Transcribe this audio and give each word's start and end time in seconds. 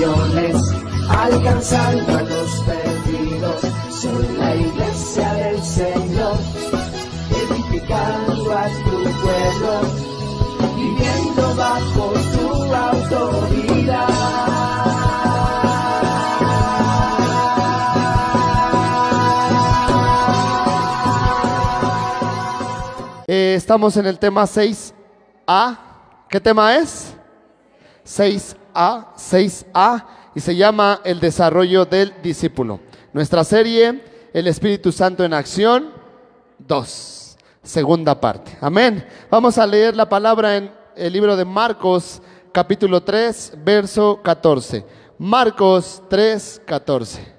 las 0.00 0.24
naciones, 0.32 0.56
alcanzando 1.08 2.18
a 2.18 2.22
los 2.22 2.62
perdidos. 2.62 3.60
Soy 3.90 4.36
la 4.38 4.56
iglesia 4.56 5.34
del 5.34 5.62
Señor, 5.62 6.36
edificando 7.30 8.58
a 8.58 8.68
tu 8.68 9.02
pueblo, 9.22 9.80
viviendo 10.76 11.54
bajo 11.56 12.12
tu 12.32 12.74
autoridad. 12.74 14.08
Eh, 23.26 23.54
estamos 23.56 23.96
en 23.96 24.06
el 24.06 24.18
tema 24.18 24.44
6A. 24.44 25.78
¿Qué 26.28 26.40
tema 26.40 26.76
es? 26.76 27.14
6A, 28.74 29.14
6A, 29.16 30.04
y 30.34 30.40
se 30.40 30.56
llama 30.56 31.00
el 31.04 31.20
desarrollo 31.20 31.84
del 31.84 32.14
discípulo. 32.22 32.80
Nuestra 33.12 33.44
serie, 33.44 34.02
El 34.32 34.46
Espíritu 34.46 34.92
Santo 34.92 35.24
en 35.24 35.34
Acción, 35.34 35.90
2, 36.58 37.36
segunda 37.62 38.20
parte. 38.20 38.56
Amén. 38.60 39.06
Vamos 39.30 39.58
a 39.58 39.66
leer 39.66 39.94
la 39.94 40.08
palabra 40.08 40.56
en 40.56 40.72
el 40.96 41.12
libro 41.12 41.36
de 41.36 41.44
Marcos, 41.44 42.22
capítulo 42.52 43.02
3, 43.02 43.58
verso 43.64 44.20
14. 44.22 44.84
Marcos 45.18 46.02
3, 46.08 46.62
14. 46.64 47.32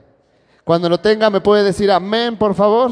Cuando 0.64 0.88
lo 0.88 1.00
tenga, 1.00 1.30
me 1.30 1.42
puede 1.42 1.64
decir 1.64 1.92
amén, 1.92 2.38
por 2.38 2.56
favor. 2.56 2.92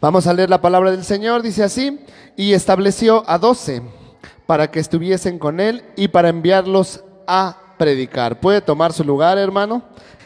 Vamos 0.00 0.26
a 0.26 0.32
leer 0.32 0.50
la 0.50 0.60
palabra 0.60 0.90
del 0.90 1.04
Señor, 1.04 1.42
dice 1.42 1.64
así, 1.64 2.04
y 2.36 2.52
estableció 2.52 3.24
a 3.26 3.38
doce 3.38 3.82
para 4.46 4.70
que 4.70 4.80
estuviesen 4.80 5.38
con 5.38 5.60
él 5.60 5.84
y 5.96 6.08
para 6.08 6.28
enviarlos 6.28 7.02
a 7.26 7.58
predicar. 7.78 8.40
¿Puede 8.40 8.60
tomar 8.60 8.92
su 8.92 9.04
lugar, 9.04 9.38
hermano? 9.38 9.82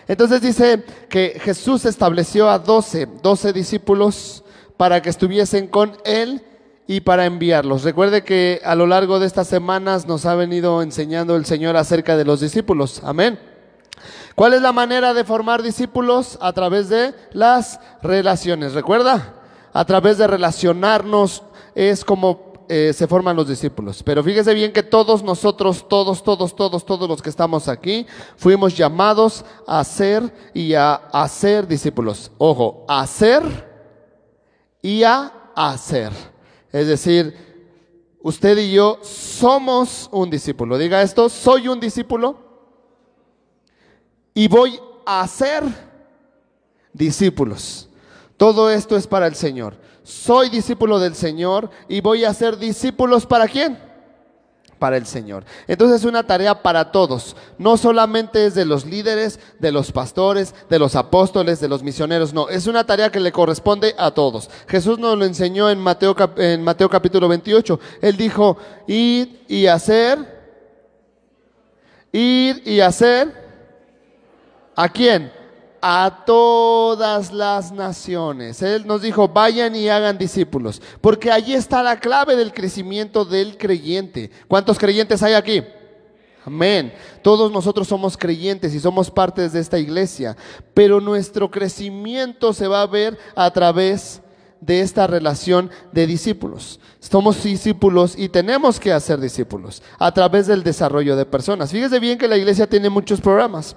Entonces 0.07 0.41
dice 0.41 0.85
que 1.09 1.41
Jesús 1.43 1.85
estableció 1.85 2.51
a 2.51 2.59
doce, 2.59 3.07
doce 3.23 3.53
discípulos 3.53 4.45
para 4.77 5.01
que 5.03 5.11
estuviesen 5.11 5.69
con 5.69 5.97
él 6.05 6.45
y 6.87 7.01
para 7.03 7.27
enviarlos. 7.27 7.85
Recuerde 7.85 8.25
que 8.25 8.61
a 8.65 8.75
lo 8.75 8.87
largo 8.87 9.21
de 9.21 9.27
estas 9.27 9.47
semanas 9.47 10.07
nos 10.07 10.27
ha 10.27 10.35
venido 10.35 10.83
enseñando 10.83 11.37
el 11.37 11.45
Señor 11.45 11.77
acerca 11.77 12.17
de 12.17 12.25
los 12.25 12.41
discípulos. 12.41 13.01
Amén. 13.05 13.39
¿Cuál 14.35 14.55
es 14.55 14.63
la 14.63 14.73
manera 14.73 15.15
de 15.15 15.23
formar 15.23 15.63
discípulos? 15.63 16.39
A 16.41 16.53
través 16.53 16.89
de 16.89 17.15
las 17.33 17.79
relaciones. 18.03 18.73
¿Recuerda? 18.73 19.35
A 19.73 19.85
través 19.85 20.19
de 20.19 20.27
relacionarnos 20.27 21.45
es 21.75 22.05
como 22.05 22.50
eh, 22.73 22.93
se 22.93 23.09
forman 23.09 23.35
los 23.35 23.49
discípulos. 23.49 24.01
Pero 24.05 24.23
fíjese 24.23 24.55
bien 24.55 24.73
que 24.73 24.85
todos 24.85 25.25
nosotros, 25.25 25.89
todos, 25.89 26.23
todos, 26.23 26.55
todos, 26.55 26.87
todos 26.87 27.09
los 27.09 27.21
que 27.21 27.29
estamos 27.29 27.67
aquí, 27.67 28.07
fuimos 28.37 28.77
llamados 28.77 29.45
a 29.67 29.83
ser 29.83 30.33
y 30.55 30.75
a 30.75 30.95
hacer 30.95 31.67
discípulos. 31.67 32.31
Ojo, 32.39 32.85
a 32.87 33.05
ser 33.09 33.43
y 34.81 35.03
a 35.03 35.51
hacer. 35.57 36.13
Es 36.71 36.87
decir, 36.87 37.35
usted 38.23 38.57
y 38.59 38.71
yo 38.71 39.01
somos 39.03 40.09
un 40.13 40.31
discípulo. 40.31 40.79
Diga 40.79 41.03
esto, 41.03 41.29
soy 41.29 41.67
un 41.67 41.81
discípulo 41.81 42.39
y 44.33 44.47
voy 44.47 44.79
a 45.05 45.27
ser 45.27 45.65
discípulos. 46.93 47.89
Todo 48.37 48.71
esto 48.71 48.97
es 48.97 49.09
para 49.09 49.27
el 49.27 49.35
Señor. 49.35 49.90
Soy 50.03 50.49
discípulo 50.49 50.99
del 50.99 51.15
Señor 51.15 51.71
y 51.89 52.01
voy 52.01 52.25
a 52.25 52.35
ser 52.35 52.57
discípulos 52.57 53.27
para 53.27 53.47
quién? 53.47 53.79
Para 54.79 54.97
el 54.97 55.05
Señor. 55.05 55.45
Entonces 55.69 56.01
es 56.01 56.07
una 56.07 56.27
tarea 56.27 56.63
para 56.63 56.91
todos. 56.91 57.37
No 57.59 57.77
solamente 57.77 58.47
es 58.47 58.55
de 58.55 58.65
los 58.65 58.87
líderes, 58.87 59.39
de 59.59 59.73
los 59.73 59.93
pastores, 59.93 60.55
de 60.71 60.79
los 60.79 60.97
apóstoles, 60.97 61.61
de 61.61 61.69
los 61.69 61.83
misioneros. 61.83 62.33
No, 62.33 62.49
es 62.49 62.67
una 62.67 62.85
tarea 62.85 63.11
que 63.11 63.21
le 63.21 63.31
corresponde 63.31 63.95
a 63.99 64.11
todos. 64.11 64.49
Jesús 64.69 64.99
nos 64.99 65.19
lo 65.19 65.27
enseñó 65.27 65.69
en 65.69 65.79
Mateo, 65.79 66.17
en 66.37 66.63
Mateo 66.65 66.89
capítulo 66.89 67.29
28. 67.29 67.79
Él 68.01 68.17
dijo, 68.17 68.57
ir 68.87 69.45
y 69.49 69.67
hacer, 69.67 70.19
ir 72.13 72.63
y 72.65 72.81
hacer. 72.81 73.39
¿A 74.75 74.89
quién? 74.89 75.40
A 75.83 76.25
todas 76.27 77.33
las 77.33 77.73
naciones. 77.73 78.63
Él 78.63 78.87
nos 78.87 79.03
dijo, 79.03 79.29
vayan 79.29 79.75
y 79.75 79.89
hagan 79.89 80.19
discípulos, 80.19 80.81
porque 81.01 81.31
allí 81.31 81.55
está 81.55 81.83
la 81.83 81.99
clave 81.99 82.37
del 82.37 82.53
crecimiento 82.53 83.25
del 83.25 83.57
creyente. 83.57 84.31
¿Cuántos 84.49 84.79
creyentes 84.79 85.23
hay 85.23 85.35
aquí? 85.35 85.63
Amén. 86.45 86.93
Todos 87.23 87.53
nosotros 87.53 87.87
somos 87.87 88.17
creyentes 88.17 88.75
y 88.75 88.81
somos 88.81 89.11
partes 89.11 89.53
de 89.53 89.61
esta 89.61 89.79
iglesia, 89.79 90.37
pero 90.75 91.01
nuestro 91.01 91.51
crecimiento 91.51 92.53
se 92.53 92.67
va 92.67 92.83
a 92.83 92.87
ver 92.87 93.19
a 93.35 93.51
través 93.51 94.23
de 94.61 94.81
esta 94.81 95.07
relación 95.07 95.71
de 95.93 96.07
discípulos. 96.07 96.81
Somos 96.99 97.43
discípulos 97.43 98.15
y 98.17 98.29
tenemos 98.29 98.79
que 98.79 98.93
hacer 98.93 99.21
discípulos 99.21 99.83
a 99.99 100.13
través 100.13 100.47
del 100.47 100.63
desarrollo 100.63 101.17
de 101.17 101.27
personas. 101.27 101.71
Fíjese 101.71 101.99
bien 101.99 102.19
que 102.19 102.29
la 102.29 102.37
iglesia 102.37 102.67
tiene 102.67 102.91
muchos 102.91 103.21
programas 103.21 103.77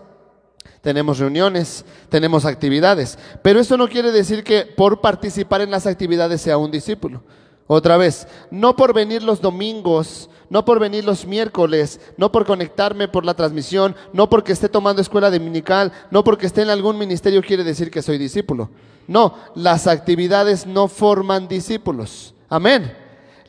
tenemos 0.82 1.20
reuniones, 1.20 1.86
tenemos 2.10 2.46
actividades. 2.46 3.18
Pero 3.42 3.60
eso 3.60 3.78
no 3.78 3.88
quiere 3.88 4.12
decir 4.12 4.44
que 4.44 4.66
por 4.66 5.02
participar 5.02 5.62
en 5.62 5.72
las 5.72 5.88
actividades 5.88 6.42
sea 6.42 6.58
un 6.58 6.72
discípulo. 6.72 7.24
Otra 7.68 7.98
vez, 7.98 8.28
no 8.52 8.76
por 8.76 8.94
venir 8.94 9.24
los 9.24 9.40
domingos, 9.40 10.30
no 10.50 10.66
por 10.66 10.80
venir 10.80 11.06
los 11.06 11.26
miércoles, 11.26 12.00
no 12.18 12.32
por 12.32 12.46
conectarme 12.46 13.08
por 13.08 13.26
la 13.26 13.34
transmisión, 13.34 13.96
no 14.12 14.30
porque 14.30 14.52
esté 14.52 14.68
tomando 14.68 15.02
escuela 15.02 15.32
dominical, 15.32 15.92
no 16.12 16.24
porque 16.24 16.46
esté 16.46 16.62
en 16.62 16.70
algún 16.70 16.98
ministerio 16.98 17.42
quiere 17.42 17.64
decir 17.64 17.90
que 17.90 18.02
soy 18.02 18.18
discípulo. 18.18 18.70
No, 19.08 19.36
las 19.56 19.88
actividades 19.88 20.66
no 20.66 20.88
forman 20.88 21.48
discípulos. 21.48 22.36
Amén 22.50 23.03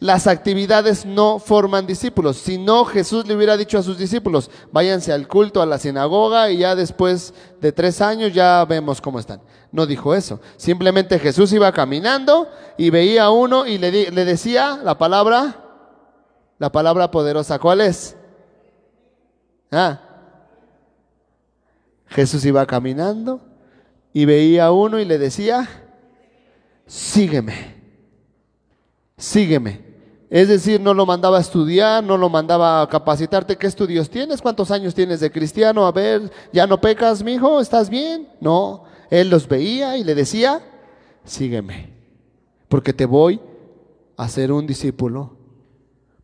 las 0.04 0.26
actividades 0.26 1.06
no 1.06 1.38
forman 1.38 1.86
discípulos. 1.86 2.36
Si 2.36 2.58
no, 2.58 2.84
Jesús 2.84 3.26
le 3.26 3.34
hubiera 3.34 3.56
dicho 3.56 3.78
a 3.78 3.82
sus 3.82 3.96
discípulos, 3.96 4.50
váyanse 4.70 5.14
al 5.14 5.26
culto, 5.26 5.62
a 5.62 5.66
la 5.66 5.78
sinagoga 5.78 6.50
y 6.50 6.58
ya 6.58 6.76
después 6.76 7.32
de 7.58 7.72
tres 7.72 8.02
años 8.02 8.34
ya 8.34 8.66
vemos 8.66 9.00
cómo 9.00 9.18
están. 9.18 9.40
No 9.72 9.86
dijo 9.86 10.14
eso. 10.14 10.40
Simplemente 10.58 11.18
Jesús 11.18 11.54
iba 11.54 11.72
caminando 11.72 12.50
y 12.76 12.90
veía 12.90 13.24
a 13.24 13.30
uno 13.30 13.66
y 13.66 13.78
le, 13.78 14.10
le 14.10 14.24
decía 14.26 14.78
la 14.84 14.98
palabra, 14.98 15.64
la 16.58 16.70
palabra 16.70 17.10
poderosa. 17.10 17.58
¿Cuál 17.58 17.80
es? 17.80 18.14
Ah. 19.72 20.02
Jesús 22.08 22.44
iba 22.44 22.66
caminando 22.66 23.40
y 24.12 24.26
veía 24.26 24.66
a 24.66 24.72
uno 24.72 24.98
y 25.00 25.06
le 25.06 25.16
decía, 25.16 25.66
sígueme, 26.86 27.82
sígueme. 29.16 29.93
Es 30.34 30.48
decir, 30.48 30.80
no 30.80 30.94
lo 30.94 31.06
mandaba 31.06 31.38
a 31.38 31.40
estudiar, 31.40 32.02
no 32.02 32.16
lo 32.16 32.28
mandaba 32.28 32.82
a 32.82 32.88
capacitarte. 32.88 33.56
¿Qué 33.56 33.68
estudios 33.68 34.10
tienes? 34.10 34.42
¿Cuántos 34.42 34.72
años 34.72 34.92
tienes 34.92 35.20
de 35.20 35.30
cristiano? 35.30 35.86
A 35.86 35.92
ver, 35.92 36.28
¿ya 36.52 36.66
no 36.66 36.80
pecas, 36.80 37.22
mi 37.22 37.34
hijo? 37.34 37.60
¿Estás 37.60 37.88
bien? 37.88 38.28
No. 38.40 38.82
Él 39.10 39.30
los 39.30 39.46
veía 39.46 39.96
y 39.96 40.02
le 40.02 40.12
decía, 40.16 40.60
sígueme, 41.22 41.92
porque 42.66 42.92
te 42.92 43.06
voy 43.06 43.40
a 44.16 44.28
ser 44.28 44.50
un 44.50 44.66
discípulo 44.66 45.36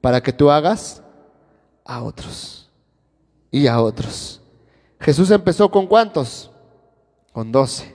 para 0.00 0.20
que 0.20 0.32
tú 0.32 0.50
hagas 0.50 1.05
a 1.84 2.02
otros 2.02 2.69
y 3.52 3.69
a 3.69 3.81
otros. 3.81 4.40
Jesús 4.99 5.31
empezó 5.31 5.70
con 5.70 5.87
cuántos? 5.87 6.50
Con 7.31 7.52
doce. 7.52 7.94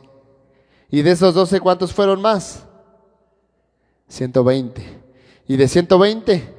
Y 0.90 1.02
de 1.02 1.12
esos 1.12 1.34
doce, 1.34 1.60
¿cuántos 1.60 1.92
fueron 1.92 2.22
más? 2.22 2.66
120. 4.08 5.05
Y 5.48 5.58
de 5.58 5.68
120, 5.68 6.54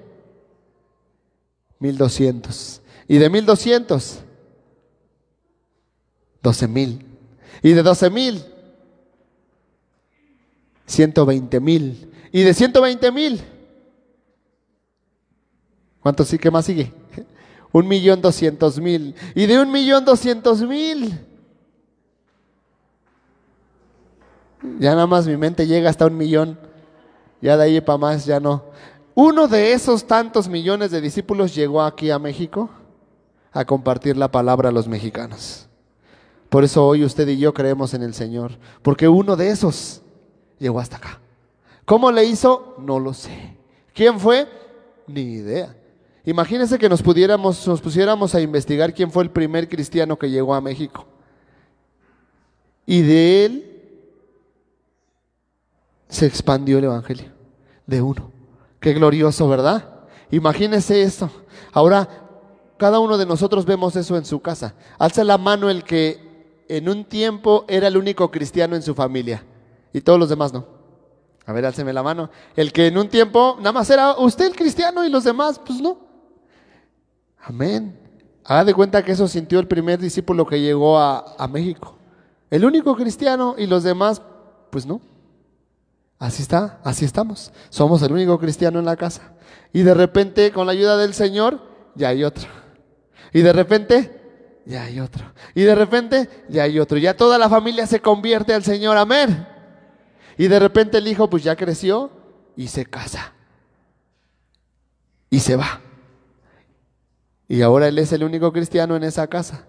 1200. 1.79 2.83
Y 3.09 3.19
de 3.19 3.31
1200, 3.31 4.19
12 6.43 6.69
mil. 6.69 7.07
Y 7.63 7.73
de 7.73 7.83
12 7.83 8.11
mil, 8.11 8.45
120 10.87 11.61
mil. 11.61 12.13
Y 12.33 12.43
de 12.43 12.55
120 12.55 13.13
mil, 13.13 13.41
¿cuánto 16.01 16.25
sí 16.25 16.39
que 16.39 16.51
más 16.51 16.67
sigue? 16.67 16.93
Un 17.73 17.89
millón 17.89 18.21
doscientos 18.21 18.79
mil. 18.79 19.15
Y 19.35 19.47
de 19.47 19.61
un 19.61 19.71
millón 19.71 20.05
doscientos 20.05 20.63
mil. 20.63 21.19
Ya 24.79 24.93
nada 24.93 25.07
más 25.07 25.27
mi 25.27 25.37
mente 25.37 25.67
llega 25.67 25.91
hasta 25.91 26.07
un 26.07 26.17
millón. 26.17 26.59
Ya 27.41 27.57
de 27.57 27.65
ahí 27.65 27.81
para 27.81 27.99
más 27.99 28.25
ya 28.25 28.41
no. 28.41 28.65
Uno 29.15 29.49
de 29.49 29.73
esos 29.73 30.07
tantos 30.07 30.49
millones 30.49 30.91
de 30.91 31.01
discípulos 31.01 31.55
llegó 31.55 31.83
aquí 31.83 32.11
a 32.11 32.19
México 32.19 32.69
a 33.53 33.65
compartir 33.65 34.17
la 34.17 34.31
palabra 34.31 34.69
a 34.69 34.73
los 34.73 34.87
mexicanos. 34.89 35.69
Por 36.49 36.65
eso 36.65 36.87
hoy 36.87 37.05
usted 37.05 37.27
y 37.29 37.39
yo 37.39 37.55
creemos 37.55 37.95
en 37.95 38.03
el 38.03 38.15
Señor, 38.15 38.53
porque 38.83 39.09
uno 39.09 39.37
de 39.37 39.51
esos 39.51 40.03
llegó 40.59 40.81
hasta 40.81 40.97
acá. 40.97 41.21
¿Cómo 41.85 42.13
le 42.13 42.25
hizo? 42.25 42.75
No 42.79 42.99
lo 42.99 43.15
sé. 43.15 43.57
¿Quién 43.95 44.21
fue? 44.21 44.47
Ni 45.07 45.23
idea. 45.23 45.75
Imagínense 46.25 46.79
que 46.79 46.89
nos 46.89 47.03
pudiéramos, 47.03 47.67
nos 47.67 47.81
pusiéramos 47.81 48.35
a 48.35 48.41
investigar 48.41 48.93
quién 48.93 49.11
fue 49.11 49.23
el 49.23 49.31
primer 49.31 49.69
cristiano 49.69 50.19
que 50.19 50.29
llegó 50.29 50.55
a 50.55 50.61
México. 50.61 51.07
Y 52.85 53.03
de 53.03 53.45
él 53.45 53.76
se 56.09 56.27
expandió 56.27 56.79
el 56.79 56.85
evangelio. 56.85 57.33
De 57.87 58.03
uno. 58.03 58.33
Qué 58.81 58.93
glorioso, 58.93 59.49
¿verdad? 59.49 60.07
Imagínense 60.31 61.03
esto. 61.03 61.31
Ahora, 61.73 62.09
cada 62.77 62.99
uno 62.99 63.17
de 63.17 63.27
nosotros 63.27 63.65
vemos 63.65 63.97
eso 63.97 64.17
en 64.17 64.25
su 64.25 64.41
casa. 64.41 64.75
Alza 64.99 65.25
la 65.25 65.39
mano 65.39 65.71
el 65.71 65.85
que 65.85 66.65
en 66.69 66.89
un 66.89 67.05
tiempo 67.05 67.65
era 67.69 67.89
el 67.89 67.97
único 67.97 68.31
cristiano 68.31 68.77
en 68.77 68.83
su 68.83 68.95
familia 68.95 69.45
y 69.93 70.01
todos 70.01 70.19
los 70.19 70.29
demás 70.29 70.53
no. 70.53 70.67
A 71.47 71.53
ver, 71.53 71.65
álceme 71.65 71.93
la 71.93 72.03
mano. 72.03 72.29
El 72.57 72.73
que 72.73 72.89
en 72.89 72.99
un 72.99 73.09
tiempo 73.09 73.57
nada 73.59 73.73
más 73.73 73.89
era 73.89 74.19
usted 74.19 74.47
el 74.47 74.57
cristiano 74.57 75.05
y 75.05 75.11
los 75.11 75.25
demás, 75.25 75.61
pues 75.65 75.81
no. 75.81 75.99
Amén. 77.41 77.99
Haga 78.45 78.65
de 78.65 78.75
cuenta 78.75 79.05
que 79.05 79.13
eso 79.13 79.29
sintió 79.29 79.61
el 79.61 79.69
primer 79.69 80.01
discípulo 80.01 80.45
que 80.45 80.61
llegó 80.61 80.99
a, 80.99 81.37
a 81.39 81.47
México. 81.47 81.97
El 82.51 82.65
único 82.65 82.97
cristiano 82.97 83.55
y 83.57 83.67
los 83.67 83.85
demás, 83.85 84.21
pues 84.71 84.85
no. 84.85 85.01
Así 86.19 86.43
está, 86.43 86.81
así 86.83 87.05
estamos. 87.05 87.53
Somos 87.69 88.03
el 88.03 88.13
único 88.13 88.39
cristiano 88.39 88.79
en 88.79 88.85
la 88.85 88.97
casa. 88.97 89.35
Y 89.73 89.83
de 89.83 89.95
repente, 89.95 90.51
con 90.53 90.67
la 90.67 90.73
ayuda 90.73 90.97
del 90.97 91.13
Señor, 91.13 91.61
ya 91.95 92.09
hay 92.09 92.25
otro. 92.25 92.49
Y 93.33 93.43
de 93.43 93.53
repente, 93.53 94.63
ya 94.65 94.85
hay 94.85 95.01
otro. 95.01 95.33
Y 95.55 95.63
de 95.63 95.75
repente, 95.75 96.29
ya 96.49 96.63
hay 96.63 96.79
otro. 96.79 96.97
Ya 96.97 97.17
toda 97.17 97.39
la 97.39 97.49
familia 97.49 97.87
se 97.87 98.01
convierte 98.01 98.55
al 98.55 98.65
Señor. 98.65 98.97
Amén. 98.97 99.47
Y 100.39 100.49
de 100.49 100.59
repente 100.59 100.99
el 100.99 101.09
hijo, 101.09 101.29
pues 101.29 101.43
ya 101.43 101.57
creció 101.57 102.11
y 102.57 102.69
se 102.69 102.87
casa. 102.87 103.35
Y 105.29 105.41
se 105.41 105.57
va. 105.57 105.81
Y 107.49 107.63
ahora 107.63 107.89
él 107.89 107.99
es 107.99 108.13
el 108.13 108.25
único 108.25 108.53
cristiano 108.53 108.97
en 108.97 109.05
esa 109.05 109.27
casa. 109.27 109.67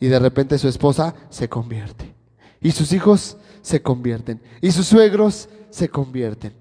Y 0.00 0.06
de 0.06 0.18
repente 0.18 0.58
su 0.58 0.68
esposa 0.68 1.14
se 1.28 1.48
convierte. 1.48 2.14
Y 2.60 2.70
sus 2.70 2.92
hijos 2.92 3.36
se 3.62 3.82
convierten. 3.82 4.40
Y 4.60 4.70
sus 4.70 4.86
suegros 4.86 5.48
se 5.70 5.88
convierten. 5.88 6.54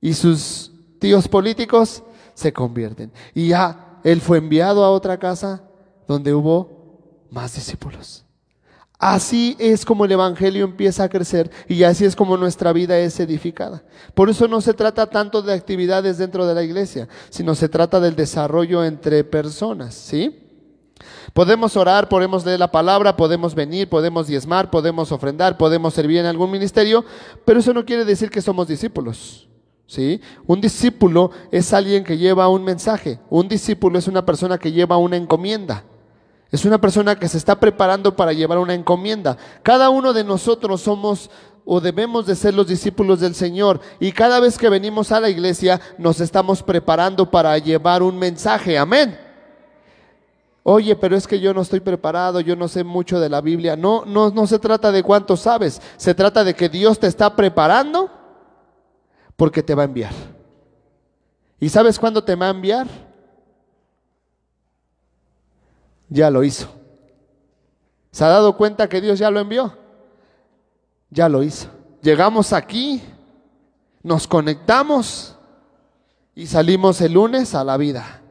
Y 0.00 0.14
sus 0.14 0.72
tíos 0.98 1.28
políticos 1.28 2.02
se 2.34 2.52
convierten. 2.52 3.12
Y 3.34 3.48
ya 3.48 4.00
él 4.04 4.20
fue 4.20 4.38
enviado 4.38 4.84
a 4.84 4.90
otra 4.90 5.18
casa 5.18 5.62
donde 6.06 6.32
hubo 6.34 7.26
más 7.30 7.54
discípulos. 7.54 8.24
Así 8.98 9.56
es 9.58 9.86
como 9.86 10.04
el 10.04 10.12
Evangelio 10.12 10.64
empieza 10.64 11.04
a 11.04 11.08
crecer 11.08 11.50
y 11.66 11.84
así 11.84 12.04
es 12.04 12.14
como 12.14 12.36
nuestra 12.36 12.70
vida 12.74 12.98
es 12.98 13.18
edificada. 13.18 13.82
Por 14.12 14.28
eso 14.28 14.46
no 14.46 14.60
se 14.60 14.74
trata 14.74 15.06
tanto 15.08 15.40
de 15.40 15.54
actividades 15.54 16.18
dentro 16.18 16.46
de 16.46 16.54
la 16.54 16.62
iglesia, 16.62 17.08
sino 17.30 17.54
se 17.54 17.70
trata 17.70 17.98
del 17.98 18.14
desarrollo 18.14 18.84
entre 18.84 19.24
personas, 19.24 19.94
¿sí? 19.94 20.49
Podemos 21.32 21.76
orar, 21.76 22.08
podemos 22.08 22.44
leer 22.44 22.58
la 22.58 22.70
palabra, 22.70 23.16
podemos 23.16 23.54
venir, 23.54 23.88
podemos 23.88 24.26
diezmar, 24.26 24.70
podemos 24.70 25.12
ofrendar, 25.12 25.56
podemos 25.56 25.94
servir 25.94 26.18
en 26.18 26.26
algún 26.26 26.50
ministerio, 26.50 27.04
pero 27.44 27.60
eso 27.60 27.72
no 27.72 27.84
quiere 27.84 28.04
decir 28.04 28.30
que 28.30 28.42
somos 28.42 28.68
discípulos. 28.68 29.46
¿Sí? 29.86 30.20
Un 30.46 30.60
discípulo 30.60 31.32
es 31.50 31.72
alguien 31.72 32.04
que 32.04 32.16
lleva 32.16 32.48
un 32.48 32.62
mensaje. 32.62 33.18
Un 33.28 33.48
discípulo 33.48 33.98
es 33.98 34.06
una 34.06 34.24
persona 34.24 34.56
que 34.56 34.70
lleva 34.70 34.96
una 34.96 35.16
encomienda. 35.16 35.82
Es 36.52 36.64
una 36.64 36.80
persona 36.80 37.16
que 37.16 37.28
se 37.28 37.38
está 37.38 37.58
preparando 37.58 38.14
para 38.14 38.32
llevar 38.32 38.58
una 38.58 38.74
encomienda. 38.74 39.36
Cada 39.64 39.90
uno 39.90 40.12
de 40.12 40.22
nosotros 40.22 40.80
somos 40.80 41.30
o 41.64 41.80
debemos 41.80 42.26
de 42.26 42.34
ser 42.34 42.54
los 42.54 42.66
discípulos 42.66 43.20
del 43.20 43.34
Señor. 43.34 43.80
Y 44.00 44.12
cada 44.12 44.40
vez 44.40 44.58
que 44.58 44.68
venimos 44.68 45.12
a 45.12 45.20
la 45.20 45.28
iglesia 45.28 45.80
nos 45.98 46.20
estamos 46.20 46.62
preparando 46.62 47.30
para 47.30 47.56
llevar 47.58 48.02
un 48.02 48.18
mensaje. 48.18 48.78
Amén. 48.78 49.29
Oye, 50.62 50.94
pero 50.94 51.16
es 51.16 51.26
que 51.26 51.40
yo 51.40 51.54
no 51.54 51.62
estoy 51.62 51.80
preparado, 51.80 52.40
yo 52.40 52.54
no 52.54 52.68
sé 52.68 52.84
mucho 52.84 53.18
de 53.18 53.28
la 53.28 53.40
Biblia. 53.40 53.76
No, 53.76 54.04
no, 54.04 54.30
no 54.30 54.46
se 54.46 54.58
trata 54.58 54.92
de 54.92 55.02
cuánto 55.02 55.36
sabes. 55.36 55.80
Se 55.96 56.14
trata 56.14 56.44
de 56.44 56.54
que 56.54 56.68
Dios 56.68 56.98
te 56.98 57.06
está 57.06 57.34
preparando 57.34 58.10
porque 59.36 59.62
te 59.62 59.74
va 59.74 59.82
a 59.82 59.86
enviar. 59.86 60.12
¿Y 61.58 61.68
sabes 61.68 61.98
cuándo 61.98 62.22
te 62.22 62.34
va 62.34 62.46
a 62.46 62.50
enviar? 62.50 62.86
Ya 66.08 66.30
lo 66.30 66.44
hizo. 66.44 66.68
¿Se 68.10 68.24
ha 68.24 68.28
dado 68.28 68.56
cuenta 68.56 68.88
que 68.88 69.00
Dios 69.00 69.18
ya 69.18 69.30
lo 69.30 69.40
envió? 69.40 69.76
Ya 71.10 71.28
lo 71.28 71.42
hizo. 71.42 71.68
Llegamos 72.02 72.52
aquí, 72.52 73.02
nos 74.02 74.26
conectamos 74.26 75.36
y 76.34 76.46
salimos 76.46 77.00
el 77.00 77.12
lunes 77.12 77.54
a 77.54 77.62
la 77.64 77.76
vida. 77.76 78.22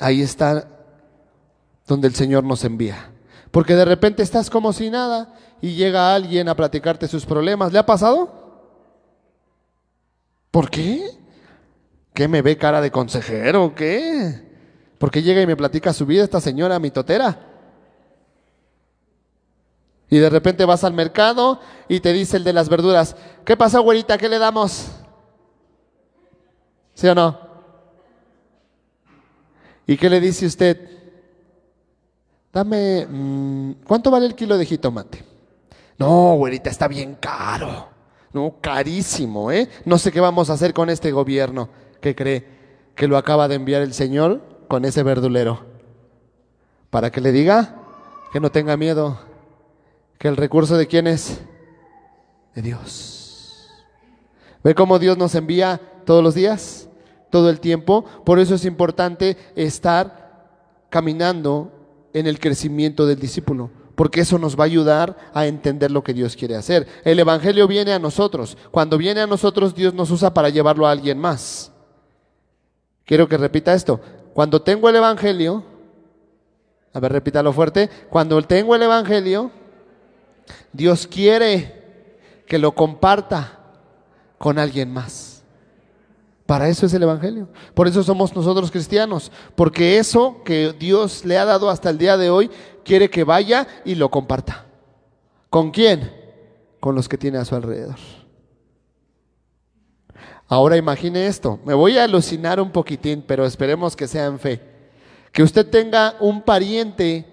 Ahí 0.00 0.22
está 0.22 0.68
donde 1.86 2.08
el 2.08 2.14
Señor 2.14 2.44
nos 2.44 2.64
envía. 2.64 3.12
Porque 3.50 3.74
de 3.74 3.84
repente 3.84 4.22
estás 4.22 4.50
como 4.50 4.72
si 4.72 4.90
nada 4.90 5.34
y 5.60 5.74
llega 5.74 6.14
alguien 6.14 6.48
a 6.48 6.54
platicarte 6.54 7.08
sus 7.08 7.24
problemas. 7.24 7.72
¿Le 7.72 7.78
ha 7.78 7.86
pasado? 7.86 8.30
¿Por 10.50 10.70
qué? 10.70 11.10
¿Qué 12.14 12.28
me 12.28 12.42
ve 12.42 12.56
cara 12.56 12.80
de 12.80 12.90
consejero 12.90 13.64
o 13.64 13.74
qué? 13.74 14.46
Llega 15.22 15.42
y 15.42 15.46
me 15.46 15.56
platica 15.56 15.92
su 15.92 16.06
vida 16.06 16.24
esta 16.24 16.40
señora 16.40 16.78
mitotera. 16.78 17.38
Y 20.10 20.18
de 20.18 20.30
repente 20.30 20.64
vas 20.64 20.84
al 20.84 20.94
mercado 20.94 21.60
y 21.88 22.00
te 22.00 22.12
dice 22.12 22.38
el 22.38 22.44
de 22.44 22.52
las 22.52 22.68
verduras, 22.68 23.14
¿qué 23.44 23.56
pasa, 23.56 23.78
güerita? 23.78 24.18
¿Qué 24.18 24.28
le 24.28 24.38
damos? 24.38 24.88
¿Sí 26.94 27.06
o 27.06 27.14
no? 27.14 27.47
¿Y 29.88 29.96
qué 29.96 30.08
le 30.08 30.20
dice 30.20 30.46
usted? 30.46 30.78
Dame, 32.52 33.04
mm, 33.04 33.72
¿cuánto 33.84 34.12
vale 34.12 34.26
el 34.26 34.36
kilo 34.36 34.56
de 34.56 34.66
jitomate? 34.66 35.24
No, 35.98 36.36
güerita, 36.36 36.70
está 36.70 36.86
bien 36.86 37.16
caro. 37.20 37.88
No, 38.32 38.54
carísimo, 38.60 39.50
¿eh? 39.50 39.68
No 39.84 39.98
sé 39.98 40.12
qué 40.12 40.20
vamos 40.20 40.48
a 40.48 40.52
hacer 40.52 40.72
con 40.72 40.90
este 40.90 41.10
gobierno. 41.10 41.68
¿Qué 42.00 42.14
cree? 42.14 42.46
¿Que 42.94 43.08
lo 43.08 43.16
acaba 43.16 43.48
de 43.48 43.56
enviar 43.56 43.82
el 43.82 43.92
Señor? 43.92 44.58
con 44.68 44.84
ese 44.84 45.02
verdulero. 45.02 45.64
Para 46.90 47.10
que 47.10 47.20
le 47.20 47.32
diga 47.32 47.74
que 48.32 48.38
no 48.38 48.52
tenga 48.52 48.76
miedo, 48.76 49.18
que 50.18 50.28
el 50.28 50.36
recurso 50.36 50.76
de 50.76 50.86
quién 50.86 51.06
es? 51.06 51.40
De 52.54 52.62
Dios. 52.62 53.68
¿Ve 54.62 54.74
cómo 54.74 54.98
Dios 54.98 55.16
nos 55.16 55.34
envía 55.34 55.80
todos 56.04 56.22
los 56.22 56.34
días? 56.34 56.87
Todo 57.30 57.50
el 57.50 57.60
tiempo. 57.60 58.04
Por 58.24 58.38
eso 58.38 58.54
es 58.54 58.64
importante 58.64 59.36
estar 59.54 60.48
caminando 60.90 61.72
en 62.12 62.26
el 62.26 62.40
crecimiento 62.40 63.06
del 63.06 63.18
discípulo 63.18 63.70
porque 63.98 64.20
eso 64.20 64.38
nos 64.38 64.56
va 64.56 64.62
a 64.62 64.66
ayudar 64.66 65.16
a 65.34 65.48
entender 65.48 65.90
lo 65.90 66.04
que 66.04 66.14
Dios 66.14 66.36
quiere 66.36 66.54
hacer. 66.54 66.86
El 67.02 67.18
Evangelio 67.18 67.66
viene 67.66 67.92
a 67.92 67.98
nosotros. 67.98 68.56
Cuando 68.70 68.96
viene 68.96 69.20
a 69.22 69.26
nosotros, 69.26 69.74
Dios 69.74 69.92
nos 69.92 70.12
usa 70.12 70.32
para 70.32 70.50
llevarlo 70.50 70.86
a 70.86 70.92
alguien 70.92 71.18
más. 71.18 71.72
Quiero 73.04 73.28
que 73.28 73.36
repita 73.36 73.74
esto. 73.74 74.00
Cuando 74.34 74.62
tengo 74.62 74.88
el 74.88 74.94
Evangelio, 74.94 75.64
a 76.92 77.00
ver, 77.00 77.10
repítalo 77.10 77.52
fuerte, 77.52 77.90
cuando 78.08 78.40
tengo 78.42 78.76
el 78.76 78.82
Evangelio, 78.82 79.50
Dios 80.72 81.08
quiere 81.08 82.14
que 82.46 82.58
lo 82.58 82.76
comparta 82.76 83.58
con 84.38 84.60
alguien 84.60 84.92
más. 84.92 85.27
Para 86.48 86.70
eso 86.70 86.86
es 86.86 86.94
el 86.94 87.02
Evangelio. 87.02 87.46
Por 87.74 87.88
eso 87.88 88.02
somos 88.02 88.34
nosotros 88.34 88.70
cristianos. 88.70 89.30
Porque 89.54 89.98
eso 89.98 90.40
que 90.46 90.72
Dios 90.72 91.26
le 91.26 91.36
ha 91.36 91.44
dado 91.44 91.68
hasta 91.68 91.90
el 91.90 91.98
día 91.98 92.16
de 92.16 92.30
hoy, 92.30 92.50
quiere 92.86 93.10
que 93.10 93.22
vaya 93.22 93.68
y 93.84 93.96
lo 93.96 94.10
comparta. 94.10 94.64
¿Con 95.50 95.70
quién? 95.70 96.10
Con 96.80 96.94
los 96.94 97.06
que 97.06 97.18
tiene 97.18 97.36
a 97.36 97.44
su 97.44 97.54
alrededor. 97.54 97.96
Ahora 100.46 100.78
imagine 100.78 101.26
esto, 101.26 101.60
me 101.66 101.74
voy 101.74 101.98
a 101.98 102.04
alucinar 102.04 102.62
un 102.62 102.70
poquitín, 102.70 103.22
pero 103.26 103.44
esperemos 103.44 103.94
que 103.94 104.08
sea 104.08 104.24
en 104.24 104.38
fe. 104.38 104.62
Que 105.32 105.42
usted 105.42 105.68
tenga 105.68 106.14
un 106.18 106.40
pariente 106.40 107.26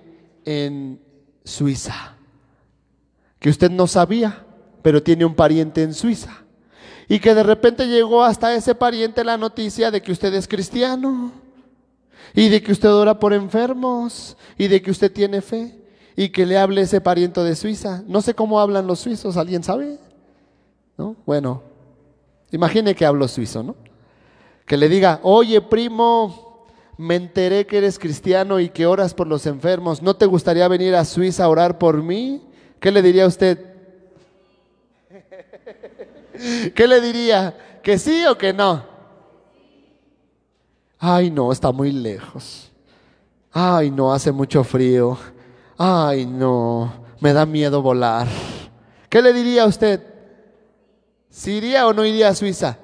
en 0.43 1.00
Suiza, 1.45 2.17
que 3.39 3.48
usted 3.48 3.72
no 3.72 3.88
sabía, 3.88 4.45
pero 4.81 5.01
tiene 5.01 5.24
un 5.24 5.36
pariente 5.36 5.84
en 5.84 5.93
Suiza. 5.93 6.45
Y 7.07 7.19
que 7.19 7.35
de 7.35 7.43
repente 7.43 7.88
llegó 7.88 8.24
hasta 8.24 8.53
ese 8.53 8.75
pariente 8.75 9.24
la 9.24 9.38
noticia 9.38 9.91
de 9.91 10.01
que 10.01 10.12
usted 10.12 10.33
es 10.33 10.47
cristiano. 10.47 11.31
Y 12.33 12.50
de 12.50 12.62
que 12.62 12.71
usted 12.71 12.91
ora 12.91 13.19
por 13.19 13.33
enfermos, 13.33 14.35
y 14.57 14.67
de 14.67 14.81
que 14.81 14.91
usted 14.91 15.12
tiene 15.12 15.41
fe, 15.41 15.79
y 16.15 16.29
que 16.29 16.45
le 16.45 16.57
hable 16.57 16.81
ese 16.81 17.01
pariente 17.01 17.41
de 17.41 17.55
Suiza. 17.55 18.03
No 18.07 18.21
sé 18.21 18.33
cómo 18.33 18.59
hablan 18.59 18.88
los 18.88 19.00
suizos, 19.00 19.38
¿alguien 19.38 19.63
sabe? 19.63 20.00
¿No? 20.97 21.15
Bueno, 21.25 21.62
imagine 22.51 22.95
que 22.95 23.05
hablo 23.05 23.27
suizo, 23.27 23.63
¿no? 23.63 23.75
Que 24.65 24.77
le 24.77 24.89
diga, 24.89 25.19
oye 25.24 25.62
primo, 25.62 26.65
me 26.97 27.15
enteré 27.15 27.65
que 27.67 27.77
eres 27.77 28.00
cristiano 28.00 28.59
y 28.59 28.69
que 28.69 28.85
oras 28.85 29.13
por 29.13 29.27
los 29.27 29.45
enfermos. 29.45 30.01
¿No 30.01 30.15
te 30.15 30.25
gustaría 30.25 30.67
venir 30.67 30.95
a 30.95 31.05
Suiza 31.05 31.43
a 31.43 31.50
orar 31.50 31.77
por 31.77 32.01
mí? 32.01 32.41
¿Qué 32.79 32.91
le 32.91 33.01
diría 33.01 33.25
a 33.25 33.27
usted? 33.27 33.59
¿Qué 36.74 36.88
le 36.88 37.01
diría? 37.01 37.80
¿Que 37.84 37.98
sí 37.98 38.25
o 38.25 38.38
que 38.38 38.54
no? 38.54 38.84
Ay, 41.00 41.30
no, 41.30 41.51
está 41.51 41.72
muy 41.72 41.92
lejos. 41.92 42.72
Ay, 43.51 43.92
no, 43.92 44.13
hace 44.13 44.32
mucho 44.32 44.63
frío. 44.63 45.18
Ay, 45.77 46.25
no, 46.25 46.92
me 47.20 47.34
da 47.34 47.46
miedo 47.46 47.82
volar. 47.82 48.27
¿Qué 49.10 49.22
le 49.22 49.34
diría 49.34 49.63
a 49.63 49.68
usted? 49.68 50.01
¿Si 51.30 51.51
iría 51.51 51.88
o 51.88 51.94
no 51.94 52.06
iría 52.06 52.30
a 52.30 52.36
Suiza? 52.36 52.77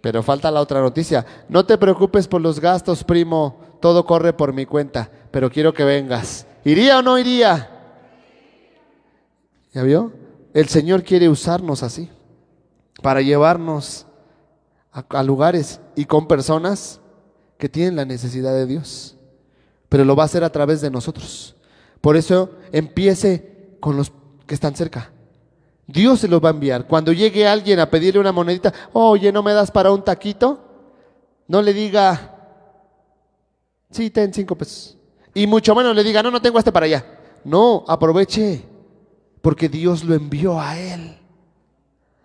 Pero 0.00 0.22
falta 0.22 0.50
la 0.50 0.60
otra 0.60 0.80
noticia. 0.80 1.26
No 1.48 1.64
te 1.64 1.78
preocupes 1.78 2.26
por 2.26 2.40
los 2.40 2.58
gastos, 2.58 3.04
primo. 3.04 3.60
Todo 3.80 4.04
corre 4.04 4.32
por 4.32 4.52
mi 4.52 4.66
cuenta. 4.66 5.10
Pero 5.30 5.50
quiero 5.50 5.72
que 5.72 5.84
vengas. 5.84 6.46
¿Iría 6.64 6.98
o 6.98 7.02
no 7.02 7.18
iría? 7.18 7.70
¿Ya 9.72 9.82
vio? 9.82 10.12
El 10.52 10.68
Señor 10.68 11.04
quiere 11.04 11.28
usarnos 11.28 11.82
así. 11.82 12.10
Para 13.02 13.22
llevarnos 13.22 14.06
a, 14.92 15.22
lugares 15.22 15.80
y 15.96 16.04
con 16.04 16.26
personas 16.26 17.00
que 17.58 17.68
tienen 17.68 17.96
la 17.96 18.04
necesidad 18.04 18.52
de 18.54 18.66
Dios. 18.66 19.16
Pero 19.88 20.04
lo 20.04 20.16
va 20.16 20.24
a 20.24 20.26
hacer 20.26 20.44
a 20.44 20.52
través 20.52 20.80
de 20.80 20.90
nosotros. 20.90 21.56
Por 22.00 22.16
eso 22.16 22.50
empiece 22.72 23.76
con 23.80 23.96
los 23.96 24.12
que 24.46 24.54
están 24.54 24.74
cerca. 24.74 25.10
Dios 25.86 26.20
se 26.20 26.28
los 26.28 26.42
va 26.42 26.48
a 26.48 26.52
enviar. 26.52 26.86
Cuando 26.86 27.12
llegue 27.12 27.46
alguien 27.46 27.80
a 27.80 27.90
pedirle 27.90 28.20
una 28.20 28.32
monedita, 28.32 28.72
oye, 28.92 29.32
¿no 29.32 29.42
me 29.42 29.52
das 29.52 29.70
para 29.70 29.90
un 29.90 30.04
taquito? 30.04 30.64
No 31.48 31.60
le 31.62 31.72
diga, 31.72 32.36
sí, 33.90 34.10
ten 34.10 34.32
cinco 34.32 34.54
pesos. 34.54 34.96
Y 35.34 35.46
mucho 35.46 35.74
menos 35.74 35.94
le 35.94 36.04
diga, 36.04 36.22
no, 36.22 36.30
no 36.30 36.40
tengo 36.40 36.58
este 36.58 36.72
para 36.72 36.86
allá. 36.86 37.04
No, 37.44 37.84
aproveche, 37.88 38.64
porque 39.42 39.68
Dios 39.68 40.04
lo 40.04 40.14
envió 40.14 40.60
a 40.60 40.78
él. 40.78 41.19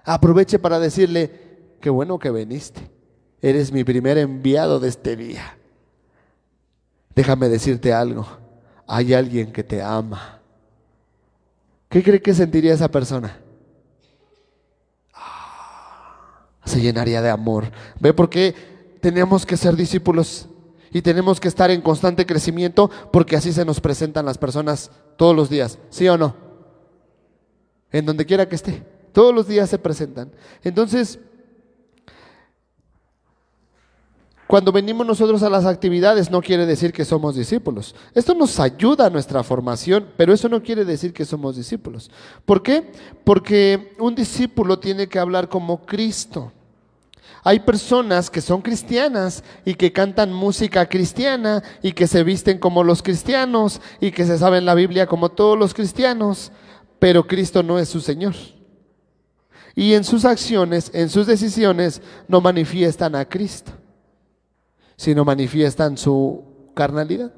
Aproveche 0.06 0.60
para 0.60 0.80
decirle, 0.80 1.32
qué 1.82 1.90
bueno 1.90 2.20
que 2.20 2.32
viniste. 2.32 2.90
Eres 3.42 3.72
mi 3.72 3.84
primer 3.84 4.18
enviado 4.18 4.80
de 4.80 4.90
este 4.90 5.16
día. 5.16 5.58
Déjame 7.16 7.50
decirte 7.50 7.92
algo. 7.94 8.26
Hay 8.88 9.14
alguien 9.14 9.52
que 9.52 9.64
te 9.64 9.82
ama. 9.82 10.40
¿Qué 11.90 12.04
cree 12.04 12.22
que 12.22 12.34
sentiría 12.34 12.74
esa 12.74 12.90
persona? 12.90 13.40
se 16.66 16.82
llenaría 16.82 17.22
de 17.22 17.30
amor. 17.30 17.72
¿Ve 18.00 18.14
por 18.14 18.30
qué 18.30 18.54
tenemos 19.00 19.46
que 19.46 19.56
ser 19.56 19.76
discípulos 19.76 20.50
y 20.92 21.02
tenemos 21.02 21.40
que 21.40 21.48
estar 21.48 21.72
en 21.72 21.82
constante 21.82 22.26
crecimiento? 22.26 22.90
Porque 23.12 23.36
así 23.36 23.54
se 23.54 23.66
nos 23.66 23.80
presentan 23.80 24.26
las 24.26 24.38
personas 24.38 24.92
todos 25.16 25.36
los 25.36 25.50
días, 25.50 25.78
¿sí 25.90 26.08
o 26.10 26.18
no? 26.18 26.36
En 27.92 28.06
donde 28.06 28.26
quiera 28.26 28.50
que 28.50 28.56
esté, 28.56 28.84
todos 29.16 29.34
los 29.34 29.48
días 29.48 29.70
se 29.70 29.80
presentan. 29.80 30.30
Entonces, 30.62 31.18
Cuando 34.48 34.72
venimos 34.72 35.08
nosotros 35.08 35.42
a 35.42 35.50
las 35.50 35.66
actividades 35.66 36.30
no 36.30 36.40
quiere 36.40 36.68
decir 36.68 36.94
que 36.94 37.04
somos 37.04 37.36
discípulos. 37.36 37.96
Esto 38.14 38.36
nos 38.36 38.60
ayuda 38.60 39.08
a 39.08 39.10
nuestra 39.10 39.42
formación, 39.42 40.08
pero 40.18 40.34
eso 40.34 40.48
no 40.48 40.62
quiere 40.62 40.86
decir 40.86 41.14
que 41.14 41.26
somos 41.26 41.56
discípulos. 41.56 42.12
¿Por 42.46 42.62
qué? 42.62 42.92
Porque 43.24 43.96
un 43.98 44.14
discípulo 44.14 44.78
tiene 44.78 45.08
que 45.08 45.18
hablar 45.18 45.50
como 45.50 45.84
Cristo. 45.84 46.52
Hay 47.44 47.62
personas 47.62 48.30
que 48.30 48.40
son 48.40 48.62
cristianas 48.62 49.44
y 49.66 49.74
que 49.74 49.92
cantan 49.92 50.32
música 50.32 50.88
cristiana 50.88 51.64
y 51.82 51.94
que 51.94 52.06
se 52.06 52.24
visten 52.24 52.60
como 52.60 52.84
los 52.84 53.02
cristianos 53.02 53.82
y 54.00 54.12
que 54.12 54.26
se 54.26 54.38
saben 54.38 54.66
la 54.66 54.76
Biblia 54.76 55.08
como 55.08 55.30
todos 55.30 55.58
los 55.58 55.74
cristianos, 55.74 56.52
pero 57.00 57.26
Cristo 57.26 57.64
no 57.64 57.80
es 57.80 57.90
su 57.90 58.00
Señor. 58.00 58.36
Y 59.76 59.94
en 59.94 60.04
sus 60.04 60.26
acciones, 60.26 60.90
en 60.94 61.10
sus 61.10 61.28
decisiones, 61.28 62.02
no 62.28 62.42
manifiestan 62.42 63.16
a 63.16 63.26
Cristo 63.28 63.74
sino 64.96 65.26
manifiestan 65.26 65.98
su 65.98 66.44
carnalidad. 66.74 67.32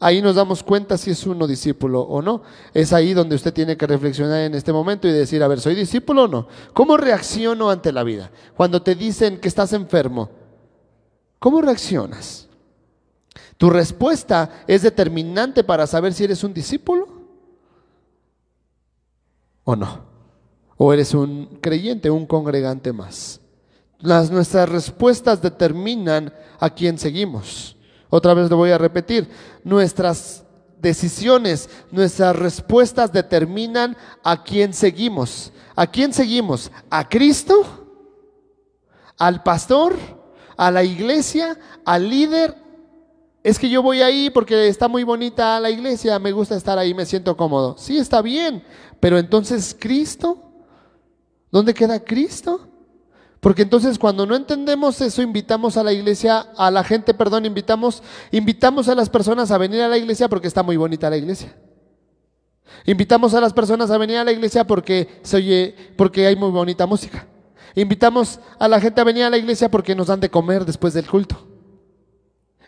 Ahí 0.00 0.20
nos 0.20 0.34
damos 0.34 0.62
cuenta 0.62 0.98
si 0.98 1.12
es 1.12 1.24
uno 1.26 1.46
discípulo 1.46 2.00
o 2.00 2.20
no. 2.20 2.42
Es 2.74 2.92
ahí 2.92 3.14
donde 3.14 3.36
usted 3.36 3.54
tiene 3.54 3.76
que 3.76 3.86
reflexionar 3.86 4.40
en 4.40 4.54
este 4.54 4.72
momento 4.72 5.08
y 5.08 5.12
decir, 5.12 5.42
a 5.42 5.48
ver, 5.48 5.60
¿soy 5.60 5.74
discípulo 5.74 6.24
o 6.24 6.28
no? 6.28 6.48
¿Cómo 6.72 6.96
reacciono 6.96 7.70
ante 7.70 7.92
la 7.92 8.02
vida? 8.02 8.30
Cuando 8.56 8.82
te 8.82 8.94
dicen 8.94 9.38
que 9.38 9.48
estás 9.48 9.72
enfermo, 9.72 10.30
¿cómo 11.38 11.62
reaccionas? 11.62 12.48
¿Tu 13.56 13.70
respuesta 13.70 14.64
es 14.66 14.82
determinante 14.82 15.62
para 15.62 15.86
saber 15.86 16.12
si 16.12 16.24
eres 16.24 16.42
un 16.42 16.52
discípulo 16.52 17.06
o 19.62 19.76
no? 19.76 20.13
¿O 20.76 20.92
eres 20.92 21.14
un 21.14 21.58
creyente, 21.60 22.10
un 22.10 22.26
congregante 22.26 22.92
más? 22.92 23.40
Las, 24.00 24.30
nuestras 24.30 24.68
respuestas 24.68 25.40
determinan 25.40 26.32
a 26.58 26.70
quién 26.70 26.98
seguimos. 26.98 27.76
Otra 28.10 28.34
vez 28.34 28.50
lo 28.50 28.56
voy 28.56 28.70
a 28.70 28.78
repetir. 28.78 29.28
Nuestras 29.62 30.44
decisiones, 30.80 31.68
nuestras 31.90 32.36
respuestas 32.36 33.12
determinan 33.12 33.96
a 34.22 34.42
quién 34.42 34.74
seguimos. 34.74 35.52
¿A 35.74 35.86
quién 35.86 36.12
seguimos? 36.12 36.70
¿A 36.90 37.08
Cristo? 37.08 37.64
¿Al 39.18 39.42
pastor? 39.42 39.96
¿A 40.56 40.70
la 40.70 40.84
iglesia? 40.84 41.58
¿Al 41.84 42.08
líder? 42.08 42.54
Es 43.42 43.58
que 43.58 43.68
yo 43.68 43.82
voy 43.82 44.00
ahí 44.00 44.30
porque 44.30 44.68
está 44.68 44.88
muy 44.88 45.04
bonita 45.04 45.60
la 45.60 45.70
iglesia, 45.70 46.18
me 46.18 46.32
gusta 46.32 46.56
estar 46.56 46.78
ahí, 46.78 46.94
me 46.94 47.04
siento 47.04 47.36
cómodo. 47.36 47.76
Sí, 47.76 47.98
está 47.98 48.22
bien, 48.22 48.64
pero 49.00 49.18
entonces 49.18 49.76
Cristo, 49.78 50.53
¿dónde 51.54 51.72
queda 51.72 52.00
Cristo? 52.00 52.68
Porque 53.38 53.62
entonces 53.62 53.96
cuando 53.96 54.26
no 54.26 54.34
entendemos 54.34 55.00
eso, 55.00 55.22
invitamos 55.22 55.76
a 55.76 55.84
la 55.84 55.92
iglesia, 55.92 56.40
a 56.56 56.68
la 56.68 56.82
gente, 56.82 57.14
perdón, 57.14 57.46
invitamos, 57.46 58.02
invitamos 58.32 58.88
a 58.88 58.94
las 58.96 59.08
personas 59.08 59.52
a 59.52 59.58
venir 59.58 59.80
a 59.82 59.88
la 59.88 59.96
iglesia 59.96 60.28
porque 60.28 60.48
está 60.48 60.64
muy 60.64 60.76
bonita 60.76 61.08
la 61.08 61.16
iglesia. 61.16 61.56
Invitamos 62.86 63.34
a 63.34 63.40
las 63.40 63.52
personas 63.52 63.92
a 63.92 63.98
venir 63.98 64.16
a 64.16 64.24
la 64.24 64.32
iglesia 64.32 64.66
porque 64.66 65.20
se 65.22 65.36
oye, 65.36 65.76
porque 65.96 66.26
hay 66.26 66.34
muy 66.34 66.50
bonita 66.50 66.86
música. 66.86 67.28
Invitamos 67.76 68.40
a 68.58 68.66
la 68.66 68.80
gente 68.80 69.00
a 69.00 69.04
venir 69.04 69.22
a 69.22 69.30
la 69.30 69.36
iglesia 69.36 69.70
porque 69.70 69.94
nos 69.94 70.08
dan 70.08 70.18
de 70.18 70.30
comer 70.30 70.64
después 70.64 70.92
del 70.92 71.08
culto. 71.08 71.46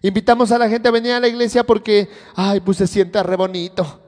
Invitamos 0.00 0.52
a 0.52 0.58
la 0.58 0.68
gente 0.68 0.86
a 0.86 0.92
venir 0.92 1.12
a 1.12 1.20
la 1.20 1.26
iglesia 1.26 1.64
porque, 1.64 2.08
ay, 2.36 2.60
pues 2.60 2.76
se 2.76 2.86
sienta 2.86 3.24
re 3.24 3.34
bonito. 3.34 4.00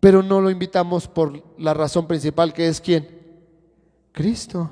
Pero 0.00 0.24
no 0.24 0.40
lo 0.40 0.50
invitamos 0.50 1.06
por 1.06 1.44
la 1.56 1.72
razón 1.72 2.08
principal 2.08 2.52
que 2.52 2.66
es 2.66 2.80
quién? 2.80 3.17
Cristo. 4.12 4.70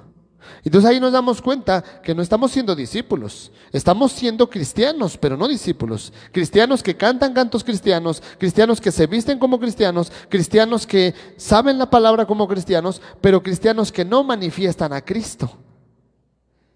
Entonces 0.64 0.90
ahí 0.90 1.00
nos 1.00 1.12
damos 1.12 1.42
cuenta 1.42 1.82
que 2.02 2.14
no 2.14 2.22
estamos 2.22 2.52
siendo 2.52 2.74
discípulos, 2.74 3.52
estamos 3.72 4.12
siendo 4.12 4.48
cristianos, 4.48 5.16
pero 5.16 5.36
no 5.36 5.48
discípulos. 5.48 6.12
Cristianos 6.32 6.82
que 6.82 6.96
cantan 6.96 7.34
cantos 7.34 7.64
cristianos, 7.64 8.22
cristianos 8.38 8.80
que 8.80 8.92
se 8.92 9.06
visten 9.06 9.38
como 9.38 9.58
cristianos, 9.58 10.12
cristianos 10.28 10.86
que 10.86 11.14
saben 11.36 11.78
la 11.78 11.90
palabra 11.90 12.26
como 12.26 12.48
cristianos, 12.48 13.00
pero 13.20 13.42
cristianos 13.42 13.92
que 13.92 14.04
no 14.04 14.24
manifiestan 14.24 14.92
a 14.92 15.04
Cristo. 15.04 15.50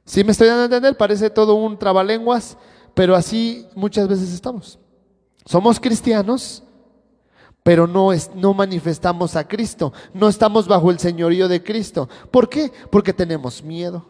Si 0.04 0.24
me 0.24 0.32
estoy 0.32 0.48
dando 0.48 0.62
a 0.62 0.64
entender, 0.66 0.96
parece 0.96 1.30
todo 1.30 1.54
un 1.54 1.78
trabalenguas, 1.78 2.56
pero 2.94 3.14
así 3.14 3.66
muchas 3.74 4.08
veces 4.08 4.32
estamos. 4.32 4.78
Somos 5.44 5.78
cristianos, 5.78 6.62
pero 7.62 7.86
no, 7.86 8.12
es, 8.12 8.30
no 8.34 8.54
manifestamos 8.54 9.36
a 9.36 9.46
Cristo, 9.46 9.92
no 10.14 10.28
estamos 10.28 10.66
bajo 10.66 10.90
el 10.90 10.98
señorío 10.98 11.48
de 11.48 11.62
Cristo. 11.62 12.08
¿Por 12.30 12.48
qué? 12.48 12.72
Porque 12.90 13.12
tenemos 13.12 13.62
miedo, 13.62 14.06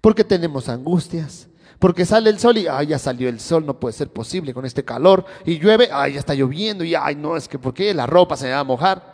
porque 0.00 0.24
tenemos 0.24 0.68
angustias, 0.68 1.48
porque 1.78 2.06
sale 2.06 2.30
el 2.30 2.38
sol 2.38 2.56
y, 2.58 2.66
ay, 2.66 2.88
ya 2.88 2.98
salió 2.98 3.28
el 3.28 3.40
sol, 3.40 3.66
no 3.66 3.78
puede 3.78 3.92
ser 3.92 4.08
posible 4.08 4.54
con 4.54 4.64
este 4.64 4.84
calor, 4.84 5.26
y 5.44 5.58
llueve, 5.58 5.88
ay, 5.92 6.14
ya 6.14 6.20
está 6.20 6.34
lloviendo, 6.34 6.84
y, 6.84 6.94
ay, 6.94 7.16
no, 7.16 7.36
es 7.36 7.48
que, 7.48 7.58
¿por 7.58 7.74
qué? 7.74 7.92
La 7.92 8.06
ropa 8.06 8.36
se 8.36 8.50
va 8.50 8.60
a 8.60 8.64
mojar. 8.64 9.12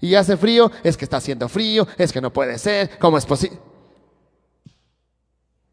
Y 0.00 0.14
hace 0.14 0.36
frío, 0.36 0.70
es 0.82 0.96
que 0.96 1.04
está 1.04 1.16
haciendo 1.16 1.48
frío, 1.48 1.86
es 1.96 2.12
que 2.12 2.20
no 2.20 2.32
puede 2.32 2.58
ser, 2.58 2.98
¿cómo 2.98 3.16
es 3.16 3.26
posible? 3.26 3.58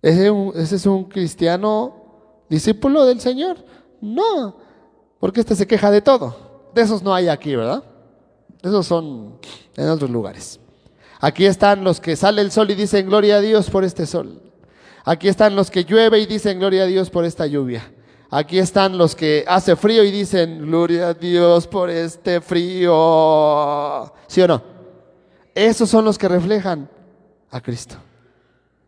¿Ese, 0.02 0.32
¿Ese 0.56 0.76
es 0.76 0.86
un 0.86 1.06
cristiano 1.06 2.46
discípulo 2.50 3.06
del 3.06 3.20
Señor? 3.20 3.58
No, 4.02 4.58
porque 5.20 5.42
este 5.42 5.56
se 5.56 5.68
queja 5.68 5.92
de 5.92 6.02
todo 6.02 6.45
de 6.76 6.82
esos 6.82 7.02
no 7.02 7.16
hay 7.16 7.30
aquí, 7.30 7.56
¿verdad? 7.56 7.84
Esos 8.62 8.86
son 8.86 9.40
en 9.78 9.90
otros 9.90 10.10
lugares. 10.10 10.60
Aquí 11.22 11.46
están 11.46 11.84
los 11.84 12.02
que 12.02 12.16
sale 12.16 12.42
el 12.42 12.52
sol 12.52 12.70
y 12.70 12.76
dicen 12.76 13.08
gloria 13.08 13.38
a 13.38 13.42
Dios 13.42 13.70
por 13.70 13.86
este 13.86 14.06
sol. 14.06 14.42
Aquí 15.06 15.30
están 15.30 15.56
los 15.56 15.72
que 15.72 15.86
llueve 15.86 16.20
y 16.20 16.26
dicen 16.26 16.60
gloria 16.60 16.84
a 16.84 16.86
Dios 16.86 17.10
por 17.10 17.24
esta 17.24 17.48
lluvia. 17.48 17.92
Aquí 18.30 18.60
están 18.60 18.98
los 18.98 19.16
que 19.16 19.46
hace 19.48 19.76
frío 19.78 20.04
y 20.04 20.12
dicen 20.12 20.60
gloria 20.66 21.10
a 21.10 21.14
Dios 21.14 21.66
por 21.68 21.90
este 21.90 22.42
frío. 22.42 24.12
¿Sí 24.28 24.42
o 24.42 24.48
no? 24.48 24.62
Esos 25.54 25.90
son 25.90 26.04
los 26.04 26.18
que 26.18 26.28
reflejan 26.28 26.90
a 27.52 27.62
Cristo. 27.62 27.96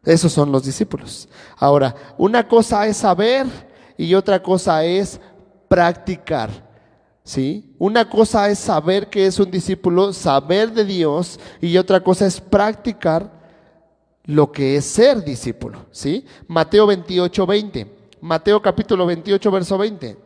Esos 0.03 0.33
son 0.33 0.51
los 0.51 0.63
discípulos. 0.63 1.29
Ahora, 1.57 1.95
una 2.17 2.47
cosa 2.47 2.85
es 2.85 2.97
saber 2.97 3.45
y 3.97 4.13
otra 4.13 4.43
cosa 4.43 4.83
es 4.83 5.21
practicar. 5.69 6.66
¿Sí? 7.27 7.75
Una 7.77 8.09
cosa 8.09 8.49
es 8.49 8.57
saber 8.57 9.09
que 9.09 9.25
es 9.25 9.37
un 9.37 9.51
discípulo, 9.51 10.13
saber 10.13 10.71
de 10.71 10.85
Dios, 10.85 11.41
y 11.59 11.75
otra 11.75 12.01
cosa 12.01 12.25
es 12.25 12.39
practicar 12.39 13.29
lo 14.23 14.49
que 14.49 14.77
es 14.77 14.85
ser 14.85 15.25
discípulo. 15.25 15.87
¿Sí? 15.91 16.25
Mateo 16.47 16.87
28, 16.87 17.45
20. 17.45 17.97
Mateo 18.21 18.61
capítulo 18.61 19.05
28, 19.05 19.51
verso 19.51 19.77
20. 19.77 20.17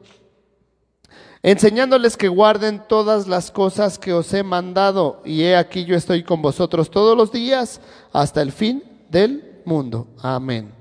Enseñándoles 1.42 2.16
que 2.16 2.28
guarden 2.28 2.84
todas 2.88 3.28
las 3.28 3.50
cosas 3.50 3.98
que 3.98 4.14
os 4.14 4.32
he 4.36 4.44
mandado, 4.44 5.24
y 5.26 5.42
he 5.42 5.56
aquí 5.56 5.86
yo 5.86 5.96
estoy 5.96 6.24
con 6.24 6.44
vosotros 6.44 6.92
todos 6.92 7.18
los 7.18 7.32
días 7.32 7.82
hasta 8.14 8.44
el 8.44 8.52
fin 8.52 8.84
del 9.10 9.64
mundo. 9.66 10.06
Amén. 10.22 10.72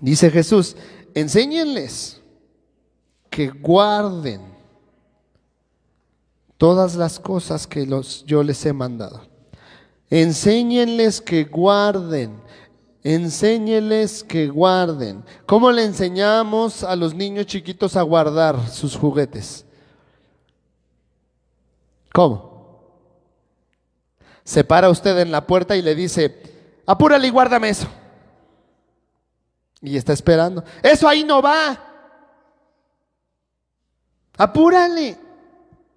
Dice 0.00 0.30
Jesús, 0.30 0.74
enséñenles 1.12 2.19
que 3.30 3.48
guarden 3.48 4.42
todas 6.58 6.96
las 6.96 7.18
cosas 7.18 7.66
que 7.66 7.86
los, 7.86 8.24
yo 8.26 8.42
les 8.42 8.66
he 8.66 8.72
mandado. 8.74 9.22
Enséñenles 10.10 11.20
que 11.20 11.44
guarden. 11.44 12.42
Enséñenles 13.02 14.22
que 14.22 14.48
guarden. 14.48 15.24
¿Cómo 15.46 15.70
le 15.70 15.84
enseñamos 15.84 16.82
a 16.84 16.96
los 16.96 17.14
niños 17.14 17.46
chiquitos 17.46 17.96
a 17.96 18.02
guardar 18.02 18.68
sus 18.68 18.94
juguetes? 18.94 19.64
¿Cómo? 22.12 22.50
Se 24.44 24.64
para 24.64 24.90
usted 24.90 25.16
en 25.18 25.30
la 25.30 25.46
puerta 25.46 25.76
y 25.76 25.82
le 25.82 25.94
dice, 25.94 26.42
apúrale 26.84 27.28
y 27.28 27.30
guárdame 27.30 27.70
eso. 27.70 27.86
Y 29.80 29.96
está 29.96 30.12
esperando. 30.12 30.62
Eso 30.82 31.08
ahí 31.08 31.24
no 31.24 31.40
va. 31.40 31.89
Apúrale. 34.40 35.18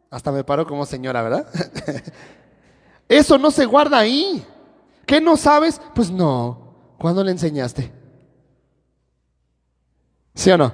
Hasta 0.10 0.30
me 0.30 0.44
paro 0.44 0.68
como 0.68 0.86
señora, 0.86 1.22
¿verdad? 1.22 1.48
Eso 3.08 3.38
no 3.38 3.50
se 3.52 3.66
guarda 3.66 4.00
ahí. 4.00 4.46
¿Qué 5.06 5.22
no 5.22 5.38
sabes? 5.38 5.80
Pues 5.96 6.12
no. 6.12 6.76
¿Cuándo 6.98 7.24
le 7.24 7.32
enseñaste? 7.32 7.90
¿Sí 10.36 10.52
o 10.52 10.58
no? 10.58 10.74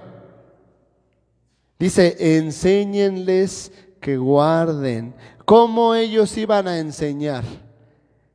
Dice, 1.78 2.38
enséñenles 2.38 3.72
que 4.02 4.18
guarden. 4.18 5.14
¿Cómo 5.46 5.94
ellos 5.94 6.36
iban 6.38 6.68
a 6.68 6.80
enseñar? 6.80 7.44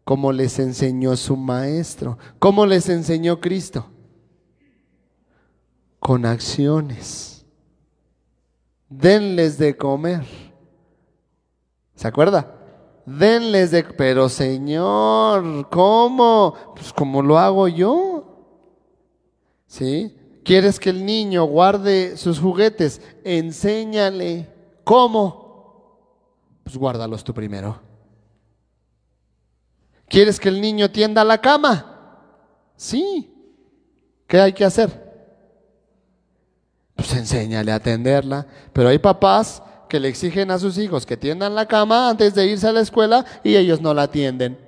Como 0.04 0.30
les 0.30 0.60
enseñó 0.60 1.16
su 1.16 1.36
maestro. 1.36 2.18
¿Cómo 2.38 2.66
les 2.66 2.88
enseñó 2.88 3.40
Cristo? 3.40 3.90
Con 5.98 6.24
acciones. 6.24 7.33
Denles 8.88 9.58
de 9.58 9.76
comer. 9.76 10.24
¿Se 11.94 12.08
acuerda? 12.08 12.54
Denles 13.06 13.70
de... 13.70 13.84
Pero 13.84 14.28
Señor, 14.28 15.68
¿cómo? 15.70 16.54
Pues 16.74 16.92
como 16.92 17.22
lo 17.22 17.38
hago 17.38 17.68
yo. 17.68 18.24
¿Sí? 19.66 20.16
¿Quieres 20.44 20.78
que 20.78 20.90
el 20.90 21.04
niño 21.04 21.44
guarde 21.44 22.16
sus 22.16 22.38
juguetes? 22.38 23.00
Enséñale. 23.24 24.52
¿Cómo? 24.84 25.44
Pues 26.62 26.76
guárdalos 26.76 27.24
tú 27.24 27.32
primero. 27.32 27.80
¿Quieres 30.08 30.38
que 30.38 30.48
el 30.48 30.60
niño 30.60 30.90
tienda 30.90 31.24
la 31.24 31.40
cama? 31.40 32.20
Sí. 32.76 33.30
¿Qué 34.26 34.40
hay 34.40 34.52
que 34.52 34.64
hacer? 34.64 35.03
Pues 37.04 37.18
enséñale 37.18 37.70
a 37.70 37.80
tenderla. 37.80 38.46
Pero 38.72 38.88
hay 38.88 38.98
papás 38.98 39.62
que 39.90 40.00
le 40.00 40.08
exigen 40.08 40.50
a 40.50 40.58
sus 40.58 40.78
hijos 40.78 41.04
que 41.04 41.18
tiendan 41.18 41.54
la 41.54 41.66
cama 41.66 42.08
antes 42.08 42.34
de 42.34 42.46
irse 42.46 42.66
a 42.66 42.72
la 42.72 42.80
escuela 42.80 43.26
y 43.44 43.56
ellos 43.56 43.82
no 43.82 43.92
la 43.92 44.04
atienden. 44.04 44.58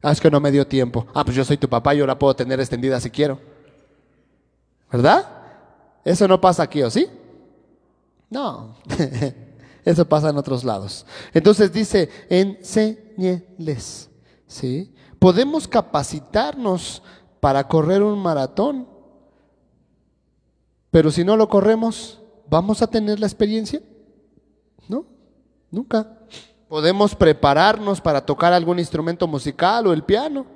Ah, 0.00 0.12
es 0.12 0.20
que 0.20 0.30
no 0.30 0.40
me 0.40 0.50
dio 0.50 0.66
tiempo. 0.66 1.06
Ah, 1.12 1.22
pues 1.22 1.36
yo 1.36 1.44
soy 1.44 1.58
tu 1.58 1.68
papá, 1.68 1.92
yo 1.92 2.06
la 2.06 2.18
puedo 2.18 2.34
tener 2.34 2.58
extendida 2.58 2.98
si 3.00 3.10
quiero. 3.10 3.38
¿Verdad? 4.90 5.28
Eso 6.06 6.26
no 6.26 6.40
pasa 6.40 6.62
aquí, 6.62 6.82
¿o 6.82 6.90
sí? 6.90 7.06
No. 8.30 8.74
Eso 9.84 10.08
pasa 10.08 10.30
en 10.30 10.38
otros 10.38 10.64
lados. 10.64 11.04
Entonces 11.34 11.70
dice, 11.70 12.08
enséñeles. 12.30 14.08
¿Sí? 14.46 14.94
Podemos 15.18 15.68
capacitarnos 15.68 17.02
para 17.40 17.68
correr 17.68 18.02
un 18.02 18.18
maratón, 18.20 18.93
pero 20.94 21.10
si 21.10 21.24
no 21.24 21.36
lo 21.36 21.48
corremos, 21.48 22.22
¿vamos 22.48 22.80
a 22.80 22.86
tener 22.86 23.18
la 23.18 23.26
experiencia? 23.26 23.82
No, 24.88 25.04
nunca. 25.68 26.20
Podemos 26.68 27.16
prepararnos 27.16 28.00
para 28.00 28.24
tocar 28.24 28.52
algún 28.52 28.78
instrumento 28.78 29.26
musical 29.26 29.88
o 29.88 29.92
el 29.92 30.04
piano, 30.04 30.46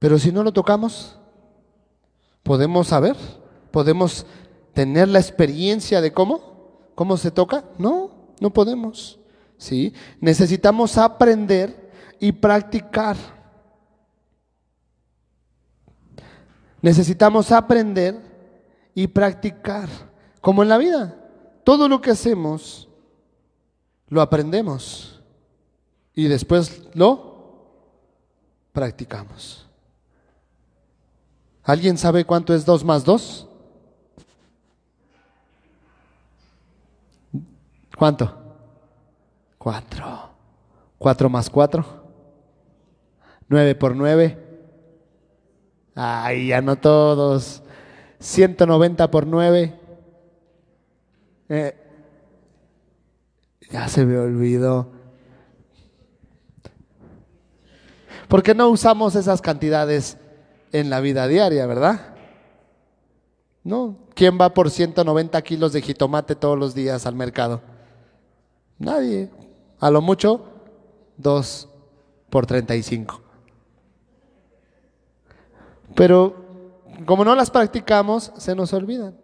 pero 0.00 0.18
si 0.18 0.32
no 0.32 0.42
lo 0.42 0.52
tocamos, 0.52 1.16
¿podemos 2.42 2.88
saber? 2.88 3.14
¿Podemos 3.70 4.26
tener 4.72 5.06
la 5.06 5.20
experiencia 5.20 6.00
de 6.00 6.12
cómo? 6.12 6.90
¿Cómo 6.96 7.16
se 7.16 7.30
toca? 7.30 7.62
No, 7.78 8.10
no 8.40 8.52
podemos. 8.52 9.20
¿sí? 9.56 9.94
Necesitamos 10.20 10.98
aprender 10.98 11.92
y 12.18 12.32
practicar. 12.32 13.16
Necesitamos 16.82 17.52
aprender 17.52 18.35
y 18.96 19.06
practicar. 19.06 19.88
Como 20.40 20.62
en 20.62 20.70
la 20.70 20.78
vida. 20.78 21.14
Todo 21.62 21.88
lo 21.88 22.00
que 22.00 22.10
hacemos 22.10 22.88
lo 24.08 24.22
aprendemos 24.22 25.20
y 26.14 26.28
después 26.28 26.82
lo 26.94 27.68
practicamos. 28.72 29.68
¿Alguien 31.62 31.98
sabe 31.98 32.24
cuánto 32.24 32.54
es 32.54 32.64
2 32.64 32.84
más 32.84 33.04
2? 33.04 33.48
¿Cuánto? 37.96 38.34
Cuatro. 39.58 40.30
Cuatro 40.98 41.28
más 41.28 41.50
cuatro. 41.50 41.84
Nueve 43.48 43.74
por 43.74 43.96
nueve. 43.96 44.38
Ay, 45.94 46.48
ya 46.48 46.60
no 46.60 46.76
todos. 46.76 47.62
190 48.26 49.08
por 49.08 49.24
nueve. 49.24 49.72
Eh, 51.48 51.76
ya 53.70 53.88
se 53.88 54.04
me 54.04 54.18
olvidó. 54.18 54.90
¿Por 58.26 58.42
qué 58.42 58.52
no 58.52 58.68
usamos 58.68 59.14
esas 59.14 59.40
cantidades 59.40 60.18
en 60.72 60.90
la 60.90 60.98
vida 60.98 61.28
diaria, 61.28 61.66
verdad? 61.66 62.16
No. 63.62 63.96
¿Quién 64.14 64.36
va 64.40 64.52
por 64.52 64.70
190 64.72 65.40
kilos 65.42 65.72
de 65.72 65.82
jitomate 65.82 66.34
todos 66.34 66.58
los 66.58 66.74
días 66.74 67.06
al 67.06 67.14
mercado? 67.14 67.62
Nadie. 68.78 69.30
A 69.78 69.88
lo 69.88 70.00
mucho, 70.00 70.46
dos 71.16 71.68
por 72.28 72.44
35. 72.44 73.22
Pero 75.94 76.45
como 77.04 77.24
no 77.24 77.34
las 77.34 77.50
practicamos, 77.50 78.32
se 78.36 78.54
nos 78.54 78.72
olvidan. 78.72 79.16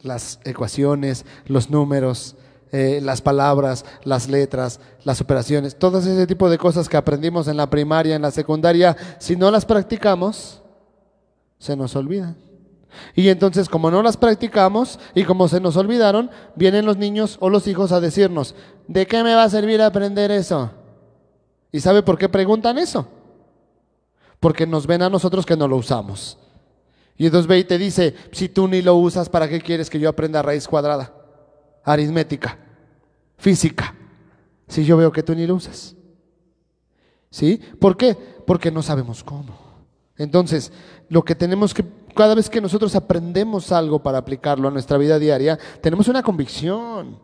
Las 0.00 0.40
ecuaciones, 0.44 1.24
los 1.46 1.70
números, 1.70 2.36
eh, 2.72 3.00
las 3.02 3.20
palabras, 3.20 3.84
las 4.02 4.28
letras, 4.28 4.80
las 5.04 5.20
operaciones, 5.20 5.78
todo 5.78 5.98
ese 5.98 6.26
tipo 6.26 6.50
de 6.50 6.58
cosas 6.58 6.88
que 6.88 6.96
aprendimos 6.96 7.46
en 7.48 7.56
la 7.56 7.70
primaria, 7.70 8.16
en 8.16 8.22
la 8.22 8.30
secundaria, 8.30 8.96
si 9.18 9.36
no 9.36 9.50
las 9.50 9.64
practicamos, 9.64 10.62
se 11.58 11.76
nos 11.76 11.94
olvidan. 11.94 12.36
Y 13.14 13.28
entonces, 13.28 13.68
como 13.68 13.90
no 13.90 14.02
las 14.02 14.16
practicamos 14.16 14.98
y 15.14 15.24
como 15.24 15.48
se 15.48 15.60
nos 15.60 15.76
olvidaron, 15.76 16.30
vienen 16.56 16.84
los 16.84 16.96
niños 16.96 17.36
o 17.40 17.48
los 17.48 17.66
hijos 17.66 17.92
a 17.92 18.00
decirnos, 18.00 18.54
¿de 18.88 19.06
qué 19.06 19.22
me 19.22 19.34
va 19.34 19.44
a 19.44 19.50
servir 19.50 19.80
aprender 19.80 20.30
eso? 20.30 20.70
¿Y 21.70 21.80
sabe 21.80 22.02
por 22.02 22.18
qué 22.18 22.28
preguntan 22.28 22.78
eso? 22.78 23.06
Porque 24.40 24.66
nos 24.66 24.86
ven 24.86 25.02
a 25.02 25.10
nosotros 25.10 25.46
que 25.46 25.56
no 25.56 25.68
lo 25.68 25.76
usamos. 25.76 26.38
Y 27.16 27.26
entonces 27.26 27.46
ve 27.46 27.58
y 27.58 27.64
te 27.64 27.78
dice, 27.78 28.14
si 28.32 28.48
tú 28.48 28.66
ni 28.68 28.82
lo 28.82 28.96
usas, 28.96 29.28
¿para 29.28 29.48
qué 29.48 29.60
quieres 29.60 29.90
que 29.90 29.98
yo 29.98 30.08
aprenda 30.08 30.42
raíz 30.42 30.66
cuadrada? 30.66 31.12
Aritmética, 31.84 32.58
física, 33.36 33.94
si 34.68 34.84
yo 34.84 34.96
veo 34.96 35.12
que 35.12 35.22
tú 35.22 35.34
ni 35.34 35.46
lo 35.46 35.54
usas. 35.54 35.94
¿Sí? 37.30 37.60
¿Por 37.80 37.96
qué? 37.96 38.14
Porque 38.46 38.70
no 38.70 38.82
sabemos 38.82 39.24
cómo. 39.24 39.56
Entonces, 40.16 40.72
lo 41.08 41.22
que 41.22 41.34
tenemos 41.34 41.72
que, 41.74 41.84
cada 42.14 42.34
vez 42.34 42.50
que 42.50 42.60
nosotros 42.60 42.94
aprendemos 42.94 43.72
algo 43.72 44.02
para 44.02 44.18
aplicarlo 44.18 44.68
a 44.68 44.70
nuestra 44.70 44.98
vida 44.98 45.18
diaria, 45.18 45.58
tenemos 45.80 46.08
una 46.08 46.22
convicción. 46.22 47.18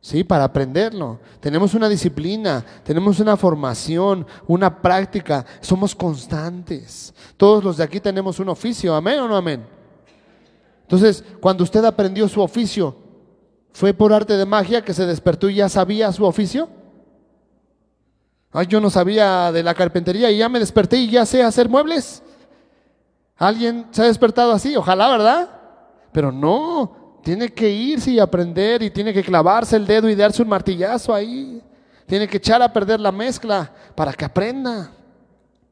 ¿Sí? 0.00 0.24
Para 0.24 0.44
aprenderlo. 0.44 1.18
Tenemos 1.40 1.74
una 1.74 1.88
disciplina, 1.88 2.64
tenemos 2.84 3.20
una 3.20 3.36
formación, 3.36 4.26
una 4.46 4.80
práctica, 4.80 5.44
somos 5.60 5.94
constantes. 5.94 7.14
Todos 7.36 7.62
los 7.62 7.76
de 7.76 7.84
aquí 7.84 8.00
tenemos 8.00 8.38
un 8.38 8.48
oficio, 8.48 8.94
amén 8.94 9.20
o 9.20 9.28
no 9.28 9.36
amén. 9.36 9.66
Entonces, 10.82 11.22
cuando 11.40 11.64
usted 11.64 11.84
aprendió 11.84 12.28
su 12.28 12.40
oficio, 12.40 12.96
¿fue 13.72 13.92
por 13.92 14.12
arte 14.12 14.36
de 14.36 14.46
magia 14.46 14.82
que 14.82 14.94
se 14.94 15.06
despertó 15.06 15.50
y 15.50 15.56
ya 15.56 15.68
sabía 15.68 16.10
su 16.12 16.24
oficio? 16.24 16.68
Ay, 18.50 18.66
yo 18.66 18.80
no 18.80 18.88
sabía 18.88 19.52
de 19.52 19.62
la 19.62 19.74
carpintería 19.74 20.30
y 20.30 20.38
ya 20.38 20.48
me 20.48 20.58
desperté 20.58 20.96
y 20.96 21.10
ya 21.10 21.26
sé 21.26 21.42
hacer 21.42 21.68
muebles. 21.68 22.22
¿Alguien 23.36 23.86
se 23.90 24.02
ha 24.02 24.06
despertado 24.06 24.52
así? 24.52 24.74
Ojalá, 24.74 25.10
¿verdad? 25.10 25.50
Pero 26.12 26.32
no, 26.32 26.96
tiene 27.22 27.48
que 27.48 27.68
irse 27.68 28.12
y 28.12 28.18
aprender 28.18 28.82
y 28.82 28.90
tiene 28.90 29.12
que 29.12 29.22
clavarse 29.22 29.76
el 29.76 29.86
dedo 29.86 30.08
y 30.08 30.14
darse 30.14 30.42
un 30.42 30.48
martillazo 30.48 31.14
ahí. 31.14 31.62
Tiene 32.06 32.26
que 32.26 32.38
echar 32.38 32.62
a 32.62 32.72
perder 32.72 33.00
la 33.00 33.12
mezcla 33.12 33.70
para 33.94 34.12
que 34.12 34.24
aprenda. 34.24 34.90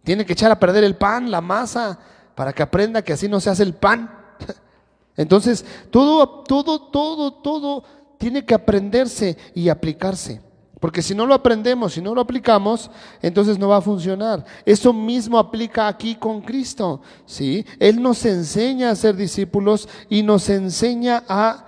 Tiene 0.02 0.24
que 0.24 0.35
echar 0.35 0.50
a 0.50 0.59
perder 0.59 0.85
el 0.85 0.96
pan, 0.96 1.30
la 1.30 1.40
masa, 1.40 1.98
para 2.35 2.52
que 2.52 2.62
aprenda 2.62 3.02
que 3.02 3.12
así 3.12 3.28
no 3.28 3.40
se 3.40 3.50
hace 3.50 3.62
el 3.62 3.74
pan. 3.74 4.11
Entonces, 5.16 5.64
todo, 5.90 6.44
todo, 6.44 6.90
todo, 6.90 7.32
todo 7.32 7.85
tiene 8.18 8.44
que 8.44 8.54
aprenderse 8.54 9.37
y 9.54 9.68
aplicarse. 9.68 10.40
Porque 10.81 11.01
si 11.01 11.15
no 11.15 11.25
lo 11.27 11.35
aprendemos, 11.35 11.95
si 11.95 12.03
no 12.03 12.15
lo 12.15 12.21
aplicamos, 12.21 12.91
entonces 13.23 13.59
no 13.59 13.69
va 13.69 13.79
a 13.79 13.83
funcionar. 13.83 14.45
Eso 14.65 14.93
mismo 14.93 15.39
aplica 15.39 15.89
aquí 15.89 16.17
con 16.17 16.43
Cristo, 16.43 17.01
¿sí? 17.25 17.65
Él 17.79 18.03
nos 18.03 18.25
enseña 18.27 18.91
a 18.91 18.97
ser 18.97 19.17
discípulos 19.17 19.89
y 20.11 20.23
nos 20.23 20.51
enseña 20.51 21.25
a 21.29 21.65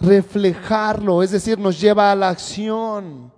reflejarlo, 0.00 1.22
es 1.22 1.32
decir, 1.32 1.58
nos 1.58 1.80
lleva 1.80 2.10
a 2.10 2.16
la 2.16 2.30
acción 2.30 3.32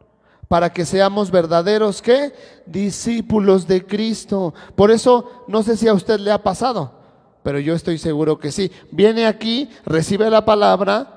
para 0.47 0.73
que 0.73 0.85
seamos 0.85 1.31
verdaderos, 1.31 2.03
¿qué? 2.03 2.33
Discípulos 2.67 3.67
de 3.67 3.85
Cristo. 3.87 4.55
Por 4.77 4.91
eso, 4.91 5.45
no 5.49 5.63
sé 5.63 5.77
si 5.77 5.89
a 5.89 5.95
usted 5.95 6.21
le 6.21 6.31
ha 6.31 6.43
pasado, 6.43 6.93
pero 7.43 7.59
yo 7.59 7.75
estoy 7.75 7.99
seguro 7.99 8.39
que 8.39 8.53
sí. 8.53 8.71
Viene 8.93 9.27
aquí, 9.27 9.69
recibe 9.85 10.31
la 10.31 10.45
palabra 10.45 11.17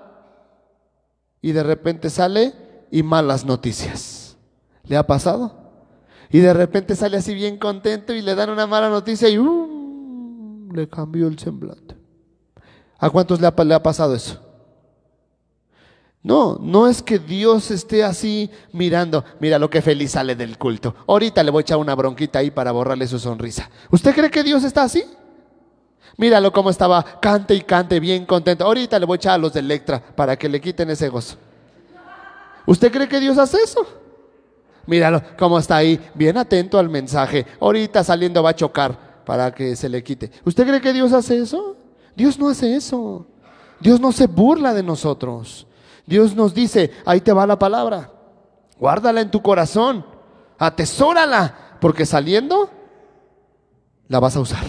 y 1.41 1.51
de 1.51 1.63
repente 1.63 2.09
sale 2.09 2.62
y 2.93 3.01
malas 3.01 3.43
noticias. 3.43 4.37
¿Le 4.83 4.95
ha 4.95 5.07
pasado? 5.07 5.51
Y 6.29 6.39
de 6.39 6.53
repente 6.53 6.95
sale 6.95 7.17
así 7.17 7.33
bien 7.33 7.57
contento 7.57 8.13
y 8.13 8.21
le 8.21 8.35
dan 8.35 8.51
una 8.51 8.67
mala 8.67 8.87
noticia 8.87 9.27
y 9.29 9.39
uh, 9.39 10.69
le 10.71 10.87
cambió 10.87 11.27
el 11.27 11.39
semblante. 11.39 11.97
¿A 12.99 13.09
cuántos 13.09 13.41
le 13.41 13.47
ha, 13.47 13.81
pasado 13.81 14.13
eso? 14.13 14.39
No, 16.21 16.59
no 16.61 16.87
es 16.87 17.01
que 17.01 17.17
Dios 17.17 17.71
esté 17.71 18.03
así 18.03 18.51
mirando, 18.71 19.25
mira 19.39 19.57
lo 19.57 19.71
que 19.71 19.81
feliz 19.81 20.11
sale 20.11 20.35
del 20.35 20.59
culto. 20.59 20.93
Ahorita 21.07 21.41
le 21.41 21.49
voy 21.49 21.61
a 21.61 21.63
echar 21.63 21.79
una 21.79 21.95
bronquita 21.95 22.39
ahí 22.39 22.51
para 22.51 22.71
borrarle 22.71 23.07
su 23.07 23.17
sonrisa. 23.17 23.71
¿Usted 23.89 24.13
cree 24.13 24.29
que 24.29 24.43
Dios 24.43 24.63
está 24.63 24.83
así? 24.83 25.03
Míralo 26.17 26.53
cómo 26.53 26.69
estaba, 26.69 27.19
cante 27.19 27.55
y 27.55 27.61
cante, 27.61 27.99
bien 27.99 28.27
contento. 28.27 28.65
Ahorita 28.65 28.99
le 28.99 29.07
voy 29.07 29.15
a 29.15 29.17
echar 29.17 29.33
a 29.33 29.37
los 29.39 29.51
de 29.51 29.61
Electra 29.61 29.99
para 30.15 30.37
que 30.37 30.47
le 30.47 30.61
quiten 30.61 30.91
ese 30.91 31.09
gozo. 31.09 31.37
¿Usted 32.65 32.91
cree 32.91 33.07
que 33.07 33.19
Dios 33.19 33.37
hace 33.37 33.57
eso? 33.57 33.85
Míralo 34.85 35.21
cómo 35.37 35.59
está 35.59 35.77
ahí, 35.77 35.99
bien 36.13 36.37
atento 36.37 36.77
al 36.77 36.89
mensaje. 36.89 37.45
Ahorita 37.59 38.03
saliendo 38.03 38.43
va 38.43 38.51
a 38.51 38.55
chocar 38.55 39.23
para 39.25 39.53
que 39.53 39.75
se 39.75 39.87
le 39.87 40.03
quite. 40.03 40.31
¿Usted 40.45 40.67
cree 40.67 40.81
que 40.81 40.93
Dios 40.93 41.13
hace 41.13 41.37
eso? 41.37 41.77
Dios 42.15 42.37
no 42.37 42.49
hace 42.49 42.75
eso. 42.75 43.25
Dios 43.79 43.99
no 43.99 44.11
se 44.11 44.27
burla 44.27 44.73
de 44.73 44.83
nosotros. 44.83 45.67
Dios 46.05 46.35
nos 46.35 46.53
dice, 46.53 46.91
ahí 47.05 47.21
te 47.21 47.31
va 47.31 47.47
la 47.47 47.57
palabra. 47.57 48.11
Guárdala 48.77 49.21
en 49.21 49.31
tu 49.31 49.41
corazón. 49.41 50.05
Atesórala. 50.57 51.77
Porque 51.79 52.05
saliendo 52.05 52.69
la 54.07 54.19
vas 54.19 54.35
a 54.35 54.41
usar. 54.41 54.63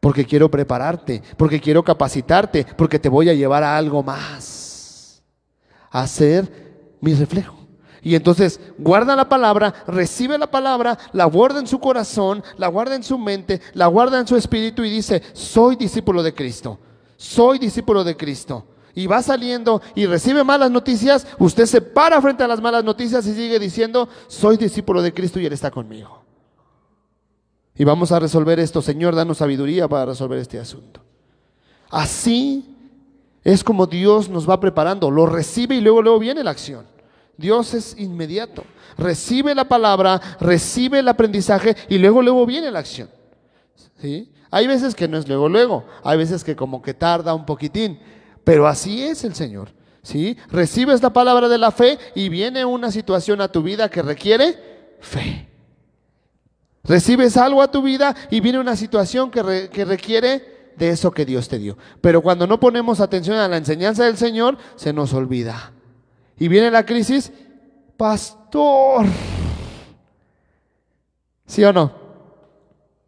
Porque 0.00 0.24
quiero 0.24 0.50
prepararte. 0.50 1.22
Porque 1.36 1.60
quiero 1.60 1.84
capacitarte. 1.84 2.66
Porque 2.76 2.98
te 2.98 3.08
voy 3.08 3.28
a 3.28 3.34
llevar 3.34 3.62
a 3.62 3.76
algo 3.76 4.02
más 4.02 4.61
a 5.92 6.06
ser 6.06 6.96
mi 7.00 7.14
reflejo. 7.14 7.62
Y 8.02 8.16
entonces 8.16 8.58
guarda 8.78 9.14
la 9.14 9.28
palabra, 9.28 9.72
recibe 9.86 10.36
la 10.36 10.50
palabra, 10.50 10.98
la 11.12 11.26
guarda 11.26 11.60
en 11.60 11.68
su 11.68 11.78
corazón, 11.78 12.42
la 12.56 12.66
guarda 12.66 12.96
en 12.96 13.04
su 13.04 13.16
mente, 13.16 13.60
la 13.74 13.86
guarda 13.86 14.18
en 14.18 14.26
su 14.26 14.34
espíritu 14.34 14.82
y 14.82 14.90
dice, 14.90 15.22
soy 15.34 15.76
discípulo 15.76 16.22
de 16.22 16.34
Cristo, 16.34 16.80
soy 17.16 17.60
discípulo 17.60 18.02
de 18.02 18.16
Cristo. 18.16 18.66
Y 18.94 19.06
va 19.06 19.22
saliendo 19.22 19.80
y 19.94 20.04
recibe 20.06 20.42
malas 20.44 20.70
noticias, 20.70 21.26
usted 21.38 21.64
se 21.66 21.80
para 21.80 22.20
frente 22.20 22.42
a 22.42 22.48
las 22.48 22.60
malas 22.60 22.82
noticias 22.82 23.24
y 23.26 23.34
sigue 23.34 23.58
diciendo, 23.58 24.08
soy 24.26 24.56
discípulo 24.56 25.00
de 25.00 25.14
Cristo 25.14 25.38
y 25.38 25.46
Él 25.46 25.52
está 25.52 25.70
conmigo. 25.70 26.22
Y 27.74 27.84
vamos 27.84 28.12
a 28.12 28.18
resolver 28.18 28.58
esto, 28.58 28.82
Señor, 28.82 29.14
danos 29.14 29.38
sabiduría 29.38 29.88
para 29.88 30.06
resolver 30.06 30.38
este 30.38 30.58
asunto. 30.58 31.00
Así 31.88 32.71
es 33.44 33.64
como 33.64 33.86
Dios 33.86 34.28
nos 34.28 34.48
va 34.48 34.60
preparando, 34.60 35.10
lo 35.10 35.26
recibe 35.26 35.74
y 35.74 35.80
luego, 35.80 36.02
luego 36.02 36.18
viene 36.18 36.44
la 36.44 36.50
acción. 36.50 36.86
Dios 37.36 37.74
es 37.74 37.96
inmediato. 37.98 38.64
Recibe 38.96 39.54
la 39.54 39.64
palabra, 39.64 40.20
recibe 40.38 41.00
el 41.00 41.08
aprendizaje 41.08 41.76
y 41.88 41.98
luego, 41.98 42.22
luego 42.22 42.46
viene 42.46 42.70
la 42.70 42.78
acción. 42.78 43.08
¿Sí? 44.00 44.30
Hay 44.50 44.66
veces 44.66 44.94
que 44.94 45.08
no 45.08 45.18
es 45.18 45.26
luego, 45.26 45.48
luego. 45.48 45.84
Hay 46.04 46.18
veces 46.18 46.44
que 46.44 46.54
como 46.54 46.82
que 46.82 46.94
tarda 46.94 47.34
un 47.34 47.46
poquitín. 47.46 47.98
Pero 48.44 48.66
así 48.66 49.02
es 49.02 49.24
el 49.24 49.34
Señor. 49.34 49.70
¿Sí? 50.02 50.36
Recibes 50.50 51.02
la 51.02 51.12
palabra 51.12 51.48
de 51.48 51.58
la 51.58 51.70
fe 51.70 51.98
y 52.14 52.28
viene 52.28 52.64
una 52.64 52.90
situación 52.90 53.40
a 53.40 53.48
tu 53.48 53.62
vida 53.62 53.88
que 53.88 54.02
requiere 54.02 54.96
fe. 55.00 55.48
Recibes 56.84 57.36
algo 57.36 57.62
a 57.62 57.70
tu 57.70 57.82
vida 57.82 58.14
y 58.30 58.40
viene 58.40 58.58
una 58.58 58.76
situación 58.76 59.30
que, 59.30 59.70
que 59.72 59.84
requiere 59.84 60.51
de 60.76 60.90
eso 60.90 61.10
que 61.10 61.24
Dios 61.24 61.48
te 61.48 61.58
dio. 61.58 61.76
Pero 62.00 62.22
cuando 62.22 62.46
no 62.46 62.58
ponemos 62.60 63.00
atención 63.00 63.36
a 63.36 63.48
la 63.48 63.56
enseñanza 63.56 64.04
del 64.04 64.16
Señor, 64.16 64.58
se 64.76 64.92
nos 64.92 65.12
olvida. 65.14 65.72
Y 66.38 66.48
viene 66.48 66.70
la 66.70 66.84
crisis, 66.84 67.32
pastor. 67.96 69.06
¿Sí 71.46 71.62
o 71.64 71.72
no? 71.72 71.92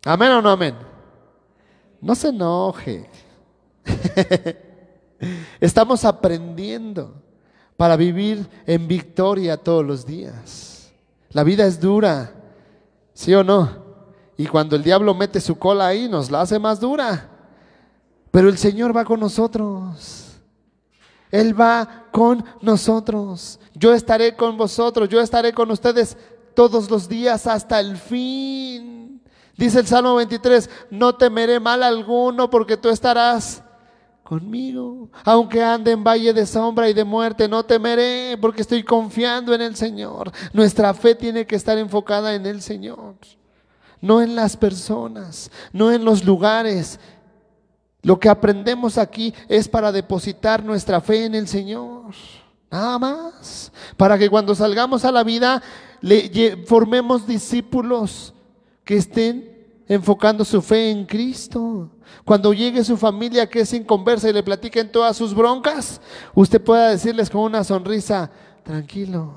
¿Amén 0.04 0.30
o 0.32 0.42
no 0.42 0.50
amén? 0.50 0.74
No 2.00 2.14
se 2.14 2.28
enoje. 2.28 3.08
Estamos 5.60 6.04
aprendiendo 6.04 7.14
para 7.76 7.96
vivir 7.96 8.46
en 8.66 8.86
victoria 8.86 9.56
todos 9.56 9.84
los 9.84 10.04
días. 10.06 10.92
La 11.30 11.42
vida 11.42 11.66
es 11.66 11.80
dura, 11.80 12.32
¿sí 13.14 13.34
o 13.34 13.42
no? 13.42 13.84
Y 14.36 14.46
cuando 14.46 14.76
el 14.76 14.82
diablo 14.82 15.14
mete 15.14 15.40
su 15.40 15.58
cola 15.58 15.88
ahí, 15.88 16.08
nos 16.08 16.30
la 16.30 16.42
hace 16.42 16.58
más 16.58 16.80
dura. 16.80 17.30
Pero 18.34 18.48
el 18.48 18.58
Señor 18.58 18.96
va 18.96 19.04
con 19.04 19.20
nosotros. 19.20 20.40
Él 21.30 21.58
va 21.58 22.06
con 22.10 22.44
nosotros. 22.62 23.60
Yo 23.74 23.94
estaré 23.94 24.34
con 24.34 24.56
vosotros, 24.56 25.08
yo 25.08 25.20
estaré 25.20 25.52
con 25.52 25.70
ustedes 25.70 26.16
todos 26.52 26.90
los 26.90 27.08
días 27.08 27.46
hasta 27.46 27.78
el 27.78 27.96
fin. 27.96 29.22
Dice 29.56 29.78
el 29.78 29.86
Salmo 29.86 30.16
23, 30.16 30.68
no 30.90 31.14
temeré 31.14 31.60
mal 31.60 31.84
alguno 31.84 32.50
porque 32.50 32.76
tú 32.76 32.88
estarás 32.88 33.62
conmigo. 34.24 35.10
Aunque 35.22 35.62
ande 35.62 35.92
en 35.92 36.02
valle 36.02 36.32
de 36.32 36.44
sombra 36.44 36.90
y 36.90 36.92
de 36.92 37.04
muerte, 37.04 37.46
no 37.46 37.64
temeré 37.64 38.36
porque 38.40 38.62
estoy 38.62 38.82
confiando 38.82 39.54
en 39.54 39.62
el 39.62 39.76
Señor. 39.76 40.32
Nuestra 40.52 40.92
fe 40.92 41.14
tiene 41.14 41.46
que 41.46 41.54
estar 41.54 41.78
enfocada 41.78 42.34
en 42.34 42.46
el 42.46 42.62
Señor, 42.62 43.14
no 44.00 44.20
en 44.20 44.34
las 44.34 44.56
personas, 44.56 45.52
no 45.72 45.92
en 45.92 46.04
los 46.04 46.24
lugares, 46.24 46.98
lo 48.04 48.20
que 48.20 48.28
aprendemos 48.28 48.98
aquí 48.98 49.34
es 49.48 49.66
para 49.66 49.90
depositar 49.90 50.62
nuestra 50.62 51.00
fe 51.00 51.24
en 51.24 51.34
el 51.34 51.48
Señor. 51.48 52.14
Nada 52.70 52.98
más. 52.98 53.72
Para 53.96 54.18
que 54.18 54.28
cuando 54.28 54.54
salgamos 54.54 55.04
a 55.04 55.10
la 55.10 55.24
vida 55.24 55.62
le, 56.02 56.64
formemos 56.66 57.26
discípulos 57.26 58.34
que 58.84 58.98
estén 58.98 59.66
enfocando 59.88 60.44
su 60.44 60.60
fe 60.60 60.90
en 60.90 61.06
Cristo. 61.06 61.90
Cuando 62.26 62.52
llegue 62.52 62.84
su 62.84 62.98
familia 62.98 63.48
que 63.48 63.60
es 63.60 63.72
inconversa 63.72 64.28
y 64.28 64.34
le 64.34 64.42
platiquen 64.42 64.92
todas 64.92 65.16
sus 65.16 65.34
broncas, 65.34 66.00
usted 66.34 66.60
pueda 66.60 66.90
decirles 66.90 67.30
con 67.30 67.40
una 67.40 67.64
sonrisa, 67.64 68.30
tranquilo, 68.62 69.34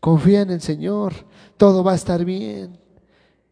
confía 0.00 0.40
en 0.40 0.50
el 0.50 0.62
Señor, 0.62 1.12
todo 1.58 1.84
va 1.84 1.92
a 1.92 1.96
estar 1.96 2.24
bien 2.24 2.81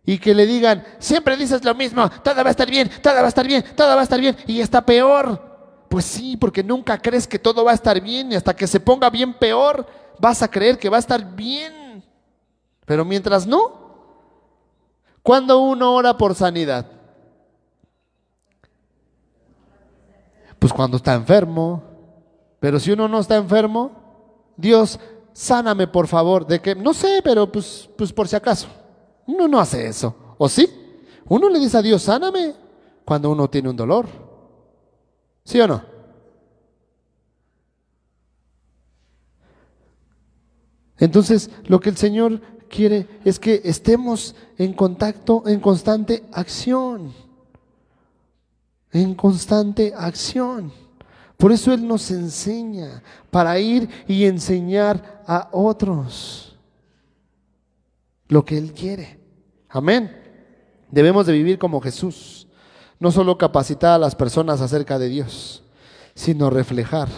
y 0.05 0.19
que 0.19 0.35
le 0.35 0.47
digan, 0.47 0.85
siempre 0.99 1.37
dices 1.37 1.65
lo 1.65 1.75
mismo, 1.75 2.09
todo 2.23 2.37
va 2.37 2.49
a 2.49 2.51
estar 2.51 2.71
bien, 2.71 2.91
todo 3.03 3.15
va 3.15 3.27
a 3.27 3.29
estar 3.29 3.47
bien, 3.47 3.65
todo 3.77 3.95
va 3.95 4.01
a 4.01 4.05
estar 4.05 4.21
bien, 4.21 4.37
y 4.47 4.61
está 4.61 4.85
peor. 4.85 5.49
Pues 5.89 6.05
sí, 6.05 6.37
porque 6.37 6.63
nunca 6.63 6.99
crees 6.99 7.27
que 7.27 7.39
todo 7.39 7.65
va 7.65 7.73
a 7.73 7.75
estar 7.75 8.01
bien 8.01 8.31
y 8.31 8.37
hasta 8.37 8.55
que 8.55 8.67
se 8.67 8.79
ponga 8.79 9.11
bien 9.11 9.35
peor, 9.35 9.87
vas 10.21 10.43
a 10.43 10.49
creer 10.49 10.79
que 10.79 10.89
va 10.89 10.97
a 10.97 11.01
estar 11.01 11.35
bien. 11.35 12.05
Pero 12.87 13.05
mientras 13.05 13.47
no, 13.47 13.81
cuando 15.23 15.59
uno 15.61 15.95
ora 15.95 16.17
por 16.17 16.35
sanidad? 16.35 16.87
Pues 20.59 20.73
cuando 20.73 20.97
está 20.97 21.15
enfermo. 21.15 21.83
Pero 22.61 22.79
si 22.79 22.93
uno 22.93 23.09
no 23.09 23.21
está 23.21 23.37
enfermo, 23.37 23.93
Dios, 24.57 25.01
sáname 25.33 25.87
por 25.87 26.07
favor. 26.07 26.47
De 26.47 26.61
que, 26.61 26.75
no 26.75 26.95
sé, 26.95 27.21
pero 27.25 27.51
pues, 27.51 27.89
pues 27.97 28.13
por 28.13 28.29
si 28.29 28.37
acaso. 28.37 28.69
Uno 29.31 29.47
no 29.47 29.61
hace 29.61 29.87
eso. 29.87 30.35
¿O 30.39 30.49
sí? 30.49 30.69
Uno 31.29 31.49
le 31.49 31.61
dice 31.61 31.79
a 31.79 31.83
Dios, 31.83 32.03
sáname 32.03 32.55
cuando 33.05 33.31
uno 33.31 33.49
tiene 33.49 33.71
un 33.71 33.77
dolor. 33.77 34.07
¿Sí 35.45 35.61
o 35.61 35.69
no? 35.69 35.83
Entonces, 40.99 41.49
lo 41.65 41.79
que 41.79 41.91
el 41.91 41.97
Señor 41.97 42.41
quiere 42.69 43.07
es 43.25 43.39
que 43.39 43.63
estemos 43.65 44.35
en 44.59 44.73
contacto, 44.73 45.45
en 45.47 45.61
constante 45.61 46.25
acción. 46.33 47.13
En 48.91 49.15
constante 49.15 49.93
acción. 49.97 50.73
Por 51.37 51.53
eso 51.53 51.73
Él 51.73 51.87
nos 51.87 52.11
enseña 52.11 53.03
para 53.31 53.59
ir 53.61 53.89
y 54.09 54.25
enseñar 54.25 55.23
a 55.27 55.49
otros 55.53 56.59
lo 58.27 58.45
que 58.45 58.59
Él 58.59 58.73
quiere. 58.73 59.20
Amén. 59.71 60.17
Debemos 60.91 61.27
de 61.27 61.33
vivir 61.33 61.59
como 61.59 61.81
Jesús. 61.81 62.49
No 62.99 63.11
solo 63.11 63.39
capacitar 63.39 63.93
a 63.93 63.99
las 63.99 64.15
personas 64.15 64.61
acerca 64.61 64.99
de 64.99 65.09
Dios, 65.09 65.63
sino 66.15 66.51
reflejar. 66.51 67.09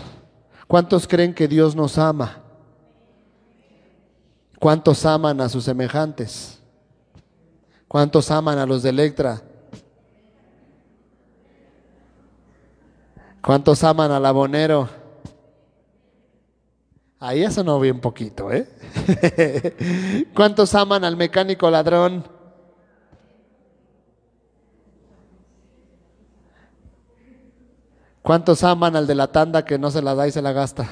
¿Cuántos 0.69 1.09
creen 1.09 1.35
que 1.35 1.49
Dios 1.49 1.75
nos 1.75 1.99
ama? 1.99 2.43
¿Cuántos 4.61 5.05
aman 5.05 5.41
a 5.41 5.49
sus 5.49 5.65
semejantes? 5.65 6.61
¿Cuántos 7.89 8.31
aman 8.31 8.59
a 8.59 8.67
los 8.67 8.83
de 8.83 8.91
Electra? 8.91 9.43
¿Cuántos 13.43 13.83
aman 13.83 14.13
al 14.13 14.25
abonero? 14.25 14.89
Ahí 17.19 17.43
eso 17.43 17.65
no 17.65 17.81
bien 17.81 18.01
poquito, 18.01 18.53
¿eh? 18.53 18.69
¿Cuántos 20.35 20.75
aman 20.75 21.05
al 21.05 21.17
mecánico 21.17 21.69
ladrón? 21.69 22.25
¿Cuántos 28.23 28.63
aman 28.63 28.95
al 28.95 29.07
de 29.07 29.15
la 29.17 29.27
tanda 29.33 29.65
que 29.65 29.79
no 29.79 29.91
se 29.91 30.01
la 30.01 30.15
da 30.15 30.29
y 30.29 30.31
se 30.31 30.41
la 30.41 30.53
gasta? 30.53 30.89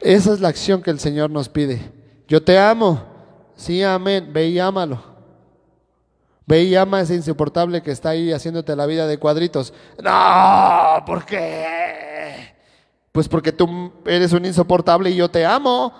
Esa 0.00 0.34
es 0.34 0.40
la 0.40 0.48
acción 0.48 0.82
que 0.82 0.90
el 0.90 1.00
Señor 1.00 1.30
nos 1.30 1.48
pide. 1.48 1.80
Yo 2.28 2.42
te 2.42 2.58
amo. 2.58 3.02
Sí, 3.56 3.82
amén. 3.82 4.30
Ve 4.32 4.48
y 4.48 4.58
ámalo. 4.58 5.02
Ve 6.46 6.62
y 6.62 6.76
ama 6.76 6.98
a 6.98 7.00
ese 7.00 7.14
insoportable 7.14 7.82
que 7.82 7.90
está 7.90 8.10
ahí 8.10 8.32
haciéndote 8.32 8.76
la 8.76 8.86
vida 8.86 9.06
de 9.06 9.18
cuadritos. 9.18 9.74
No, 10.00 11.02
¿por 11.04 11.24
qué? 11.24 12.54
Pues 13.10 13.28
porque 13.28 13.50
tú 13.50 13.92
eres 14.04 14.32
un 14.32 14.44
insoportable 14.44 15.10
y 15.10 15.16
yo 15.16 15.28
te 15.28 15.44
amo. 15.44 15.92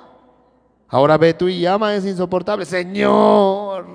Ahora 0.89 1.19
ve 1.19 1.35
tú 1.35 1.49
y 1.49 1.67
ama 1.67 1.89
a 1.89 1.95
ese 1.97 2.11
insoportable. 2.11 2.65
Señor, 2.65 3.87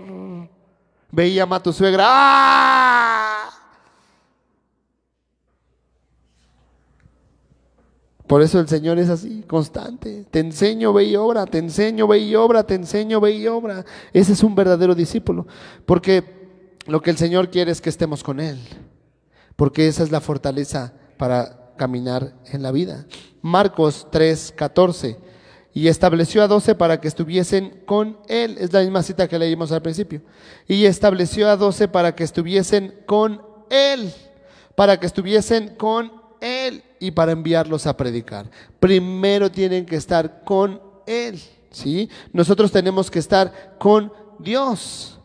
ve 1.12 1.28
y 1.28 1.40
ama 1.40 1.58
a 1.58 1.64
tu 1.64 1.74
suegra. 1.74 2.06
¡Ah! 2.08 3.52
Por 8.32 8.42
eso 8.42 8.62
el 8.62 8.70
Señor 8.70 8.98
es 8.98 9.10
así, 9.10 9.44
constante. 9.46 10.26
Te 10.32 10.40
enseño, 10.40 10.94
ve 10.94 11.04
y 11.04 11.18
obra, 11.18 11.46
te 11.46 11.58
enseño, 11.58 12.08
ve 12.08 12.20
y 12.20 12.34
obra, 12.34 12.64
te 12.64 12.76
enseño, 12.76 13.20
ve 13.20 13.32
y 13.32 13.48
obra. 13.48 13.84
Ese 14.14 14.32
es 14.32 14.42
un 14.42 14.56
verdadero 14.56 14.96
discípulo. 14.96 15.48
Porque 15.86 16.24
lo 16.88 17.02
que 17.02 17.10
el 17.10 17.18
Señor 17.18 17.50
quiere 17.50 17.72
es 17.72 17.82
que 17.82 17.90
estemos 17.90 18.24
con 18.24 18.40
Él. 18.40 18.58
Porque 19.58 19.90
esa 19.90 20.04
es 20.04 20.12
la 20.12 20.22
fortaleza 20.22 20.94
para 21.18 21.74
caminar 21.76 22.34
en 22.46 22.62
la 22.62 22.72
vida. 22.72 23.06
Marcos 23.42 24.08
3, 24.12 24.54
14. 24.56 25.18
Y 25.74 25.88
estableció 25.88 26.44
a 26.44 26.48
doce 26.48 26.76
para 26.76 27.00
que 27.00 27.08
estuviesen 27.08 27.82
con 27.86 28.18
Él. 28.28 28.58
Es 28.60 28.74
la 28.74 28.82
misma 28.82 29.04
cita 29.04 29.28
que 29.28 29.40
leímos 29.40 29.72
al 29.72 29.82
principio. 29.82 30.22
Y 30.68 30.86
estableció 30.86 31.50
a 31.50 31.56
doce 31.56 31.88
para 31.88 32.16
que 32.16 32.24
estuviesen 32.24 32.94
con 33.06 33.42
Él. 33.70 34.14
Para 34.76 35.00
que 35.00 35.06
estuviesen 35.06 35.76
con 35.76 36.22
él 36.42 36.84
y 37.00 37.12
para 37.12 37.32
enviarlos 37.32 37.88
a 37.88 37.96
predicar. 37.96 38.50
Primero 38.80 39.50
tienen 39.50 39.86
que 39.86 39.96
estar 39.96 40.44
con 40.44 40.82
Él, 41.06 41.40
¿sí? 41.70 42.10
Nosotros 42.34 42.72
tenemos 42.72 43.10
que 43.10 43.20
estar 43.20 43.78
con 43.78 44.12
Dios. 44.40 45.20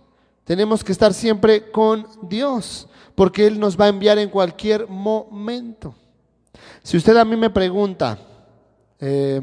Tenemos 0.44 0.85
que 0.85 0.92
estar 0.92 1.12
siempre 1.12 1.70
con 1.72 2.06
Dios, 2.22 2.87
porque 3.16 3.46
Él 3.46 3.59
nos 3.59 3.80
va 3.80 3.87
a 3.87 3.88
enviar 3.88 4.18
en 4.18 4.28
cualquier 4.28 4.87
momento. 4.87 5.94
Si 6.82 6.96
usted 6.98 7.16
a 7.16 7.24
mí 7.24 7.35
me 7.35 7.50
pregunta, 7.50 8.18
eh, 9.00 9.40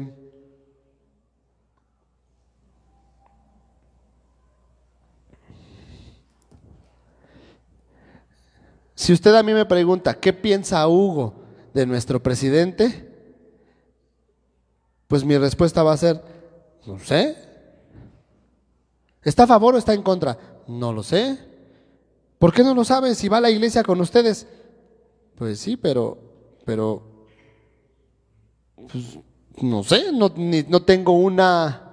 si 9.04 9.12
usted 9.12 9.34
a 9.34 9.42
mí 9.42 9.52
me 9.52 9.66
pregunta, 9.66 10.14
¿qué 10.14 10.32
piensa 10.32 10.88
Hugo? 10.88 11.44
de 11.74 11.84
nuestro 11.84 12.22
presidente? 12.22 13.10
Pues 15.08 15.24
mi 15.24 15.36
respuesta 15.36 15.82
va 15.82 15.92
a 15.92 15.98
ser, 15.98 16.22
no 16.86 16.98
sé. 17.00 17.36
¿Está 19.22 19.42
a 19.42 19.48
favor 19.48 19.74
o 19.74 19.78
está 19.78 19.92
en 19.92 20.02
contra? 20.02 20.38
No 20.66 20.92
lo 20.92 21.02
sé. 21.02 21.38
¿Por 22.38 22.54
qué 22.54 22.62
no 22.62 22.74
lo 22.74 22.84
sabe 22.84 23.14
si 23.14 23.28
va 23.28 23.38
a 23.38 23.42
la 23.42 23.50
iglesia 23.50 23.82
con 23.82 24.00
ustedes? 24.00 24.46
Pues 25.34 25.58
sí, 25.58 25.76
pero, 25.76 26.16
pero, 26.64 27.26
pues, 28.90 29.18
no 29.60 29.82
sé, 29.82 30.12
no, 30.12 30.32
no 30.34 30.82
tengo 30.82 31.12
una 31.12 31.90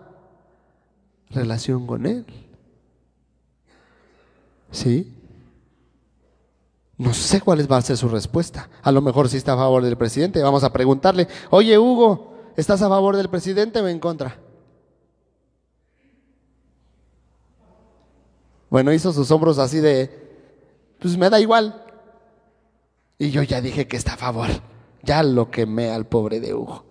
relación 1.31 1.85
con 1.87 2.05
él. 2.05 2.25
¿Sí? 4.71 5.20
No 7.01 7.15
sé 7.15 7.41
cuál 7.41 7.69
va 7.69 7.77
a 7.77 7.81
ser 7.81 7.97
su 7.97 8.07
respuesta. 8.07 8.69
A 8.83 8.91
lo 8.91 9.01
mejor 9.01 9.27
sí 9.27 9.35
está 9.35 9.53
a 9.53 9.57
favor 9.57 9.83
del 9.83 9.97
presidente. 9.97 10.43
Vamos 10.43 10.63
a 10.63 10.71
preguntarle, 10.71 11.27
oye 11.49 11.75
Hugo, 11.79 12.35
¿estás 12.55 12.83
a 12.83 12.89
favor 12.89 13.17
del 13.17 13.27
presidente 13.27 13.79
o 13.81 13.87
en 13.87 13.97
contra? 13.97 14.37
Bueno, 18.69 18.93
hizo 18.93 19.11
sus 19.11 19.31
hombros 19.31 19.57
así 19.57 19.79
de, 19.79 20.11
pues 20.99 21.17
me 21.17 21.31
da 21.31 21.39
igual. 21.39 21.83
Y 23.17 23.31
yo 23.31 23.41
ya 23.41 23.61
dije 23.61 23.87
que 23.87 23.97
está 23.97 24.13
a 24.13 24.17
favor. 24.17 24.49
Ya 25.01 25.23
lo 25.23 25.49
quemé 25.49 25.89
al 25.89 26.05
pobre 26.05 26.39
de 26.39 26.53
Hugo. 26.53 26.85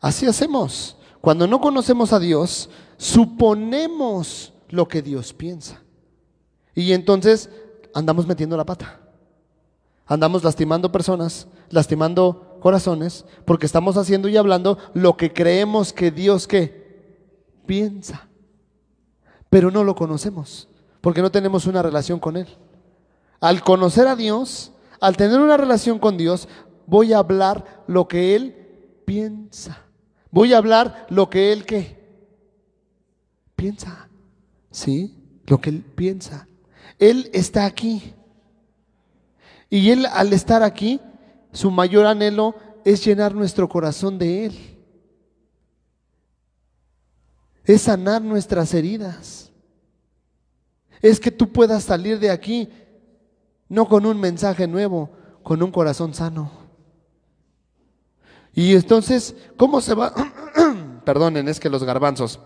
Así 0.00 0.28
hacemos. 0.28 0.96
Cuando 1.20 1.48
no 1.48 1.60
conocemos 1.60 2.12
a 2.12 2.20
Dios, 2.20 2.70
suponemos 2.98 4.52
lo 4.68 4.86
que 4.86 5.02
Dios 5.02 5.32
piensa. 5.32 5.82
Y 6.72 6.92
entonces 6.92 7.50
andamos 7.92 8.28
metiendo 8.28 8.56
la 8.56 8.64
pata. 8.64 9.00
Andamos 10.06 10.44
lastimando 10.44 10.92
personas, 10.92 11.48
lastimando 11.68 12.58
corazones, 12.60 13.24
porque 13.44 13.66
estamos 13.66 13.96
haciendo 13.96 14.28
y 14.28 14.36
hablando 14.36 14.78
lo 14.94 15.16
que 15.16 15.32
creemos 15.32 15.92
que 15.92 16.10
Dios 16.12 16.46
que 16.46 16.86
piensa. 17.66 18.28
Pero 19.50 19.70
no 19.70 19.82
lo 19.82 19.96
conocemos, 19.96 20.68
porque 21.00 21.22
no 21.22 21.30
tenemos 21.30 21.66
una 21.66 21.82
relación 21.82 22.20
con 22.20 22.36
Él. 22.36 22.46
Al 23.40 23.62
conocer 23.62 24.06
a 24.06 24.16
Dios, 24.16 24.72
al 25.00 25.16
tener 25.16 25.40
una 25.40 25.56
relación 25.56 25.98
con 25.98 26.16
Dios, 26.16 26.48
voy 26.86 27.12
a 27.12 27.18
hablar 27.18 27.84
lo 27.88 28.06
que 28.06 28.36
Él 28.36 28.54
piensa. 29.04 29.82
Voy 30.30 30.54
a 30.54 30.58
hablar 30.58 31.06
lo 31.10 31.30
que 31.30 31.52
Él 31.52 31.64
que 31.66 31.96
piensa. 33.56 34.08
¿Sí? 34.70 35.16
Lo 35.46 35.60
que 35.60 35.70
Él 35.70 35.82
piensa. 35.82 36.46
Él 36.98 37.30
está 37.32 37.66
aquí. 37.66 38.14
Y 39.68 39.90
Él 39.90 40.06
al 40.06 40.32
estar 40.32 40.62
aquí, 40.62 41.00
su 41.52 41.70
mayor 41.70 42.06
anhelo 42.06 42.54
es 42.84 43.04
llenar 43.04 43.34
nuestro 43.34 43.68
corazón 43.68 44.18
de 44.18 44.46
Él. 44.46 44.78
Es 47.64 47.82
sanar 47.82 48.22
nuestras 48.22 48.72
heridas. 48.74 49.50
Es 51.02 51.18
que 51.18 51.30
tú 51.30 51.52
puedas 51.52 51.82
salir 51.84 52.18
de 52.18 52.30
aquí 52.30 52.68
no 53.68 53.88
con 53.88 54.06
un 54.06 54.20
mensaje 54.20 54.66
nuevo, 54.66 55.10
con 55.42 55.62
un 55.62 55.72
corazón 55.72 56.14
sano. 56.14 56.50
Y 58.54 58.74
entonces, 58.74 59.34
¿cómo 59.56 59.80
se 59.80 59.94
va? 59.94 60.14
Perdonen, 61.04 61.48
es 61.48 61.60
que 61.60 61.68
los 61.68 61.84
garbanzos. 61.84 62.40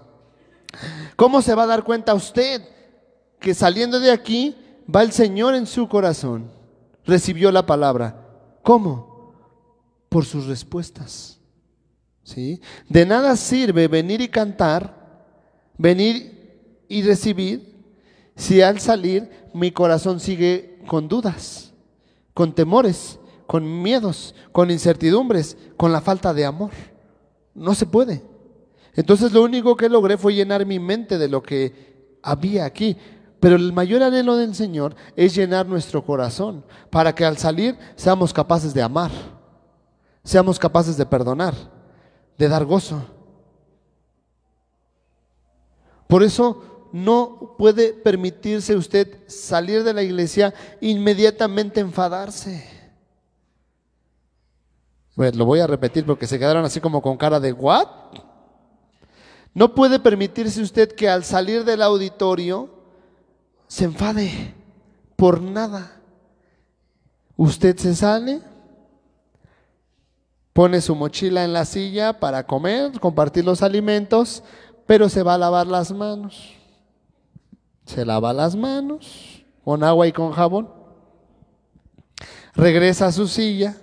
¿Cómo 1.17 1.43
se 1.43 1.55
va 1.55 1.65
a 1.65 1.67
dar 1.69 1.85
cuenta 1.85 2.15
usted 2.15 2.63
que 3.39 3.55
saliendo 3.55 4.01
de 4.01 4.11
aquí 4.11 4.57
va 4.93 5.03
el 5.03 5.13
Señor 5.13 5.55
en 5.55 5.67
su 5.67 5.89
corazón? 5.89 6.60
Recibió 7.05 7.51
la 7.51 7.67
palabra. 7.67 8.27
¿Cómo? 8.63 9.35
Por 10.09 10.25
sus 10.25 10.47
respuestas. 10.47 11.39
¿sí? 12.25 12.61
De 12.89 13.07
nada 13.07 13.37
sirve 13.37 13.89
venir 13.89 14.21
y 14.21 14.29
cantar, 14.29 15.35
venir 15.77 16.85
y 16.89 17.03
recibir, 17.03 17.71
si 18.37 18.63
al 18.63 18.81
salir 18.81 19.31
mi 19.53 19.71
corazón 19.71 20.21
sigue 20.21 20.79
con 20.87 21.09
dudas, 21.09 21.73
con 22.35 22.55
temores, 22.55 23.19
con 23.47 23.83
miedos, 23.83 24.35
con 24.53 24.71
incertidumbres, 24.71 25.57
con 25.77 25.93
la 25.93 26.01
falta 26.01 26.33
de 26.33 26.45
amor. 26.45 26.71
No 27.55 27.75
se 27.75 27.87
puede. 27.87 28.23
Entonces 28.95 29.33
lo 29.33 29.43
único 29.43 29.77
que 29.77 29.89
logré 29.89 30.17
fue 30.17 30.35
llenar 30.35 30.65
mi 30.67 30.79
mente 30.79 31.19
de 31.19 31.29
lo 31.29 31.43
que 31.43 32.19
había 32.23 32.65
aquí. 32.65 32.97
Pero 33.41 33.57
el 33.57 33.73
mayor 33.73 34.03
anhelo 34.03 34.37
del 34.37 34.55
Señor 34.55 34.95
es 35.17 35.35
llenar 35.35 35.67
nuestro 35.67 36.05
corazón 36.05 36.63
para 36.91 37.15
que 37.15 37.25
al 37.25 37.39
salir 37.39 37.77
seamos 37.97 38.35
capaces 38.35 38.75
de 38.75 38.83
amar, 38.83 39.11
seamos 40.23 40.59
capaces 40.59 40.97
de 40.99 41.07
perdonar, 41.07 41.55
de 42.37 42.49
dar 42.49 42.67
gozo. 42.67 43.03
Por 46.07 46.23
eso 46.23 46.89
no 46.93 47.55
puede 47.57 47.95
permitirse 47.95 48.77
usted 48.77 49.27
salir 49.27 49.85
de 49.85 49.95
la 49.95 50.03
iglesia 50.03 50.53
inmediatamente 50.83 51.81
enfadarse. 51.81 52.69
Bueno, 55.17 55.39
lo 55.39 55.45
voy 55.47 55.61
a 55.61 55.67
repetir 55.67 56.05
porque 56.05 56.27
se 56.27 56.39
quedaron 56.39 56.65
así 56.65 56.81
como 56.81 57.01
con 57.01 57.17
cara 57.17 57.41
de 57.41 57.53
¿what? 57.53 57.87
No 59.55 59.75
puede 59.75 59.99
permitirse 59.99 60.61
usted 60.61 60.93
que 60.93 61.09
al 61.09 61.25
salir 61.25 61.65
del 61.65 61.83
auditorio 61.83 62.80
se 63.71 63.85
enfade 63.85 64.53
por 65.15 65.41
nada. 65.41 65.93
Usted 67.37 67.77
se 67.77 67.95
sale, 67.95 68.43
pone 70.53 70.81
su 70.81 70.97
mochila 70.97 71.45
en 71.45 71.53
la 71.53 71.65
silla 71.65 72.19
para 72.19 72.45
comer, 72.45 72.99
compartir 72.99 73.45
los 73.45 73.63
alimentos, 73.63 74.43
pero 74.87 75.09
se 75.09 75.23
va 75.23 75.35
a 75.35 75.39
lavar 75.39 75.69
las 75.69 75.93
manos. 75.93 76.53
Se 77.87 78.05
lava 78.05 78.33
las 78.33 78.57
manos 78.57 79.45
con 79.65 79.85
agua 79.85 80.09
y 80.09 80.13
con 80.13 80.33
jabón. 80.33 80.69
Regresa 82.55 83.07
a 83.07 83.13
su 83.13 83.29
silla 83.29 83.77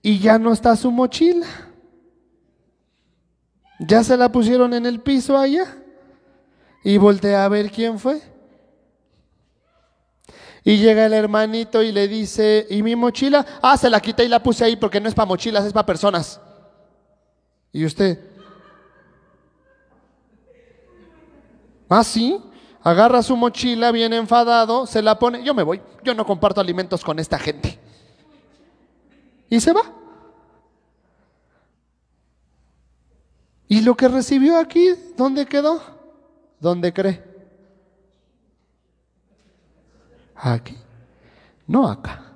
y 0.00 0.20
ya 0.20 0.38
no 0.38 0.54
está 0.54 0.74
su 0.74 0.90
mochila. 0.90 1.46
Ya 3.78 4.02
se 4.02 4.16
la 4.16 4.32
pusieron 4.32 4.72
en 4.72 4.86
el 4.86 5.00
piso 5.00 5.36
allá 5.36 5.66
y 6.82 6.96
voltea 6.96 7.44
a 7.44 7.48
ver 7.50 7.70
quién 7.70 7.98
fue. 7.98 8.35
Y 10.66 10.78
llega 10.78 11.06
el 11.06 11.12
hermanito 11.12 11.80
y 11.80 11.92
le 11.92 12.08
dice, 12.08 12.66
¿y 12.68 12.82
mi 12.82 12.96
mochila? 12.96 13.46
Ah, 13.62 13.76
se 13.76 13.88
la 13.88 14.00
quité 14.00 14.24
y 14.24 14.28
la 14.28 14.42
puse 14.42 14.64
ahí 14.64 14.74
porque 14.74 15.00
no 15.00 15.08
es 15.08 15.14
para 15.14 15.26
mochilas, 15.26 15.64
es 15.64 15.72
para 15.72 15.86
personas. 15.86 16.40
Y 17.70 17.84
usted, 17.84 18.18
¿ah, 21.88 22.02
sí? 22.02 22.42
Agarra 22.82 23.22
su 23.22 23.36
mochila 23.36 23.92
bien 23.92 24.12
enfadado, 24.12 24.88
se 24.88 25.02
la 25.02 25.16
pone, 25.20 25.44
yo 25.44 25.54
me 25.54 25.62
voy, 25.62 25.80
yo 26.02 26.14
no 26.14 26.26
comparto 26.26 26.60
alimentos 26.60 27.04
con 27.04 27.20
esta 27.20 27.38
gente. 27.38 27.78
Y 29.48 29.60
se 29.60 29.72
va. 29.72 29.82
¿Y 33.68 33.82
lo 33.82 33.96
que 33.96 34.08
recibió 34.08 34.58
aquí, 34.58 34.88
dónde 35.16 35.46
quedó? 35.46 35.80
¿Dónde 36.58 36.92
cree? 36.92 37.35
Aquí, 40.36 40.76
no 41.66 41.88
acá. 41.88 42.26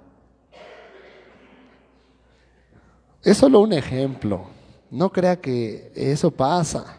Es 3.22 3.36
solo 3.36 3.60
un 3.60 3.72
ejemplo. 3.72 4.46
No 4.90 5.10
crea 5.12 5.40
que 5.40 5.92
eso 5.94 6.30
pasa. 6.30 6.96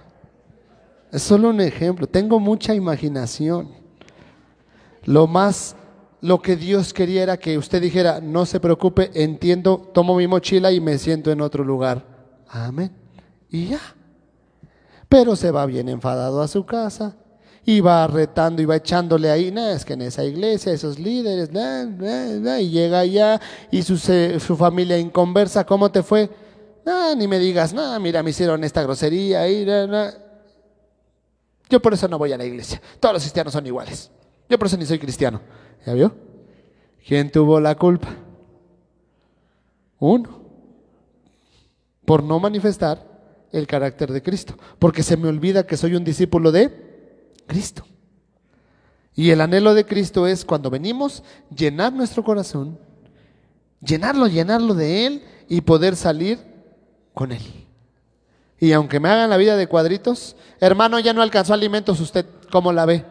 Es 1.11 1.23
solo 1.23 1.49
un 1.49 1.59
ejemplo. 1.59 2.07
Tengo 2.07 2.39
mucha 2.39 2.73
imaginación. 2.73 3.69
Lo 5.03 5.27
más, 5.27 5.75
lo 6.21 6.41
que 6.41 6.55
Dios 6.55 6.93
quería 6.93 7.23
era 7.23 7.37
que 7.37 7.57
usted 7.57 7.81
dijera, 7.81 8.21
no 8.21 8.45
se 8.45 8.59
preocupe, 8.59 9.11
entiendo, 9.13 9.89
tomo 9.93 10.15
mi 10.15 10.27
mochila 10.27 10.71
y 10.71 10.79
me 10.79 10.97
siento 10.97 11.31
en 11.31 11.41
otro 11.41 11.63
lugar. 11.63 12.05
Amén. 12.47 12.91
Y 13.49 13.67
ya. 13.67 13.81
Pero 15.09 15.35
se 15.35 15.51
va 15.51 15.65
bien 15.65 15.89
enfadado 15.89 16.41
a 16.41 16.47
su 16.47 16.65
casa, 16.65 17.17
y 17.65 17.79
va 17.79 18.07
retando 18.07 18.61
y 18.61 18.65
va 18.65 18.77
echándole 18.77 19.29
ahí, 19.29 19.51
no, 19.51 19.69
es 19.69 19.85
que 19.85 19.93
en 19.93 20.01
esa 20.01 20.23
iglesia, 20.23 20.73
esos 20.73 20.97
líderes, 20.97 21.49
y 22.59 22.69
llega 22.69 22.99
allá 22.99 23.39
y 23.69 23.83
su, 23.83 23.97
su 23.97 24.57
familia 24.57 24.97
inconversa, 24.97 25.65
¿cómo 25.65 25.91
te 25.91 26.01
fue? 26.01 26.29
No, 26.85 27.15
ni 27.15 27.27
me 27.27 27.37
digas, 27.37 27.73
no, 27.73 27.99
mira, 27.99 28.23
me 28.23 28.31
hicieron 28.31 28.63
esta 28.63 28.81
grosería 28.81 29.41
ahí, 29.41 29.65
yo 31.69 31.81
por 31.81 31.93
eso 31.93 32.07
no 32.07 32.17
voy 32.17 32.33
a 32.33 32.37
la 32.37 32.45
iglesia, 32.45 32.81
todos 32.99 33.13
los 33.13 33.23
cristianos 33.23 33.53
son 33.53 33.65
iguales, 33.67 34.09
yo 34.49 34.57
por 34.57 34.67
eso 34.67 34.77
ni 34.77 34.85
soy 34.85 34.97
cristiano, 34.97 35.39
¿ya 35.85 35.93
vio? 35.93 36.15
¿Quién 37.07 37.31
tuvo 37.31 37.59
la 37.59 37.75
culpa? 37.75 38.09
Uno, 39.99 40.41
por 42.05 42.23
no 42.23 42.39
manifestar 42.39 43.07
el 43.51 43.67
carácter 43.67 44.11
de 44.11 44.23
Cristo, 44.23 44.57
porque 44.79 45.03
se 45.03 45.15
me 45.15 45.27
olvida 45.27 45.67
que 45.67 45.77
soy 45.77 45.93
un 45.95 46.03
discípulo 46.03 46.51
de 46.51 46.90
Cristo. 47.51 47.83
Y 49.13 49.31
el 49.31 49.41
anhelo 49.41 49.73
de 49.73 49.85
Cristo 49.85 50.25
es 50.25 50.45
cuando 50.45 50.69
venimos, 50.69 51.21
llenar 51.53 51.91
nuestro 51.91 52.23
corazón, 52.23 52.79
llenarlo, 53.81 54.27
llenarlo 54.27 54.73
de 54.73 55.05
Él 55.05 55.23
y 55.49 55.59
poder 55.59 55.97
salir 55.97 56.39
con 57.13 57.33
Él. 57.33 57.41
Y 58.57 58.71
aunque 58.71 59.01
me 59.01 59.09
hagan 59.09 59.29
la 59.29 59.35
vida 59.35 59.57
de 59.57 59.67
cuadritos, 59.67 60.37
hermano, 60.61 60.97
ya 60.99 61.11
no 61.11 61.21
alcanzó 61.21 61.53
alimentos, 61.53 61.99
usted 61.99 62.25
cómo 62.49 62.71
la 62.71 62.85
ve. 62.85 63.05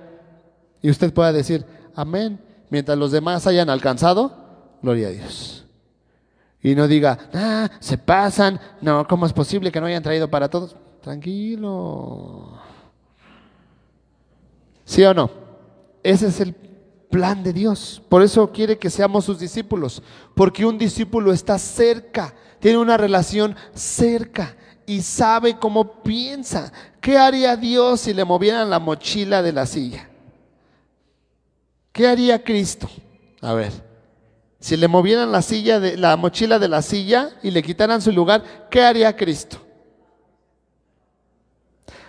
Y 0.81 0.89
usted 0.89 1.13
pueda 1.13 1.35
decir, 1.35 1.67
amén, 1.95 2.41
mientras 2.71 2.97
los 2.97 3.13
demás 3.13 3.47
hayan 3.47 3.69
alcanzado, 3.69 4.79
gloria 4.81 5.09
a 5.09 5.11
Dios. 5.11 5.67
Y 6.63 6.75
no 6.75 6.89
diga, 6.89 7.19
ah, 7.35 7.69
se 7.79 7.99
pasan, 7.99 8.59
no, 8.81 9.07
¿cómo 9.07 9.27
es 9.27 9.35
posible 9.35 9.71
que 9.71 9.81
no 9.83 9.87
hayan 9.87 10.03
traído 10.03 10.31
para 10.31 10.49
todos? 10.49 10.77
Tranquilo. 11.03 12.70
¿Sí 14.91 15.05
o 15.05 15.15
no? 15.15 15.31
Ese 16.03 16.27
es 16.27 16.41
el 16.41 16.53
plan 16.53 17.45
de 17.45 17.53
Dios. 17.53 18.03
Por 18.09 18.23
eso 18.23 18.51
quiere 18.51 18.77
que 18.77 18.91
seamos 18.91 19.25
sus 19.25 19.39
discípulos. 19.39 20.03
Porque 20.35 20.67
un 20.67 20.79
discípulo 20.79 21.33
está 21.33 21.61
cerca, 21.61 22.35
tiene 22.59 22.77
una 22.77 22.97
relación 22.97 23.55
cerca 23.73 24.57
y 24.87 25.03
sabe 25.03 25.57
cómo 25.61 26.03
piensa. 26.03 26.73
¿Qué 27.01 27.17
haría 27.17 27.57
Dios 27.57 28.01
si 28.01 28.13
le 28.13 28.25
movieran 28.25 28.69
la 28.69 28.81
mochila 28.81 29.43
de 29.43 29.53
la 29.53 29.65
silla? 29.65 30.09
¿Qué 31.93 32.09
haría 32.09 32.43
Cristo? 32.43 32.91
A 33.43 33.55
ver, 33.55 33.71
si 34.59 34.77
le 34.77 34.89
movieran 34.89 35.31
la 35.31 35.43
silla 35.43 35.79
de 35.79 35.97
la 35.99 36.17
mochila 36.17 36.59
de 36.59 36.67
la 36.67 36.83
silla 36.83 37.31
y 37.45 37.53
le 37.53 37.63
quitaran 37.63 38.03
su 38.03 38.11
lugar, 38.11 38.67
¿qué 38.69 38.83
haría 38.83 39.17
Cristo? 39.17 39.57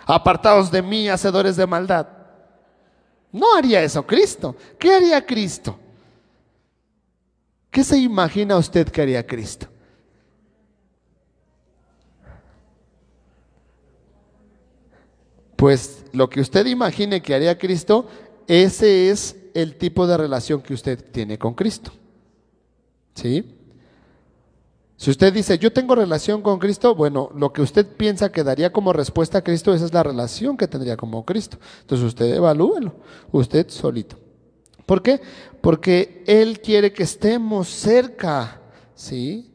Apartados 0.04 0.68
de 0.72 0.82
mí, 0.82 1.08
hacedores 1.08 1.54
de 1.54 1.64
maldad. 1.68 2.21
No 3.32 3.54
haría 3.56 3.82
eso 3.82 4.06
Cristo. 4.06 4.54
¿Qué 4.78 4.92
haría 4.92 5.24
Cristo? 5.24 5.78
¿Qué 7.70 7.82
se 7.82 7.98
imagina 7.98 8.56
usted 8.58 8.86
que 8.88 9.00
haría 9.00 9.26
Cristo? 9.26 9.66
Pues 15.56 16.04
lo 16.12 16.28
que 16.28 16.40
usted 16.40 16.66
imagine 16.66 17.22
que 17.22 17.34
haría 17.34 17.56
Cristo, 17.56 18.08
ese 18.46 19.08
es 19.08 19.36
el 19.54 19.76
tipo 19.76 20.06
de 20.06 20.16
relación 20.16 20.60
que 20.60 20.74
usted 20.74 21.02
tiene 21.10 21.38
con 21.38 21.54
Cristo. 21.54 21.92
¿Sí? 23.14 23.61
Si 25.02 25.10
usted 25.10 25.32
dice, 25.32 25.58
yo 25.58 25.72
tengo 25.72 25.96
relación 25.96 26.42
con 26.42 26.60
Cristo, 26.60 26.94
bueno, 26.94 27.28
lo 27.34 27.52
que 27.52 27.60
usted 27.60 27.84
piensa 27.84 28.30
que 28.30 28.44
daría 28.44 28.72
como 28.72 28.92
respuesta 28.92 29.38
a 29.38 29.42
Cristo, 29.42 29.74
esa 29.74 29.84
es 29.84 29.92
la 29.92 30.04
relación 30.04 30.56
que 30.56 30.68
tendría 30.68 30.96
como 30.96 31.24
Cristo. 31.24 31.58
Entonces 31.80 32.06
usted 32.06 32.36
evalúelo, 32.36 32.94
usted 33.32 33.68
solito. 33.68 34.16
¿Por 34.86 35.02
qué? 35.02 35.20
Porque 35.60 36.22
Él 36.28 36.60
quiere 36.60 36.92
que 36.92 37.02
estemos 37.02 37.66
cerca, 37.66 38.60
¿sí? 38.94 39.52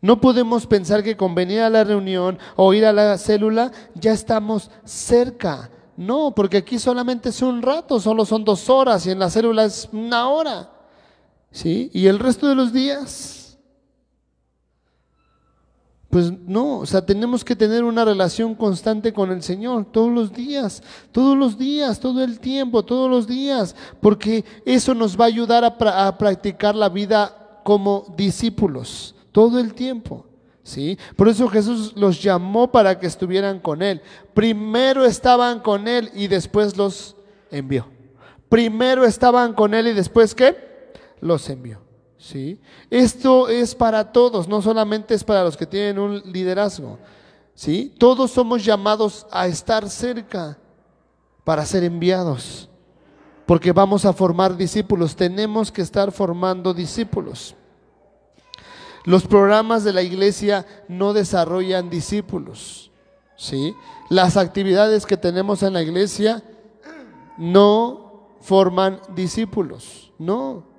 No 0.00 0.18
podemos 0.18 0.66
pensar 0.66 1.02
que 1.02 1.18
con 1.18 1.34
venir 1.34 1.60
a 1.60 1.68
la 1.68 1.84
reunión 1.84 2.38
o 2.56 2.72
ir 2.72 2.86
a 2.86 2.94
la 2.94 3.18
célula 3.18 3.70
ya 3.94 4.12
estamos 4.12 4.70
cerca. 4.86 5.70
No, 5.94 6.34
porque 6.34 6.56
aquí 6.56 6.78
solamente 6.78 7.28
es 7.28 7.42
un 7.42 7.60
rato, 7.60 8.00
solo 8.00 8.24
son 8.24 8.44
dos 8.44 8.70
horas 8.70 9.04
y 9.04 9.10
en 9.10 9.18
la 9.18 9.28
célula 9.28 9.66
es 9.66 9.90
una 9.92 10.30
hora. 10.30 10.70
¿Sí? 11.50 11.90
Y 11.92 12.06
el 12.06 12.18
resto 12.18 12.48
de 12.48 12.54
los 12.54 12.72
días 12.72 13.45
pues 16.16 16.32
no, 16.46 16.78
o 16.78 16.86
sea, 16.86 17.04
tenemos 17.04 17.44
que 17.44 17.54
tener 17.54 17.84
una 17.84 18.02
relación 18.02 18.54
constante 18.54 19.12
con 19.12 19.30
el 19.30 19.42
Señor 19.42 19.84
todos 19.84 20.10
los 20.10 20.32
días, 20.32 20.82
todos 21.12 21.36
los 21.36 21.58
días, 21.58 22.00
todo 22.00 22.24
el 22.24 22.40
tiempo, 22.40 22.82
todos 22.82 23.10
los 23.10 23.26
días, 23.26 23.76
porque 24.00 24.42
eso 24.64 24.94
nos 24.94 25.20
va 25.20 25.24
a 25.24 25.28
ayudar 25.28 25.62
a, 25.62 26.16
practicar 26.16 26.74
la 26.74 26.88
vida 26.88 27.60
como 27.64 28.14
discípulos, 28.16 29.14
todo 29.30 29.58
el 29.58 29.74
tiempo. 29.74 30.24
¿Sí? 30.62 30.98
Por 31.16 31.28
eso 31.28 31.48
Jesús 31.48 31.92
los 31.94 32.22
llamó 32.22 32.72
para 32.72 32.98
que 32.98 33.06
estuvieran 33.06 33.60
con 33.60 33.82
Él. 33.82 34.00
Primero 34.32 35.04
estaban 35.04 35.60
con 35.60 35.86
Él 35.86 36.10
y 36.14 36.28
después 36.28 36.78
los 36.78 37.14
envió. 37.50 37.88
Primero 38.48 39.04
estaban 39.04 39.52
con 39.52 39.74
Él 39.74 39.88
y 39.88 39.92
después 39.92 40.34
¿qué? 40.34 40.56
Los 41.20 41.50
envió. 41.50 41.85
¿Sí? 42.26 42.58
Esto 42.90 43.48
es 43.48 43.72
para 43.72 44.10
todos, 44.10 44.48
no 44.48 44.60
solamente 44.60 45.14
es 45.14 45.22
para 45.22 45.44
los 45.44 45.56
que 45.56 45.64
tienen 45.64 46.00
un 46.00 46.20
liderazgo. 46.32 46.98
¿Sí? 47.54 47.94
Todos 47.98 48.32
somos 48.32 48.64
llamados 48.64 49.28
a 49.30 49.46
estar 49.46 49.88
cerca 49.88 50.58
para 51.44 51.64
ser 51.64 51.84
enviados. 51.84 52.68
Porque 53.46 53.70
vamos 53.70 54.04
a 54.04 54.12
formar 54.12 54.56
discípulos. 54.56 55.14
Tenemos 55.14 55.70
que 55.70 55.82
estar 55.82 56.10
formando 56.10 56.74
discípulos. 56.74 57.54
Los 59.04 59.24
programas 59.24 59.84
de 59.84 59.92
la 59.92 60.02
iglesia 60.02 60.66
no 60.88 61.12
desarrollan 61.12 61.88
discípulos. 61.90 62.90
¿sí? 63.36 63.72
Las 64.10 64.36
actividades 64.36 65.06
que 65.06 65.16
tenemos 65.16 65.62
en 65.62 65.74
la 65.74 65.82
iglesia 65.82 66.42
no 67.38 68.30
forman 68.40 69.00
discípulos. 69.14 70.12
No. 70.18 70.75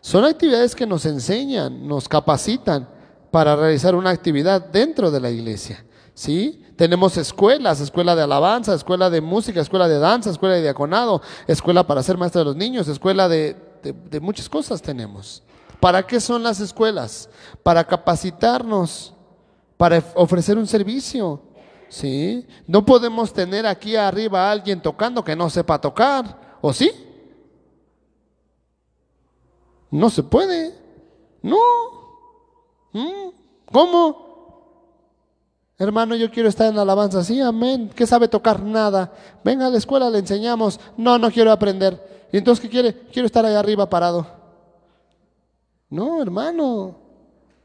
Son 0.00 0.24
actividades 0.24 0.74
que 0.74 0.86
nos 0.86 1.04
enseñan, 1.04 1.86
nos 1.86 2.08
capacitan 2.08 2.88
para 3.30 3.54
realizar 3.54 3.94
una 3.94 4.10
actividad 4.10 4.60
dentro 4.60 5.10
de 5.10 5.20
la 5.20 5.30
iglesia. 5.30 5.84
¿Sí? 6.14 6.64
Tenemos 6.76 7.16
escuelas, 7.16 7.80
escuela 7.80 8.16
de 8.16 8.22
alabanza, 8.22 8.74
escuela 8.74 9.10
de 9.10 9.20
música, 9.20 9.60
escuela 9.60 9.88
de 9.88 9.98
danza, 9.98 10.30
escuela 10.30 10.56
de 10.56 10.62
diaconado, 10.62 11.22
escuela 11.46 11.86
para 11.86 12.02
ser 12.02 12.18
maestro 12.18 12.40
de 12.40 12.44
los 12.46 12.56
niños, 12.56 12.88
escuela 12.88 13.28
de, 13.28 13.56
de, 13.82 13.92
de 13.92 14.20
muchas 14.20 14.48
cosas 14.48 14.82
tenemos. 14.82 15.42
¿Para 15.78 16.06
qué 16.06 16.20
son 16.20 16.42
las 16.42 16.60
escuelas? 16.60 17.28
Para 17.62 17.84
capacitarnos, 17.84 19.14
para 19.76 20.02
ofrecer 20.14 20.58
un 20.58 20.66
servicio. 20.66 21.42
¿Sí? 21.88 22.46
No 22.66 22.84
podemos 22.84 23.32
tener 23.32 23.66
aquí 23.66 23.96
arriba 23.96 24.46
a 24.46 24.52
alguien 24.52 24.80
tocando 24.80 25.24
que 25.24 25.34
no 25.34 25.50
sepa 25.50 25.80
tocar, 25.80 26.58
¿o 26.60 26.72
sí? 26.72 26.90
No 29.90 30.10
se 30.10 30.22
puede. 30.22 30.74
No. 31.42 31.56
¿Mm? 32.92 33.30
¿Cómo? 33.72 34.30
Hermano, 35.78 36.14
yo 36.14 36.30
quiero 36.30 36.48
estar 36.48 36.68
en 36.68 36.76
la 36.76 36.82
alabanza. 36.82 37.24
Sí, 37.24 37.40
amén. 37.40 37.90
¿Qué 37.94 38.06
sabe 38.06 38.28
tocar? 38.28 38.62
Nada. 38.62 39.12
Venga 39.42 39.66
a 39.66 39.70
la 39.70 39.78
escuela, 39.78 40.10
le 40.10 40.18
enseñamos. 40.18 40.78
No, 40.96 41.18
no 41.18 41.30
quiero 41.30 41.50
aprender. 41.50 42.28
¿Y 42.32 42.36
entonces 42.36 42.62
qué 42.62 42.68
quiere? 42.68 42.94
Quiero 43.12 43.26
estar 43.26 43.44
ahí 43.44 43.54
arriba 43.54 43.88
parado. 43.88 44.26
No, 45.88 46.22
hermano, 46.22 46.96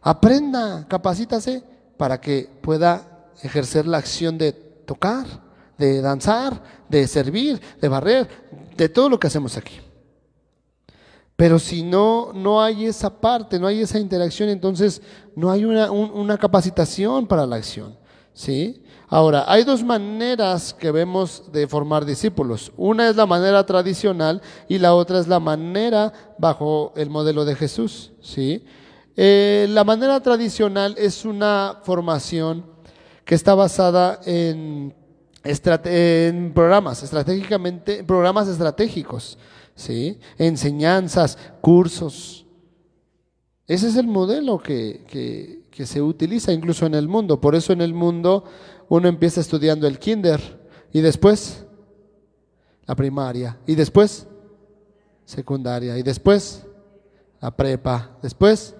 aprenda, 0.01 0.85
capacítase 0.87 1.61
para 1.97 2.19
que 2.19 2.49
pueda 2.61 3.29
ejercer 3.43 3.85
la 3.85 3.97
acción 3.97 4.37
de 4.37 4.51
tocar, 4.51 5.25
de 5.77 6.01
danzar, 6.01 6.61
de 6.89 7.07
servir, 7.07 7.61
de 7.79 7.87
barrer, 7.87 8.27
de 8.75 8.89
todo 8.89 9.09
lo 9.09 9.19
que 9.19 9.27
hacemos 9.27 9.57
aquí. 9.57 9.79
Pero 11.35 11.59
si 11.59 11.83
no, 11.83 12.31
no 12.33 12.61
hay 12.61 12.85
esa 12.85 13.09
parte, 13.09 13.59
no 13.59 13.67
hay 13.67 13.81
esa 13.81 13.99
interacción, 13.99 14.49
entonces 14.49 15.01
no 15.35 15.51
hay 15.51 15.65
una, 15.65 15.91
una 15.91 16.37
capacitación 16.37 17.27
para 17.27 17.45
la 17.45 17.57
acción. 17.57 17.97
¿sí? 18.33 18.81
Ahora, 19.07 19.45
hay 19.47 19.63
dos 19.63 19.83
maneras 19.83 20.73
que 20.73 20.91
vemos 20.91 21.51
de 21.51 21.67
formar 21.67 22.05
discípulos. 22.05 22.71
Una 22.77 23.09
es 23.09 23.15
la 23.15 23.25
manera 23.25 23.65
tradicional 23.65 24.41
y 24.67 24.77
la 24.77 24.95
otra 24.95 25.19
es 25.19 25.27
la 25.27 25.39
manera 25.39 26.11
bajo 26.37 26.93
el 26.95 27.09
modelo 27.09 27.43
de 27.43 27.55
Jesús. 27.55 28.13
¿sí? 28.21 28.63
Eh, 29.15 29.67
la 29.69 29.83
manera 29.83 30.19
tradicional 30.21 30.95
es 30.97 31.25
una 31.25 31.79
formación 31.83 32.65
que 33.23 33.35
está 33.35 33.55
basada 33.55 34.19
en, 34.25 34.93
en 35.43 36.53
programas, 36.53 37.03
estratégicamente, 37.03 38.03
programas 38.03 38.47
estratégicos, 38.47 39.37
¿sí? 39.75 40.19
enseñanzas, 40.37 41.37
cursos. 41.61 42.45
Ese 43.67 43.89
es 43.89 43.95
el 43.95 44.07
modelo 44.07 44.59
que, 44.59 45.03
que, 45.07 45.63
que 45.69 45.85
se 45.85 46.01
utiliza 46.01 46.53
incluso 46.53 46.85
en 46.85 46.95
el 46.95 47.07
mundo. 47.07 47.41
Por 47.41 47.55
eso 47.55 47.73
en 47.73 47.81
el 47.81 47.93
mundo 47.93 48.45
uno 48.89 49.07
empieza 49.07 49.41
estudiando 49.41 49.87
el 49.87 49.99
kinder 49.99 50.41
y 50.93 51.01
después 51.01 51.65
la 52.85 52.95
primaria 52.95 53.57
y 53.65 53.75
después 53.75 54.27
secundaria 55.25 55.97
y 55.97 56.03
después 56.03 56.65
la 57.41 57.55
prepa, 57.55 58.17
después 58.21 58.75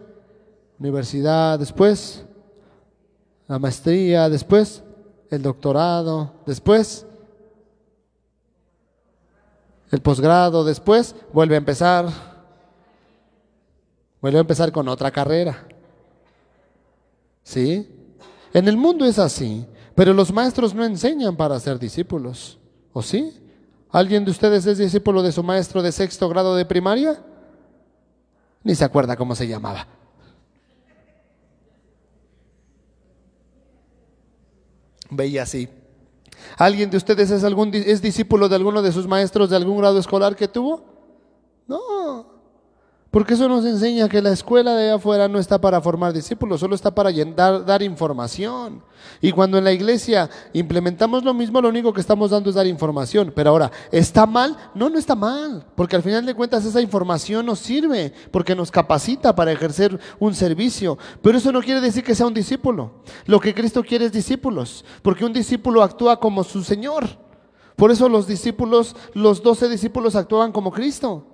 universidad, 0.79 1.57
después 1.59 2.23
la 3.47 3.59
maestría, 3.59 4.29
después 4.29 4.83
el 5.29 5.41
doctorado, 5.41 6.33
después 6.45 7.05
el 9.91 10.01
posgrado, 10.01 10.63
después 10.63 11.15
vuelve 11.31 11.55
a 11.55 11.59
empezar, 11.59 12.07
vuelve 14.21 14.37
a 14.37 14.41
empezar 14.41 14.71
con 14.71 14.87
otra 14.87 15.11
carrera. 15.11 15.67
¿Sí? 17.43 17.89
En 18.53 18.67
el 18.67 18.77
mundo 18.77 19.05
es 19.05 19.19
así. 19.19 19.65
Pero 19.95 20.13
los 20.13 20.31
maestros 20.31 20.75
no 20.75 20.83
enseñan 20.83 21.37
para 21.37 21.59
ser 21.59 21.79
discípulos, 21.79 22.59
¿o 22.91 23.01
sí? 23.01 23.33
¿Alguien 23.89 24.25
de 24.25 24.31
ustedes 24.31 24.65
es 24.65 24.77
discípulo 24.77 25.23
de 25.23 25.31
su 25.31 25.41
maestro 25.41 25.81
de 25.81 25.93
sexto 25.93 26.27
grado 26.27 26.53
de 26.55 26.65
primaria? 26.65 27.23
Ni 28.61 28.75
se 28.75 28.83
acuerda 28.83 29.15
cómo 29.15 29.35
se 29.35 29.47
llamaba. 29.47 29.87
Veía 35.09 35.43
así. 35.43 35.69
¿Alguien 36.57 36.89
de 36.89 36.97
ustedes 36.97 37.31
es, 37.31 37.43
algún, 37.43 37.71
es 37.73 38.01
discípulo 38.01 38.49
de 38.49 38.55
alguno 38.55 38.81
de 38.81 38.91
sus 38.91 39.07
maestros 39.07 39.49
de 39.49 39.55
algún 39.55 39.77
grado 39.77 39.99
escolar 39.99 40.35
que 40.35 40.47
tuvo? 40.47 40.83
No. 41.67 42.34
Porque 43.15 43.35
eso 43.35 43.47
nos 43.47 43.63
enseña 43.63 44.09
que 44.09 44.21
la 44.21 44.33
escuela 44.33 44.75
de 44.75 44.91
afuera 44.91 45.29
no 45.29 45.39
está 45.39 45.61
para 45.61 45.79
formar 45.79 46.11
discípulos, 46.11 46.59
solo 46.59 46.75
está 46.75 46.93
para 46.93 47.13
dar, 47.13 47.63
dar, 47.63 47.81
información. 47.81 48.83
Y 49.21 49.31
cuando 49.31 49.57
en 49.57 49.63
la 49.63 49.71
iglesia 49.71 50.29
implementamos 50.51 51.23
lo 51.23 51.33
mismo, 51.33 51.61
lo 51.61 51.69
único 51.69 51.93
que 51.93 52.01
estamos 52.01 52.31
dando 52.31 52.49
es 52.49 52.57
dar 52.57 52.67
información. 52.67 53.31
Pero 53.33 53.51
ahora, 53.51 53.71
¿está 53.89 54.25
mal? 54.25 54.57
No, 54.73 54.89
no 54.89 54.99
está 54.99 55.15
mal. 55.15 55.65
Porque 55.75 55.95
al 55.95 56.03
final 56.03 56.25
de 56.25 56.33
cuentas 56.33 56.65
esa 56.65 56.81
información 56.81 57.45
nos 57.45 57.59
sirve, 57.59 58.11
porque 58.31 58.53
nos 58.53 58.69
capacita 58.69 59.33
para 59.33 59.53
ejercer 59.53 59.97
un 60.19 60.35
servicio. 60.35 60.97
Pero 61.21 61.37
eso 61.37 61.53
no 61.53 61.61
quiere 61.61 61.79
decir 61.79 62.03
que 62.03 62.15
sea 62.15 62.27
un 62.27 62.33
discípulo. 62.33 62.95
Lo 63.27 63.39
que 63.39 63.53
Cristo 63.53 63.81
quiere 63.81 64.07
es 64.07 64.11
discípulos, 64.11 64.83
porque 65.01 65.23
un 65.23 65.31
discípulo 65.31 65.83
actúa 65.83 66.19
como 66.19 66.43
su 66.43 66.65
Señor. 66.65 67.07
Por 67.77 67.91
eso 67.91 68.09
los 68.09 68.27
discípulos, 68.27 68.93
los 69.13 69.41
doce 69.41 69.69
discípulos 69.69 70.17
actúan 70.17 70.51
como 70.51 70.69
Cristo. 70.69 71.25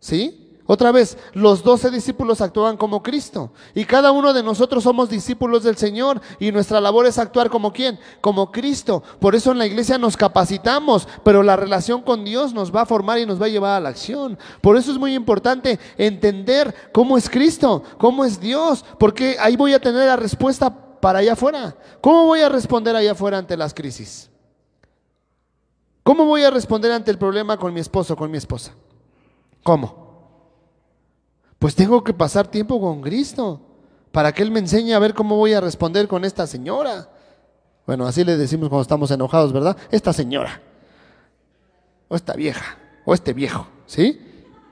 ¿Sí? 0.00 0.43
Otra 0.66 0.92
vez, 0.92 1.18
los 1.34 1.62
doce 1.62 1.90
discípulos 1.90 2.40
actúan 2.40 2.78
como 2.78 3.02
Cristo 3.02 3.52
y 3.74 3.84
cada 3.84 4.12
uno 4.12 4.32
de 4.32 4.42
nosotros 4.42 4.82
somos 4.82 5.10
discípulos 5.10 5.62
del 5.62 5.76
Señor 5.76 6.22
y 6.38 6.52
nuestra 6.52 6.80
labor 6.80 7.04
es 7.04 7.18
actuar 7.18 7.50
como 7.50 7.70
quién, 7.70 7.98
como 8.22 8.50
Cristo. 8.50 9.02
Por 9.20 9.34
eso 9.34 9.52
en 9.52 9.58
la 9.58 9.66
iglesia 9.66 9.98
nos 9.98 10.16
capacitamos, 10.16 11.06
pero 11.22 11.42
la 11.42 11.56
relación 11.56 12.00
con 12.00 12.24
Dios 12.24 12.54
nos 12.54 12.74
va 12.74 12.82
a 12.82 12.86
formar 12.86 13.18
y 13.18 13.26
nos 13.26 13.40
va 13.40 13.44
a 13.44 13.50
llevar 13.50 13.76
a 13.76 13.80
la 13.80 13.90
acción. 13.90 14.38
Por 14.62 14.78
eso 14.78 14.90
es 14.90 14.96
muy 14.96 15.14
importante 15.14 15.78
entender 15.98 16.74
cómo 16.92 17.18
es 17.18 17.28
Cristo, 17.28 17.82
cómo 17.98 18.24
es 18.24 18.40
Dios, 18.40 18.86
porque 18.98 19.36
ahí 19.38 19.56
voy 19.56 19.74
a 19.74 19.80
tener 19.80 20.06
la 20.06 20.16
respuesta 20.16 20.74
para 20.98 21.18
allá 21.18 21.34
afuera. 21.34 21.76
¿Cómo 22.00 22.24
voy 22.24 22.40
a 22.40 22.48
responder 22.48 22.96
allá 22.96 23.12
afuera 23.12 23.36
ante 23.36 23.54
las 23.54 23.74
crisis? 23.74 24.30
¿Cómo 26.02 26.24
voy 26.24 26.42
a 26.42 26.50
responder 26.50 26.90
ante 26.90 27.10
el 27.10 27.18
problema 27.18 27.58
con 27.58 27.74
mi 27.74 27.80
esposo, 27.80 28.16
con 28.16 28.30
mi 28.30 28.38
esposa? 28.38 28.72
¿Cómo? 29.62 30.03
Pues 31.64 31.74
tengo 31.74 32.04
que 32.04 32.12
pasar 32.12 32.46
tiempo 32.46 32.78
con 32.78 33.00
Cristo 33.00 33.58
para 34.12 34.32
que 34.32 34.42
Él 34.42 34.50
me 34.50 34.58
enseñe 34.58 34.92
a 34.92 34.98
ver 34.98 35.14
cómo 35.14 35.38
voy 35.38 35.54
a 35.54 35.62
responder 35.62 36.06
con 36.06 36.22
esta 36.26 36.46
señora. 36.46 37.08
Bueno, 37.86 38.06
así 38.06 38.22
le 38.22 38.36
decimos 38.36 38.68
cuando 38.68 38.82
estamos 38.82 39.10
enojados, 39.10 39.50
¿verdad? 39.50 39.74
Esta 39.90 40.12
señora, 40.12 40.60
o 42.06 42.16
esta 42.16 42.34
vieja, 42.34 42.76
o 43.06 43.14
este 43.14 43.32
viejo, 43.32 43.66
¿sí? 43.86 44.20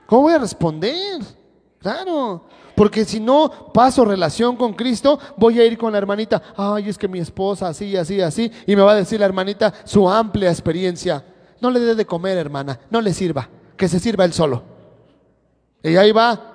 ¿Cómo 0.05 0.21
voy 0.21 0.33
a 0.33 0.37
responder? 0.37 1.19
Claro, 1.79 2.45
porque 2.75 3.05
si 3.05 3.19
no 3.19 3.71
paso 3.73 4.05
relación 4.05 4.55
con 4.55 4.73
Cristo, 4.73 5.17
voy 5.35 5.59
a 5.59 5.65
ir 5.65 5.79
con 5.79 5.93
la 5.93 5.97
hermanita, 5.97 6.43
ay, 6.55 6.89
es 6.89 6.99
que 6.99 7.07
mi 7.07 7.17
esposa 7.17 7.69
así, 7.69 7.97
así, 7.97 8.21
así, 8.21 8.51
y 8.67 8.75
me 8.75 8.83
va 8.83 8.91
a 8.91 8.97
decir 8.97 9.19
la 9.19 9.25
hermanita 9.25 9.73
su 9.83 10.07
amplia 10.07 10.51
experiencia. 10.51 11.25
No 11.59 11.71
le 11.71 11.79
dé 11.79 11.95
de 11.95 12.05
comer, 12.05 12.37
hermana, 12.37 12.79
no 12.91 13.01
le 13.01 13.15
sirva, 13.15 13.49
que 13.75 13.87
se 13.87 13.99
sirva 13.99 14.25
él 14.25 14.33
solo. 14.33 14.61
Y 15.81 15.95
ahí 15.95 16.11
va, 16.11 16.52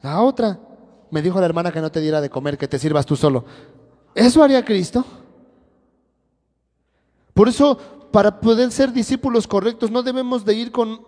la 0.00 0.20
otra, 0.22 0.58
me 1.10 1.22
dijo 1.22 1.40
la 1.40 1.46
hermana 1.46 1.72
que 1.72 1.80
no 1.80 1.90
te 1.90 2.00
diera 2.00 2.20
de 2.20 2.30
comer, 2.30 2.58
que 2.58 2.68
te 2.68 2.78
sirvas 2.78 3.06
tú 3.06 3.16
solo. 3.16 3.44
¿Eso 4.14 4.42
haría 4.42 4.64
Cristo? 4.64 5.04
Por 7.34 7.48
eso, 7.48 7.78
para 8.10 8.40
poder 8.40 8.70
ser 8.72 8.92
discípulos 8.92 9.46
correctos, 9.46 9.90
no 9.90 10.02
debemos 10.02 10.44
de 10.44 10.54
ir 10.54 10.72
con, 10.72 11.02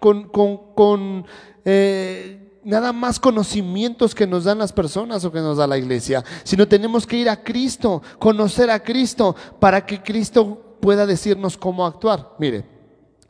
con, 0.00 0.28
con, 0.28 0.74
con 0.74 1.26
eh, 1.64 2.60
nada 2.64 2.92
más 2.92 3.20
conocimientos 3.20 4.14
que 4.14 4.26
nos 4.26 4.44
dan 4.44 4.58
las 4.58 4.72
personas 4.72 5.24
o 5.24 5.32
que 5.32 5.40
nos 5.40 5.58
da 5.58 5.66
la 5.66 5.78
iglesia, 5.78 6.24
sino 6.44 6.66
tenemos 6.66 7.06
que 7.06 7.16
ir 7.16 7.28
a 7.28 7.42
Cristo, 7.42 8.02
conocer 8.18 8.70
a 8.70 8.82
Cristo, 8.82 9.36
para 9.60 9.86
que 9.86 10.02
Cristo 10.02 10.76
pueda 10.80 11.06
decirnos 11.06 11.56
cómo 11.56 11.86
actuar. 11.86 12.34
Mire, 12.38 12.75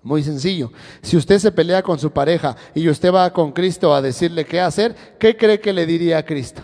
muy 0.07 0.23
sencillo. 0.23 0.71
Si 1.03 1.17
usted 1.17 1.41
se 1.41 1.51
pelea 1.51 1.83
con 1.83 1.99
su 1.99 2.13
pareja 2.13 2.57
y 2.75 2.89
usted 2.89 3.13
va 3.13 3.33
con 3.33 3.51
Cristo 3.51 3.93
a 3.93 4.01
decirle 4.01 4.45
qué 4.45 4.61
hacer, 4.61 4.95
¿qué 5.19 5.37
cree 5.37 5.59
que 5.59 5.73
le 5.73 5.85
diría 5.85 6.19
a 6.19 6.23
Cristo? 6.25 6.63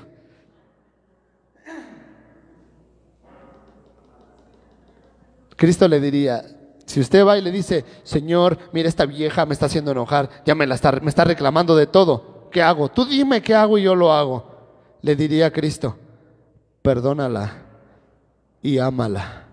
Cristo 5.56 5.88
le 5.88 6.00
diría, 6.00 6.44
si 6.86 7.00
usted 7.00 7.26
va 7.26 7.36
y 7.36 7.42
le 7.42 7.50
dice, 7.50 7.84
Señor, 8.04 8.58
mira 8.72 8.88
esta 8.88 9.06
vieja 9.06 9.44
me 9.44 9.54
está 9.54 9.66
haciendo 9.66 9.90
enojar, 9.90 10.30
ya 10.46 10.54
me, 10.54 10.66
la 10.66 10.76
está, 10.76 10.92
me 10.92 11.08
está 11.08 11.24
reclamando 11.24 11.74
de 11.74 11.88
todo, 11.88 12.48
¿qué 12.52 12.62
hago? 12.62 12.90
Tú 12.90 13.04
dime 13.04 13.42
qué 13.42 13.56
hago 13.56 13.76
y 13.76 13.82
yo 13.82 13.96
lo 13.96 14.12
hago. 14.12 14.52
Le 15.02 15.16
diría 15.16 15.46
a 15.46 15.50
Cristo, 15.50 15.96
perdónala 16.80 17.54
y 18.62 18.78
ámala. 18.78 19.46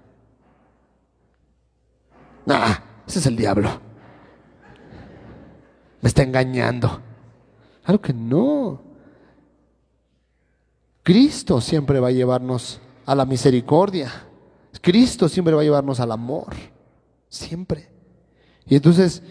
Nah, 2.45 2.88
ese 3.09 3.19
es 3.19 3.25
el 3.25 3.35
diablo. 3.35 3.69
Me 6.01 6.07
está 6.07 6.21
engañando. 6.21 7.01
Claro 7.83 7.99
que 7.99 8.13
no. 8.13 8.81
Cristo 11.01 11.59
siempre 11.59 11.99
va 11.99 12.09
a 12.09 12.11
llevarnos 12.11 12.79
a 13.07 13.15
la 13.15 13.25
misericordia. 13.25 14.11
Cristo 14.79 15.27
siempre 15.27 15.55
va 15.55 15.61
a 15.61 15.63
llevarnos 15.63 15.99
al 15.99 16.11
amor. 16.11 16.53
Siempre. 17.29 17.89
Y 18.67 18.75
entonces, 18.75 19.23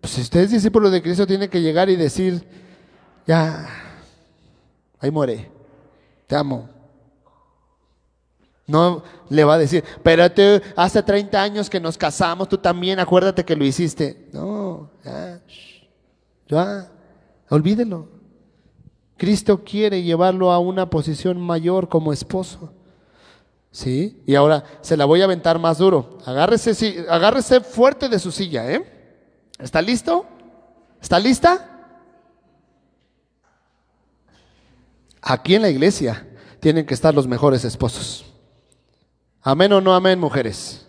pues, 0.00 0.14
si 0.14 0.20
usted 0.22 0.40
es 0.40 0.50
discípulo 0.50 0.90
de 0.90 1.00
Cristo, 1.00 1.24
tiene 1.24 1.48
que 1.48 1.62
llegar 1.62 1.88
y 1.88 1.94
decir, 1.94 2.44
ya, 3.24 3.68
ahí 4.98 5.12
muere, 5.12 5.48
te 6.26 6.34
amo. 6.34 6.68
No 8.66 9.02
le 9.28 9.44
va 9.44 9.54
a 9.54 9.58
decir, 9.58 9.82
pero 10.02 10.30
tú, 10.30 10.42
hace 10.76 11.02
30 11.02 11.42
años 11.42 11.68
que 11.68 11.80
nos 11.80 11.98
casamos, 11.98 12.48
tú 12.48 12.58
también, 12.58 13.00
acuérdate 13.00 13.44
que 13.44 13.56
lo 13.56 13.64
hiciste. 13.64 14.28
No, 14.32 14.90
ya, 15.04 15.40
ya, 16.48 16.90
olvídelo. 17.48 18.08
Cristo 19.16 19.62
quiere 19.64 20.02
llevarlo 20.02 20.52
a 20.52 20.58
una 20.58 20.90
posición 20.90 21.40
mayor 21.40 21.88
como 21.88 22.12
esposo. 22.12 22.72
¿Sí? 23.70 24.20
Y 24.26 24.34
ahora 24.34 24.64
se 24.82 24.96
la 24.96 25.06
voy 25.06 25.22
a 25.22 25.24
aventar 25.24 25.58
más 25.58 25.78
duro. 25.78 26.18
Agárrese, 26.26 26.74
sí, 26.74 26.96
agárrese 27.08 27.60
fuerte 27.60 28.08
de 28.08 28.18
su 28.18 28.30
silla, 28.30 28.70
¿eh? 28.70 28.84
¿Está 29.58 29.80
listo? 29.80 30.26
¿Está 31.00 31.18
lista? 31.18 31.68
Aquí 35.22 35.54
en 35.54 35.62
la 35.62 35.70
iglesia 35.70 36.28
tienen 36.60 36.84
que 36.84 36.94
estar 36.94 37.14
los 37.14 37.26
mejores 37.26 37.64
esposos. 37.64 38.31
Amén 39.42 39.72
o 39.72 39.80
no 39.80 39.94
amén, 39.94 40.18
mujeres. 40.18 40.86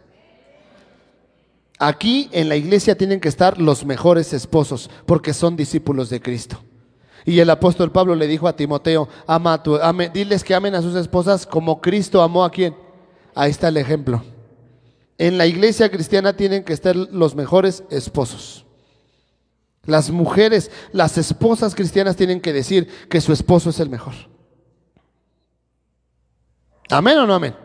Aquí 1.79 2.29
en 2.31 2.49
la 2.49 2.55
iglesia 2.55 2.95
tienen 2.95 3.19
que 3.19 3.27
estar 3.27 3.59
los 3.59 3.83
mejores 3.83 4.31
esposos 4.31 4.89
porque 5.05 5.33
son 5.33 5.55
discípulos 5.55 6.09
de 6.09 6.21
Cristo. 6.21 6.59
Y 7.25 7.39
el 7.39 7.49
apóstol 7.49 7.91
Pablo 7.91 8.15
le 8.15 8.27
dijo 8.27 8.47
a 8.47 8.55
Timoteo, 8.55 9.09
ama 9.25 9.53
a 9.53 9.63
tu, 9.63 9.79
diles 10.13 10.43
que 10.43 10.53
amen 10.53 10.75
a 10.75 10.81
sus 10.81 10.95
esposas 10.95 11.45
como 11.47 11.81
Cristo 11.81 12.21
amó 12.21 12.43
a 12.43 12.51
quien. 12.51 12.75
Ahí 13.33 13.49
está 13.49 13.69
el 13.69 13.77
ejemplo. 13.77 14.23
En 15.17 15.37
la 15.37 15.47
iglesia 15.47 15.89
cristiana 15.89 16.33
tienen 16.35 16.63
que 16.63 16.73
estar 16.73 16.95
los 16.95 17.35
mejores 17.35 17.83
esposos. 17.89 18.65
Las 19.85 20.11
mujeres, 20.11 20.69
las 20.91 21.17
esposas 21.17 21.75
cristianas 21.75 22.15
tienen 22.15 22.39
que 22.39 22.53
decir 22.53 22.87
que 23.09 23.19
su 23.19 23.33
esposo 23.33 23.69
es 23.69 23.79
el 23.79 23.89
mejor. 23.89 24.13
Amén 26.89 27.17
o 27.17 27.25
no 27.25 27.33
amén. 27.33 27.62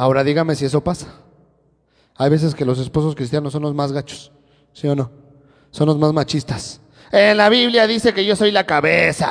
Ahora 0.00 0.24
dígame 0.24 0.54
si 0.54 0.64
eso 0.64 0.82
pasa. 0.82 1.08
Hay 2.16 2.30
veces 2.30 2.54
que 2.54 2.64
los 2.64 2.78
esposos 2.78 3.14
cristianos 3.14 3.52
son 3.52 3.60
los 3.60 3.74
más 3.74 3.92
gachos, 3.92 4.32
¿sí 4.72 4.88
o 4.88 4.96
no? 4.96 5.10
Son 5.70 5.86
los 5.86 5.98
más 5.98 6.14
machistas. 6.14 6.80
En 7.12 7.36
la 7.36 7.50
Biblia 7.50 7.86
dice 7.86 8.14
que 8.14 8.24
yo 8.24 8.34
soy 8.34 8.50
la 8.50 8.64
cabeza. 8.64 9.28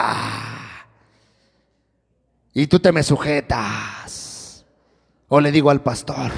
Y 2.53 2.67
tú 2.67 2.77
te 2.77 2.91
me 2.91 3.01
sujetas. 3.01 4.63
O 5.27 5.41
le 5.41 5.51
digo 5.51 5.71
al 5.71 5.81
pastor. 5.81 6.31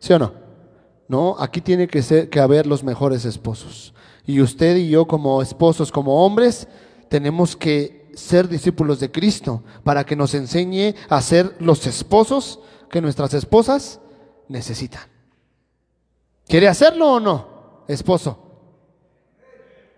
¿Sí 0.00 0.12
o 0.12 0.18
no? 0.18 0.34
No, 1.06 1.36
aquí 1.38 1.60
tiene 1.60 1.86
que, 1.86 2.02
ser, 2.02 2.28
que 2.28 2.40
haber 2.40 2.66
los 2.66 2.82
mejores 2.82 3.24
esposos. 3.24 3.94
Y 4.26 4.40
usted 4.40 4.76
y 4.76 4.88
yo 4.88 5.06
como 5.06 5.40
esposos, 5.40 5.92
como 5.92 6.26
hombres, 6.26 6.66
tenemos 7.08 7.54
que 7.54 8.10
ser 8.14 8.48
discípulos 8.48 8.98
de 8.98 9.12
Cristo 9.12 9.62
para 9.84 10.04
que 10.04 10.16
nos 10.16 10.34
enseñe 10.34 10.96
a 11.08 11.22
ser 11.22 11.54
los 11.60 11.86
esposos 11.86 12.58
que 12.88 13.00
nuestras 13.00 13.34
esposas 13.34 14.00
necesitan. 14.48 15.02
¿Quiere 16.46 16.68
hacerlo 16.68 17.12
o 17.14 17.20
no, 17.20 17.84
esposo? 17.88 18.38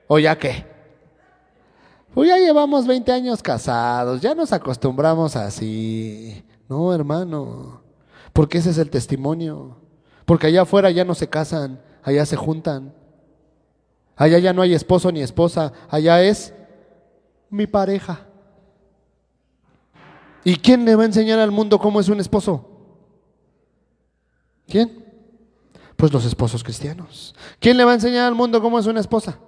¿O 0.09 0.19
ya 0.19 0.37
qué? 0.37 0.67
Pues 2.13 2.29
ya 2.29 2.39
llevamos 2.39 2.87
20 2.87 3.13
años 3.13 3.43
casados, 3.43 4.21
ya 4.21 4.35
nos 4.35 4.53
acostumbramos 4.53 5.37
así. 5.37 6.45
No, 6.69 6.93
hermano, 6.93 7.83
porque 8.33 8.59
ese 8.59 8.71
es 8.71 8.79
el 8.79 8.91
testimonio. 8.91 9.77
Porque 10.25 10.49
allá 10.49 10.63
afuera 10.63 10.91
ya 10.91 11.05
no 11.05 11.15
se 11.15 11.29
casan, 11.29 11.81
allá 12.03 12.27
se 12.27 12.37
juntan. 12.37 12.95
Allá 14.17 14.39
ya 14.39 14.53
no 14.53 14.63
hay 14.63 14.75
esposo 14.75 15.11
ni 15.11 15.23
esposa, 15.23 15.73
allá 15.89 16.23
es 16.23 16.53
mi 17.49 17.67
pareja. 17.67 18.27
¿Y 20.45 20.57
quién 20.57 20.85
le 20.85 20.95
va 20.95 21.03
a 21.03 21.07
enseñar 21.07 21.39
al 21.39 21.51
mundo 21.51 21.79
cómo 21.79 22.01
es 22.01 22.09
un 22.09 22.21
esposo? 22.21 22.70
¿Quién? 24.71 25.05
Pues 25.97 26.13
los 26.13 26.25
esposos 26.25 26.65
cristianos. 26.65 27.35
¿Quién 27.59 27.77
le 27.77 27.85
va 27.85 27.91
a 27.91 27.95
enseñar 27.95 28.27
al 28.27 28.35
mundo 28.35 28.63
cómo 28.63 28.79
es 28.79 28.87
una 28.87 29.01
esposa? 29.01 29.39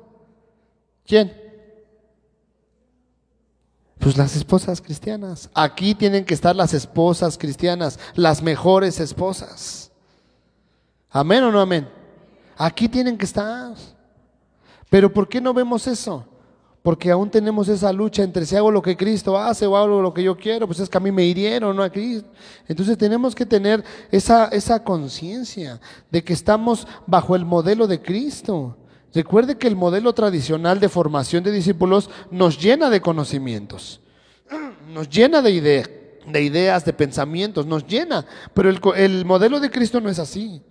¿Quién? 1.07 1.33
Pues 3.99 4.19
las 4.19 4.35
esposas 4.37 4.83
cristianas. 4.83 5.49
Aquí 5.55 5.95
tienen 5.95 6.25
que 6.25 6.35
estar 6.35 6.55
las 6.57 6.75
esposas 6.75 7.39
cristianas, 7.39 7.99
las 8.15 8.43
mejores 8.43 8.99
esposas. 8.99 9.93
Amén 11.09 11.45
o 11.45 11.53
no 11.53 11.61
amén. 11.61 11.89
Aquí 12.57 12.89
tienen 12.89 13.17
que 13.17 13.25
estar. 13.25 13.75
Pero 14.91 15.13
¿por 15.13 15.29
qué 15.29 15.41
no 15.41 15.55
vemos 15.55 15.87
eso? 15.87 16.27
Porque 16.83 17.13
aún 17.13 17.31
tenemos 17.31 17.69
esa 17.69 17.93
lucha 17.93 18.25
entre 18.25 18.45
si 18.45 18.57
hago 18.57 18.71
lo 18.71 18.83
que 18.83 18.97
Cristo 18.97 19.39
hace 19.39 19.67
o 19.67 19.77
hago 19.77 20.03
lo 20.03 20.13
que 20.13 20.25
yo 20.25 20.37
quiero, 20.37 20.67
pues 20.67 20.81
es 20.81 20.89
que 20.89 20.99
a 20.99 21.01
mí 21.01 21.13
me 21.13 21.25
hirieron, 21.25 21.77
no 21.77 21.83
a 21.85 21.91
Cristo. 21.91 22.29
Entonces 22.67 22.99
tenemos 22.99 23.37
que 23.37 23.47
tener 23.47 23.85
esa, 24.11 24.49
esa 24.49 24.83
conciencia 24.83 25.81
de 26.11 26.25
que 26.25 26.33
estamos 26.33 26.89
bajo 27.07 27.37
el 27.37 27.45
modelo 27.45 27.87
de 27.87 28.03
Cristo. 28.03 28.77
Recuerde 29.15 29.59
que 29.59 29.69
el 29.69 29.77
modelo 29.77 30.13
tradicional 30.13 30.81
de 30.81 30.89
formación 30.89 31.45
de 31.45 31.53
discípulos 31.53 32.11
nos 32.33 32.61
llena 32.61 32.91
de 32.91 33.01
conocimientos, 33.01 34.01
nos 34.93 35.09
llena 35.09 35.41
de, 35.41 36.19
de 36.27 36.43
ideas, 36.43 36.85
de 36.85 36.93
pensamientos, 36.93 37.65
nos 37.65 37.87
llena, 37.87 38.27
pero 38.55 38.69
el, 38.69 38.81
el 38.97 39.25
modelo 39.25 39.61
de 39.61 39.71
Cristo 39.71 40.01
no 40.01 40.11
es 40.11 40.19
así. 40.19 40.63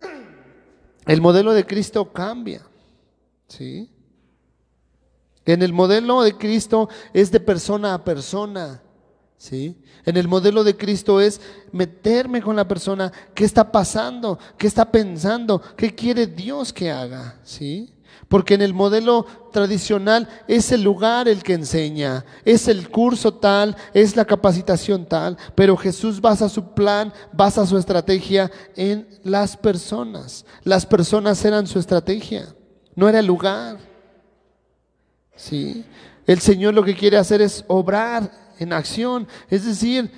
El 1.06 1.20
modelo 1.22 1.54
de 1.54 1.66
Cristo 1.66 2.12
cambia. 2.12 2.60
¿Sí? 3.48 3.90
En 5.44 5.62
el 5.62 5.72
modelo 5.72 6.22
de 6.22 6.36
Cristo 6.36 6.88
es 7.12 7.30
de 7.30 7.40
persona 7.40 7.94
a 7.94 8.04
persona. 8.04 8.82
¿Sí? 9.36 9.74
En 10.04 10.18
el 10.18 10.28
modelo 10.28 10.64
de 10.64 10.76
Cristo 10.76 11.18
es 11.18 11.40
meterme 11.72 12.42
con 12.42 12.56
la 12.56 12.68
persona, 12.68 13.10
qué 13.34 13.46
está 13.46 13.72
pasando, 13.72 14.38
qué 14.58 14.66
está 14.66 14.90
pensando, 14.92 15.62
qué 15.78 15.94
quiere 15.94 16.26
Dios 16.26 16.74
que 16.74 16.90
haga, 16.90 17.40
¿sí? 17.42 17.90
Porque 18.28 18.54
en 18.54 18.60
el 18.60 18.74
modelo 18.74 19.24
tradicional 19.50 20.28
es 20.46 20.72
el 20.72 20.82
lugar 20.82 21.26
el 21.26 21.42
que 21.42 21.54
enseña, 21.54 22.24
es 22.44 22.68
el 22.68 22.90
curso 22.90 23.32
tal, 23.32 23.76
es 23.94 24.14
la 24.14 24.24
capacitación 24.24 25.06
tal, 25.06 25.38
pero 25.54 25.76
Jesús 25.76 26.20
basa 26.20 26.48
su 26.48 26.74
plan, 26.74 27.12
basa 27.32 27.66
su 27.66 27.78
estrategia 27.78 28.50
en 28.76 29.08
las 29.24 29.56
personas. 29.56 30.44
Las 30.64 30.84
personas 30.84 31.42
eran 31.44 31.66
su 31.66 31.78
estrategia, 31.78 32.54
no 32.94 33.08
era 33.08 33.20
el 33.20 33.26
lugar. 33.26 33.89
¿Sí? 35.40 35.84
El 36.26 36.40
Señor 36.40 36.74
lo 36.74 36.84
que 36.84 36.94
quiere 36.94 37.16
hacer 37.16 37.40
es 37.40 37.64
obrar 37.66 38.30
en 38.58 38.74
acción. 38.74 39.26
Es 39.48 39.64
decir, 39.64 40.10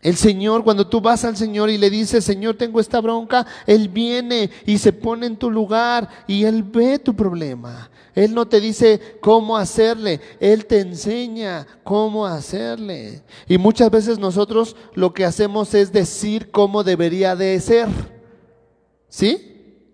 el 0.00 0.16
Señor, 0.16 0.64
cuando 0.64 0.88
tú 0.88 1.00
vas 1.00 1.24
al 1.24 1.36
Señor 1.36 1.70
y 1.70 1.78
le 1.78 1.88
dices, 1.88 2.24
Señor, 2.24 2.56
tengo 2.56 2.80
esta 2.80 3.00
bronca, 3.00 3.46
Él 3.66 3.88
viene 3.88 4.50
y 4.66 4.78
se 4.78 4.92
pone 4.92 5.26
en 5.26 5.36
tu 5.36 5.48
lugar 5.48 6.08
y 6.26 6.42
Él 6.44 6.64
ve 6.64 6.98
tu 6.98 7.14
problema. 7.14 7.88
Él 8.16 8.34
no 8.34 8.48
te 8.48 8.60
dice 8.60 9.18
cómo 9.20 9.56
hacerle, 9.56 10.20
Él 10.40 10.66
te 10.66 10.80
enseña 10.80 11.66
cómo 11.84 12.26
hacerle. 12.26 13.22
Y 13.46 13.58
muchas 13.58 13.92
veces 13.92 14.18
nosotros 14.18 14.74
lo 14.94 15.14
que 15.14 15.24
hacemos 15.24 15.72
es 15.72 15.92
decir 15.92 16.50
cómo 16.50 16.82
debería 16.82 17.36
de 17.36 17.60
ser. 17.60 17.86
¿Sí? 19.08 19.86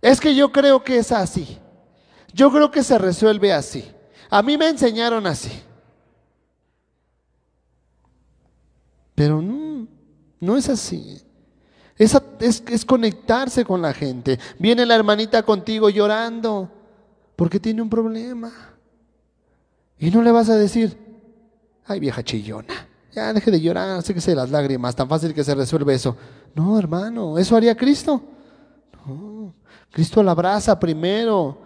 Es 0.00 0.20
que 0.20 0.34
yo 0.34 0.50
creo 0.50 0.82
que 0.82 0.98
es 0.98 1.12
así. 1.12 1.58
Yo 2.32 2.50
creo 2.50 2.70
que 2.70 2.82
se 2.82 2.98
resuelve 2.98 3.52
así. 3.52 3.84
A 4.30 4.42
mí 4.42 4.56
me 4.56 4.68
enseñaron 4.68 5.26
así. 5.26 5.52
Pero 9.14 9.42
no, 9.42 9.86
no 10.40 10.56
es 10.56 10.68
así. 10.68 11.20
Es, 11.96 12.18
es, 12.40 12.62
es, 12.66 12.84
conectarse 12.84 13.64
con 13.64 13.82
la 13.82 13.92
gente. 13.92 14.38
Viene 14.58 14.86
la 14.86 14.94
hermanita 14.94 15.42
contigo 15.42 15.90
llorando 15.90 16.70
porque 17.36 17.60
tiene 17.60 17.82
un 17.82 17.90
problema. 17.90 18.50
Y 19.98 20.10
no 20.10 20.22
le 20.22 20.32
vas 20.32 20.48
a 20.48 20.56
decir, 20.56 20.98
ay 21.86 22.00
vieja 22.00 22.24
chillona, 22.24 22.88
ya 23.12 23.32
deje 23.32 23.50
de 23.50 23.60
llorar, 23.60 24.02
sé 24.02 24.14
que 24.14 24.20
se 24.20 24.34
las 24.34 24.50
lágrimas, 24.50 24.96
tan 24.96 25.08
fácil 25.08 25.32
que 25.34 25.44
se 25.44 25.54
resuelve 25.54 25.94
eso. 25.94 26.16
No, 26.54 26.78
hermano, 26.78 27.38
¿eso 27.38 27.54
haría 27.54 27.76
Cristo? 27.76 28.20
No, 29.06 29.54
Cristo 29.90 30.22
la 30.22 30.32
abraza 30.32 30.80
primero. 30.80 31.60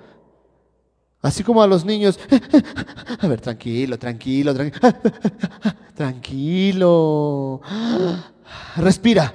Así 1.22 1.42
como 1.42 1.62
a 1.62 1.66
los 1.66 1.84
niños, 1.84 2.18
a 3.20 3.26
ver, 3.26 3.40
tranquilo, 3.40 3.98
tranquilo, 3.98 4.54
tranquilo, 4.54 4.94
tranquilo, 5.94 7.60
respira. 8.76 9.34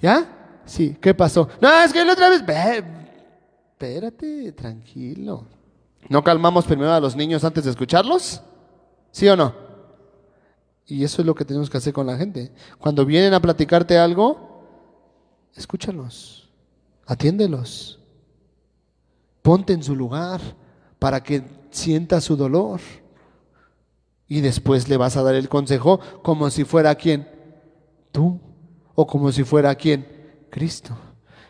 ¿Ya? 0.00 0.60
Sí, 0.64 0.96
¿qué 1.00 1.14
pasó? 1.14 1.48
No, 1.60 1.80
es 1.82 1.92
que 1.92 2.04
la 2.04 2.12
otra 2.12 2.30
vez, 2.30 2.42
espérate, 3.72 4.52
tranquilo. 4.52 5.46
¿No 6.08 6.24
calmamos 6.24 6.64
primero 6.64 6.92
a 6.92 7.00
los 7.00 7.14
niños 7.14 7.44
antes 7.44 7.64
de 7.64 7.70
escucharlos? 7.70 8.42
¿Sí 9.10 9.28
o 9.28 9.36
no? 9.36 9.54
Y 10.86 11.04
eso 11.04 11.20
es 11.20 11.26
lo 11.26 11.34
que 11.34 11.44
tenemos 11.44 11.68
que 11.68 11.76
hacer 11.76 11.92
con 11.92 12.06
la 12.06 12.16
gente. 12.16 12.50
Cuando 12.78 13.04
vienen 13.04 13.34
a 13.34 13.40
platicarte 13.40 13.98
algo, 13.98 14.64
escúchalos, 15.54 16.48
atiéndelos, 17.06 17.97
ponte 19.42 19.72
en 19.72 19.82
su 19.82 19.94
lugar 19.94 20.40
para 20.98 21.22
que 21.22 21.44
sienta 21.70 22.20
su 22.20 22.36
dolor. 22.36 22.80
Y 24.26 24.40
después 24.40 24.88
le 24.88 24.96
vas 24.96 25.16
a 25.16 25.22
dar 25.22 25.34
el 25.34 25.48
consejo 25.48 26.00
como 26.22 26.50
si 26.50 26.64
fuera 26.64 26.94
quien, 26.94 27.28
tú, 28.12 28.38
o 28.94 29.06
como 29.06 29.32
si 29.32 29.44
fuera 29.44 29.74
quien, 29.74 30.06
Cristo. 30.50 30.96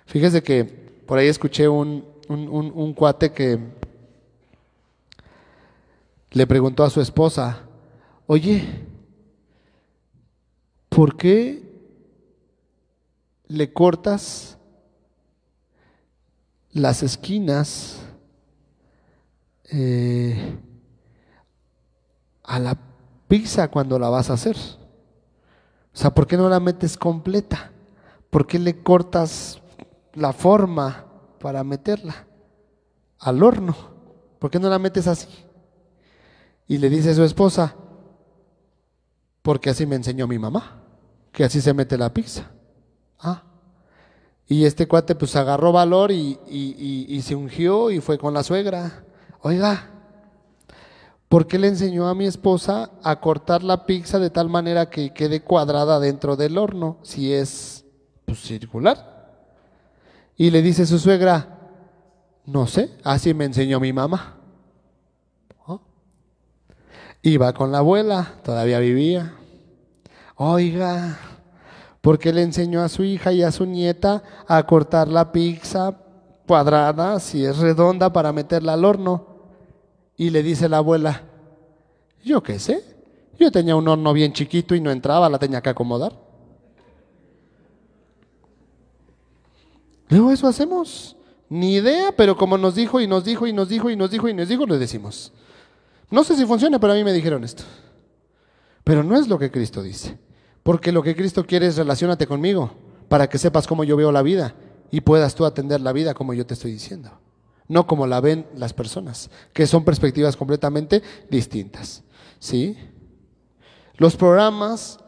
Fíjese 0.06 0.42
que 0.42 0.64
por 0.64 1.18
ahí 1.18 1.28
escuché 1.28 1.68
un, 1.68 2.04
un, 2.28 2.48
un, 2.48 2.72
un 2.74 2.92
cuate 2.94 3.32
que 3.32 3.58
le 6.30 6.46
preguntó 6.46 6.84
a 6.84 6.90
su 6.90 7.00
esposa, 7.00 7.62
oye, 8.26 8.62
¿por 10.88 11.16
qué 11.16 11.68
le 13.48 13.72
cortas 13.72 14.57
las 16.72 17.02
esquinas 17.02 18.00
eh, 19.70 20.58
a 22.44 22.58
la 22.58 22.78
pizza 23.28 23.68
cuando 23.68 23.98
la 23.98 24.08
vas 24.08 24.30
a 24.30 24.34
hacer? 24.34 24.56
O 24.56 25.96
sea, 25.96 26.14
¿por 26.14 26.26
qué 26.26 26.36
no 26.36 26.48
la 26.48 26.60
metes 26.60 26.96
completa? 26.96 27.72
¿Por 28.30 28.46
qué 28.46 28.58
le 28.58 28.82
cortas 28.82 29.60
la 30.14 30.32
forma 30.32 31.06
para 31.40 31.64
meterla 31.64 32.26
al 33.18 33.42
horno? 33.42 33.76
¿Por 34.38 34.50
qué 34.50 34.58
no 34.58 34.68
la 34.68 34.78
metes 34.78 35.06
así? 35.06 35.28
Y 36.66 36.78
le 36.78 36.88
dice 36.90 37.10
a 37.10 37.14
su 37.14 37.24
esposa, 37.24 37.74
porque 39.42 39.70
así 39.70 39.86
me 39.86 39.96
enseñó 39.96 40.26
mi 40.26 40.38
mamá, 40.38 40.82
que 41.32 41.44
así 41.44 41.60
se 41.60 41.72
mete 41.72 41.96
la 41.96 42.12
pizza. 42.12 42.50
Ah. 43.18 43.42
Y 44.48 44.64
este 44.64 44.88
cuate 44.88 45.14
pues 45.14 45.36
agarró 45.36 45.72
valor 45.72 46.10
y, 46.10 46.38
y, 46.48 47.20
se 47.22 47.34
ungió 47.34 47.90
y 47.90 48.00
fue 48.00 48.16
con 48.16 48.32
la 48.32 48.42
suegra. 48.42 49.04
Oiga, 49.42 49.90
¿por 51.28 51.46
qué 51.46 51.58
le 51.58 51.68
enseñó 51.68 52.08
a 52.08 52.14
mi 52.14 52.24
esposa 52.24 52.90
a 53.02 53.20
cortar 53.20 53.62
la 53.62 53.84
pizza 53.84 54.18
de 54.18 54.30
tal 54.30 54.48
manera 54.48 54.88
que 54.88 55.12
quede 55.12 55.42
cuadrada 55.42 56.00
dentro 56.00 56.34
del 56.34 56.56
horno, 56.56 56.96
si 57.02 57.32
es 57.34 57.84
pues, 58.24 58.40
circular? 58.40 59.36
Y 60.34 60.50
le 60.50 60.62
dice 60.62 60.86
su 60.86 60.98
suegra, 60.98 61.58
no 62.46 62.66
sé, 62.66 62.90
así 63.04 63.34
me 63.34 63.44
enseñó 63.44 63.80
mi 63.80 63.92
mamá. 63.92 64.38
Iba 67.22 67.52
con 67.52 67.72
la 67.72 67.78
abuela, 67.78 68.34
todavía 68.44 68.78
vivía. 68.78 69.34
Oiga, 70.36 71.18
¿por 72.00 72.18
qué 72.18 72.32
le 72.32 72.42
enseñó 72.42 72.82
a 72.82 72.88
su 72.88 73.04
hija 73.04 73.32
y 73.32 73.42
a 73.42 73.52
su 73.52 73.66
nieta 73.66 74.22
a 74.46 74.62
cortar 74.66 75.08
la 75.08 75.32
pizza 75.32 75.96
cuadrada, 76.46 77.20
si 77.20 77.44
es 77.44 77.58
redonda, 77.58 78.12
para 78.12 78.32
meterla 78.32 78.74
al 78.74 78.84
horno? 78.84 79.26
Y 80.16 80.30
le 80.30 80.42
dice 80.42 80.68
la 80.68 80.78
abuela, 80.78 81.22
yo 82.24 82.42
qué 82.42 82.58
sé, 82.58 82.82
yo 83.38 83.52
tenía 83.52 83.76
un 83.76 83.86
horno 83.86 84.12
bien 84.12 84.32
chiquito 84.32 84.74
y 84.74 84.80
no 84.80 84.90
entraba, 84.90 85.28
la 85.28 85.38
tenía 85.38 85.60
que 85.60 85.70
acomodar. 85.70 86.28
Luego 90.08 90.32
eso 90.32 90.46
hacemos. 90.46 91.14
Ni 91.50 91.76
idea, 91.76 92.12
pero 92.14 92.36
como 92.36 92.58
nos 92.58 92.74
dijo 92.74 93.00
y 93.00 93.06
nos 93.06 93.24
dijo 93.24 93.46
y 93.46 93.52
nos 93.52 93.68
dijo 93.68 93.88
y 93.88 93.96
nos 93.96 94.10
dijo 94.10 94.28
y 94.28 94.34
nos 94.34 94.48
dijo, 94.48 94.66
lo 94.66 94.78
decimos. 94.78 95.32
No 96.10 96.24
sé 96.24 96.36
si 96.36 96.44
funciona, 96.44 96.78
pero 96.78 96.92
a 96.92 96.96
mí 96.96 97.04
me 97.04 97.12
dijeron 97.12 97.44
esto. 97.44 97.62
Pero 98.84 99.02
no 99.02 99.16
es 99.16 99.28
lo 99.28 99.38
que 99.38 99.50
Cristo 99.50 99.82
dice. 99.82 100.18
Porque 100.62 100.92
lo 100.92 101.02
que 101.02 101.16
Cristo 101.16 101.44
quiere 101.46 101.66
es 101.66 101.76
relacionarte 101.76 102.26
conmigo 102.26 102.72
para 103.08 103.28
que 103.28 103.38
sepas 103.38 103.66
cómo 103.66 103.84
yo 103.84 103.96
veo 103.96 104.12
la 104.12 104.22
vida 104.22 104.54
y 104.90 105.00
puedas 105.00 105.34
tú 105.34 105.44
atender 105.44 105.80
la 105.80 105.92
vida 105.92 106.14
como 106.14 106.34
yo 106.34 106.46
te 106.46 106.54
estoy 106.54 106.72
diciendo. 106.72 107.10
No 107.68 107.86
como 107.86 108.06
la 108.06 108.20
ven 108.20 108.46
las 108.56 108.72
personas, 108.72 109.30
que 109.52 109.66
son 109.66 109.84
perspectivas 109.84 110.36
completamente 110.36 111.02
distintas. 111.30 112.02
¿Sí? 112.38 112.76
Los 113.96 114.16
programas, 114.16 114.98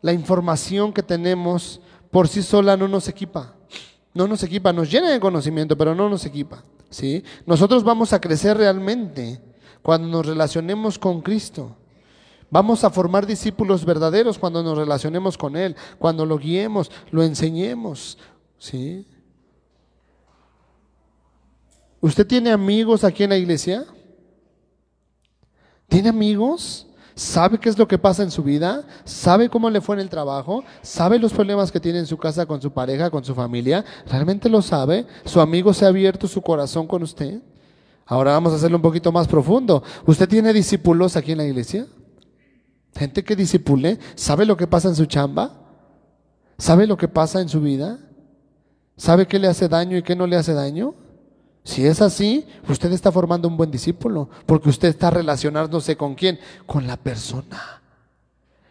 la 0.00 0.12
información 0.12 0.92
que 0.92 1.02
tenemos 1.02 1.80
por 2.10 2.28
sí 2.28 2.42
sola 2.42 2.76
no 2.76 2.88
nos 2.88 3.08
equipa. 3.08 3.54
No 4.14 4.26
nos 4.26 4.42
equipa, 4.42 4.72
nos 4.72 4.90
llena 4.90 5.10
de 5.10 5.20
conocimiento, 5.20 5.76
pero 5.76 5.94
no 5.94 6.08
nos 6.08 6.24
equipa. 6.24 6.64
¿Sí? 6.88 7.22
Nosotros 7.44 7.84
vamos 7.84 8.12
a 8.12 8.20
crecer 8.20 8.56
realmente 8.56 9.42
cuando 9.82 10.08
nos 10.08 10.24
relacionemos 10.24 10.98
con 10.98 11.20
Cristo. 11.20 11.76
Vamos 12.50 12.84
a 12.84 12.90
formar 12.90 13.26
discípulos 13.26 13.84
verdaderos 13.84 14.38
cuando 14.38 14.62
nos 14.62 14.78
relacionemos 14.78 15.36
con 15.36 15.56
Él, 15.56 15.76
cuando 15.98 16.24
lo 16.24 16.38
guiemos, 16.38 16.90
lo 17.10 17.22
enseñemos. 17.22 18.18
¿Sí? 18.58 19.06
¿Usted 22.00 22.26
tiene 22.26 22.50
amigos 22.50 23.02
aquí 23.04 23.24
en 23.24 23.30
la 23.30 23.36
iglesia? 23.36 23.84
¿Tiene 25.88 26.08
amigos? 26.08 26.86
¿Sabe 27.14 27.58
qué 27.58 27.70
es 27.70 27.78
lo 27.78 27.88
que 27.88 27.98
pasa 27.98 28.22
en 28.22 28.30
su 28.30 28.42
vida? 28.42 28.84
¿Sabe 29.04 29.48
cómo 29.48 29.70
le 29.70 29.80
fue 29.80 29.96
en 29.96 30.00
el 30.00 30.10
trabajo? 30.10 30.62
¿Sabe 30.82 31.18
los 31.18 31.32
problemas 31.32 31.72
que 31.72 31.80
tiene 31.80 31.98
en 31.98 32.06
su 32.06 32.18
casa 32.18 32.44
con 32.44 32.60
su 32.60 32.70
pareja, 32.70 33.10
con 33.10 33.24
su 33.24 33.34
familia? 33.34 33.84
¿Realmente 34.06 34.50
lo 34.50 34.60
sabe? 34.60 35.06
¿Su 35.24 35.40
amigo 35.40 35.72
se 35.72 35.86
ha 35.86 35.88
abierto 35.88 36.28
su 36.28 36.42
corazón 36.42 36.86
con 36.86 37.02
usted? 37.02 37.40
Ahora 38.04 38.32
vamos 38.32 38.52
a 38.52 38.56
hacerlo 38.56 38.76
un 38.76 38.82
poquito 38.82 39.10
más 39.10 39.26
profundo. 39.26 39.82
¿Usted 40.04 40.28
tiene 40.28 40.52
discípulos 40.52 41.16
aquí 41.16 41.32
en 41.32 41.38
la 41.38 41.44
iglesia? 41.44 41.86
Gente 42.96 43.24
que 43.24 43.36
discipule, 43.36 43.98
¿sabe 44.14 44.46
lo 44.46 44.56
que 44.56 44.66
pasa 44.66 44.88
en 44.88 44.96
su 44.96 45.06
chamba? 45.06 45.52
¿Sabe 46.58 46.86
lo 46.86 46.96
que 46.96 47.08
pasa 47.08 47.40
en 47.40 47.48
su 47.48 47.60
vida? 47.60 47.98
¿Sabe 48.96 49.26
qué 49.26 49.38
le 49.38 49.48
hace 49.48 49.68
daño 49.68 49.98
y 49.98 50.02
qué 50.02 50.16
no 50.16 50.26
le 50.26 50.36
hace 50.36 50.54
daño? 50.54 50.94
Si 51.62 51.86
es 51.86 52.00
así, 52.00 52.46
usted 52.68 52.92
está 52.92 53.12
formando 53.12 53.48
un 53.48 53.56
buen 53.56 53.70
discípulo, 53.70 54.30
porque 54.46 54.68
usted 54.70 54.88
está 54.88 55.10
relacionándose 55.10 55.96
con 55.96 56.14
quién? 56.14 56.38
Con 56.64 56.86
la 56.86 56.96
persona. 56.96 57.82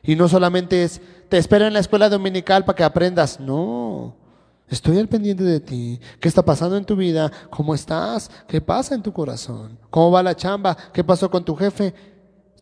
Y 0.01 0.15
no 0.15 0.27
solamente 0.27 0.83
es, 0.83 1.01
te 1.29 1.37
espero 1.37 1.65
en 1.65 1.73
la 1.73 1.79
escuela 1.79 2.09
dominical 2.09 2.65
para 2.65 2.75
que 2.75 2.83
aprendas. 2.83 3.39
No, 3.39 4.15
Estoy 4.67 4.97
al 4.97 5.07
pendiente 5.07 5.43
de 5.43 5.59
ti. 5.59 5.99
¿Qué 6.19 6.27
está 6.27 6.43
pasando 6.43 6.75
en 6.75 6.85
tu 6.85 6.95
vida? 6.95 7.31
¿Cómo 7.51 7.75
estás? 7.75 8.31
¿Qué 8.47 8.59
pasa 8.59 8.95
en 8.95 9.03
tu 9.03 9.13
corazón? 9.13 9.77
¿Cómo 9.91 10.09
va 10.11 10.23
la 10.23 10.35
chamba? 10.35 10.75
¿Qué 10.91 11.03
pasó 11.03 11.29
con 11.29 11.45
tu 11.45 11.55
jefe? 11.55 11.93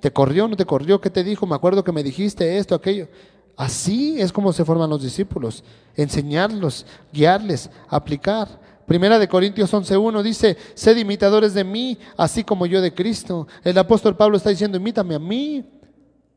¿Te 0.04 0.12
corrió? 0.12 0.50
¿No 0.50 0.58
te 0.58 0.66
corrió? 0.66 1.00
¿Qué 1.00 1.10
te 1.10 1.24
dijo? 1.24 1.48
Me 1.48 1.56
acuerdo 1.56 1.82
que 1.82 1.94
me 1.94 2.04
dijiste 2.04 2.58
esto, 2.58 2.76
aquello. 2.76 3.08
Así 3.56 4.20
es 4.20 4.34
como 4.34 4.52
se 4.52 4.66
forman 4.66 4.90
los 4.90 5.02
discípulos. 5.02 5.64
Enseñarlos, 5.96 6.86
guiarles, 7.14 7.70
aplicar. 7.88 8.50
Primera 8.86 9.18
de 9.18 9.30
Corintios 9.30 9.74
11.1 9.74 10.22
dice, 10.22 10.58
sed 10.74 10.98
imitadores 10.98 11.54
de 11.54 11.64
mí, 11.64 11.98
así 12.18 12.44
como 12.44 12.66
yo 12.66 12.82
de 12.82 12.94
Cristo. 12.94 13.48
El 13.64 13.78
apóstol 13.78 14.18
Pablo 14.18 14.36
está 14.36 14.50
diciendo, 14.50 14.76
imítame 14.76 15.16
a 15.16 15.20
mí, 15.20 15.64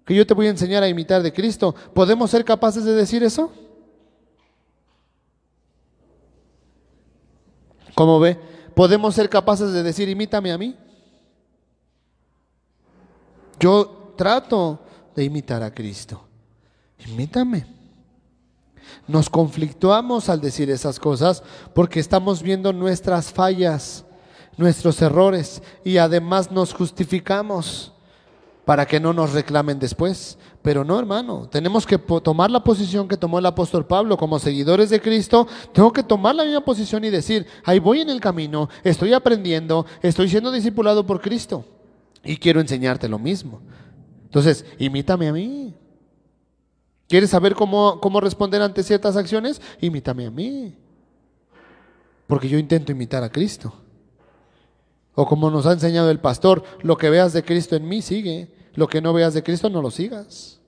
que 0.05 0.15
yo 0.15 0.25
te 0.25 0.35
voy 0.35 0.47
a 0.47 0.51
enseñar 0.51 0.85
a 0.85 0.89
imitar 0.89 1.21
de 1.21 1.33
Cristo. 1.33 1.75
¿Podemos 1.93 2.31
ser 2.31 2.45
capaces 2.45 2.85
de 2.85 2.95
decir 2.95 3.25
eso? 3.25 3.51
¿Cómo 7.97 8.21
ve? 8.21 8.39
Podemos 8.77 9.13
ser 9.17 9.29
capaces 9.29 9.73
de 9.73 9.83
decir, 9.83 10.09
imítame 10.09 10.53
a 10.53 10.59
mí. 10.59 10.77
Yo 13.59 14.13
trato 14.17 14.81
de 15.15 15.25
imitar 15.25 15.63
a 15.63 15.73
Cristo. 15.73 16.23
Imítame. 17.07 17.67
Nos 19.09 19.31
conflictuamos 19.31 20.29
al 20.29 20.41
decir 20.41 20.71
esas 20.71 20.99
cosas 20.99 21.43
porque 21.75 22.01
estamos 22.01 22.43
viendo 22.43 22.73
nuestras 22.73 23.33
fallas, 23.33 24.05
nuestros 24.57 25.01
errores 25.03 25.63
y 25.85 25.99
además 25.99 26.51
nos 26.51 26.73
justificamos 26.73 27.93
para 28.65 28.87
que 28.87 28.99
no 28.99 29.13
nos 29.13 29.33
reclamen 29.33 29.79
después. 29.79 30.39
Pero 30.63 30.85
no, 30.85 30.99
hermano, 30.99 31.49
tenemos 31.49 31.87
que 31.87 31.99
tomar 31.99 32.51
la 32.51 32.65
posición 32.65 33.07
que 33.07 33.17
tomó 33.17 33.39
el 33.39 33.47
apóstol 33.47 33.87
Pablo 33.87 34.17
como 34.17 34.41
seguidores 34.41 34.91
de 34.91 35.01
Cristo. 35.01 35.47
Tengo 35.73 35.93
que 35.93 36.03
tomar 36.03 36.35
la 36.35 36.45
misma 36.45 36.65
posición 36.65 37.05
y 37.05 37.11
decir, 37.11 37.47
ahí 37.65 37.79
voy 37.79 38.01
en 38.01 38.11
el 38.11 38.21
camino, 38.21 38.69
estoy 38.83 39.13
aprendiendo, 39.13 39.87
estoy 40.03 40.29
siendo 40.29 40.51
discipulado 40.51 41.07
por 41.07 41.21
Cristo 41.21 41.65
y 42.27 42.37
quiero 42.37 42.61
enseñarte 42.61 43.09
lo 43.09 43.19
mismo. 43.19 43.61
Entonces, 44.25 44.67
imítame 44.79 45.29
a 45.29 45.33
mí. 45.33 45.75
¿Quieres 47.09 47.31
saber 47.31 47.55
cómo, 47.55 48.01
cómo 48.01 48.21
responder 48.21 48.61
ante 48.61 48.83
ciertas 48.83 49.17
acciones? 49.17 49.63
Imítame 49.81 50.27
a 50.27 50.31
mí. 50.31 50.77
Porque 52.27 52.49
yo 52.49 52.59
intento 52.59 52.93
imitar 52.93 53.23
a 53.23 53.31
Cristo. 53.31 53.73
O 55.15 55.27
como 55.27 55.51
nos 55.51 55.67
ha 55.67 55.73
enseñado 55.73 56.11
el 56.11 56.19
pastor, 56.19 56.65
lo 56.83 56.97
que 56.97 57.09
veas 57.09 57.33
de 57.33 57.45
Cristo 57.45 57.77
en 57.77 57.89
mí, 57.89 58.03
sigue. 58.03 58.53
Lo 58.75 58.89
que 58.89 59.01
no 59.01 59.13
veas 59.13 59.33
de 59.33 59.43
Cristo, 59.43 59.71
no 59.71 59.81
lo 59.81 59.91
sigas. 59.91 60.61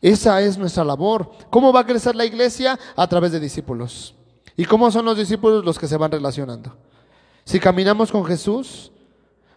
Esa 0.00 0.40
es 0.40 0.56
nuestra 0.56 0.84
labor. 0.84 1.30
¿Cómo 1.50 1.72
va 1.72 1.80
a 1.80 1.86
crecer 1.86 2.14
la 2.14 2.24
iglesia? 2.24 2.78
A 2.94 3.08
través 3.08 3.32
de 3.32 3.40
discípulos. 3.40 4.14
¿Y 4.56 4.64
cómo 4.64 4.90
son 4.90 5.04
los 5.04 5.18
discípulos 5.18 5.64
los 5.64 5.78
que 5.78 5.88
se 5.88 5.96
van 5.96 6.12
relacionando? 6.12 6.76
Si 7.44 7.60
caminamos 7.60 8.10
con 8.10 8.24
Jesús, 8.24 8.92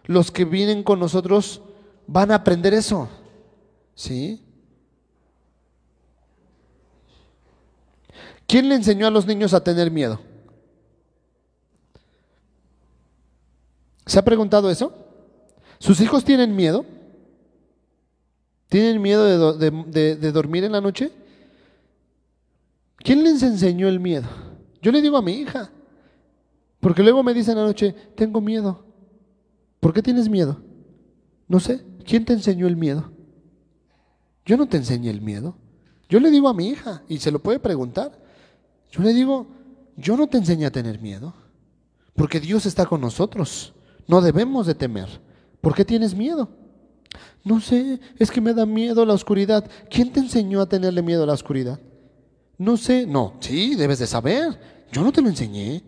los 0.04 0.30
que 0.30 0.44
vienen 0.44 0.82
con 0.82 0.98
nosotros 0.98 1.62
van 2.06 2.30
a 2.30 2.36
aprender 2.36 2.74
eso. 2.74 3.08
¿Sí? 3.94 4.42
¿Quién 8.46 8.68
le 8.68 8.74
enseñó 8.74 9.06
a 9.06 9.10
los 9.10 9.26
niños 9.26 9.54
a 9.54 9.62
tener 9.62 9.90
miedo? 9.90 10.18
¿Se 14.06 14.18
ha 14.18 14.24
preguntado 14.24 14.70
eso? 14.70 14.92
¿Sus 15.78 16.00
hijos 16.00 16.24
tienen 16.24 16.56
miedo? 16.56 16.84
¿Tienen 18.68 19.00
miedo 19.00 19.54
de, 19.56 20.32
dormir 20.32 20.64
en 20.64 20.72
la 20.72 20.80
noche? 20.80 21.12
¿Quién 22.96 23.22
les 23.22 23.40
enseñó 23.44 23.86
el 23.86 24.00
miedo? 24.00 24.28
Yo 24.82 24.90
le 24.90 25.00
digo 25.00 25.16
a 25.16 25.22
mi 25.22 25.32
hija, 25.34 25.70
porque 26.80 27.02
luego 27.04 27.22
me 27.22 27.34
dice 27.34 27.52
en 27.52 27.58
la 27.58 27.64
noche, 27.64 27.94
tengo 28.16 28.40
miedo. 28.40 28.84
¿Por 29.80 29.92
qué 29.92 30.02
tienes 30.02 30.28
miedo? 30.28 30.60
No 31.48 31.58
sé, 31.58 31.84
¿quién 32.04 32.24
te 32.24 32.34
enseñó 32.34 32.66
el 32.66 32.76
miedo? 32.76 33.10
Yo 34.44 34.56
no 34.56 34.66
te 34.66 34.76
enseñé 34.76 35.10
el 35.10 35.20
miedo. 35.20 35.56
Yo 36.08 36.20
le 36.20 36.30
digo 36.30 36.48
a 36.48 36.54
mi 36.54 36.68
hija, 36.68 37.02
y 37.08 37.18
se 37.18 37.30
lo 37.30 37.38
puede 37.40 37.58
preguntar, 37.58 38.12
yo 38.90 39.02
le 39.02 39.14
digo, 39.14 39.46
yo 39.96 40.16
no 40.16 40.28
te 40.28 40.38
enseñé 40.38 40.66
a 40.66 40.72
tener 40.72 41.00
miedo, 41.00 41.34
porque 42.14 42.40
Dios 42.40 42.66
está 42.66 42.86
con 42.86 43.00
nosotros. 43.00 43.72
No 44.06 44.20
debemos 44.20 44.66
de 44.66 44.74
temer. 44.74 45.08
¿Por 45.60 45.74
qué 45.74 45.84
tienes 45.84 46.14
miedo? 46.14 46.48
No 47.44 47.60
sé, 47.60 48.00
es 48.18 48.30
que 48.30 48.40
me 48.40 48.52
da 48.52 48.66
miedo 48.66 49.06
la 49.06 49.14
oscuridad. 49.14 49.70
¿Quién 49.88 50.12
te 50.12 50.20
enseñó 50.20 50.60
a 50.60 50.68
tenerle 50.68 51.02
miedo 51.02 51.22
a 51.22 51.26
la 51.26 51.32
oscuridad? 51.32 51.80
No 52.58 52.76
sé, 52.76 53.06
no, 53.06 53.34
sí, 53.40 53.74
debes 53.76 54.00
de 54.00 54.06
saber. 54.06 54.58
Yo 54.92 55.02
no 55.02 55.12
te 55.12 55.22
lo 55.22 55.28
enseñé. 55.28 55.82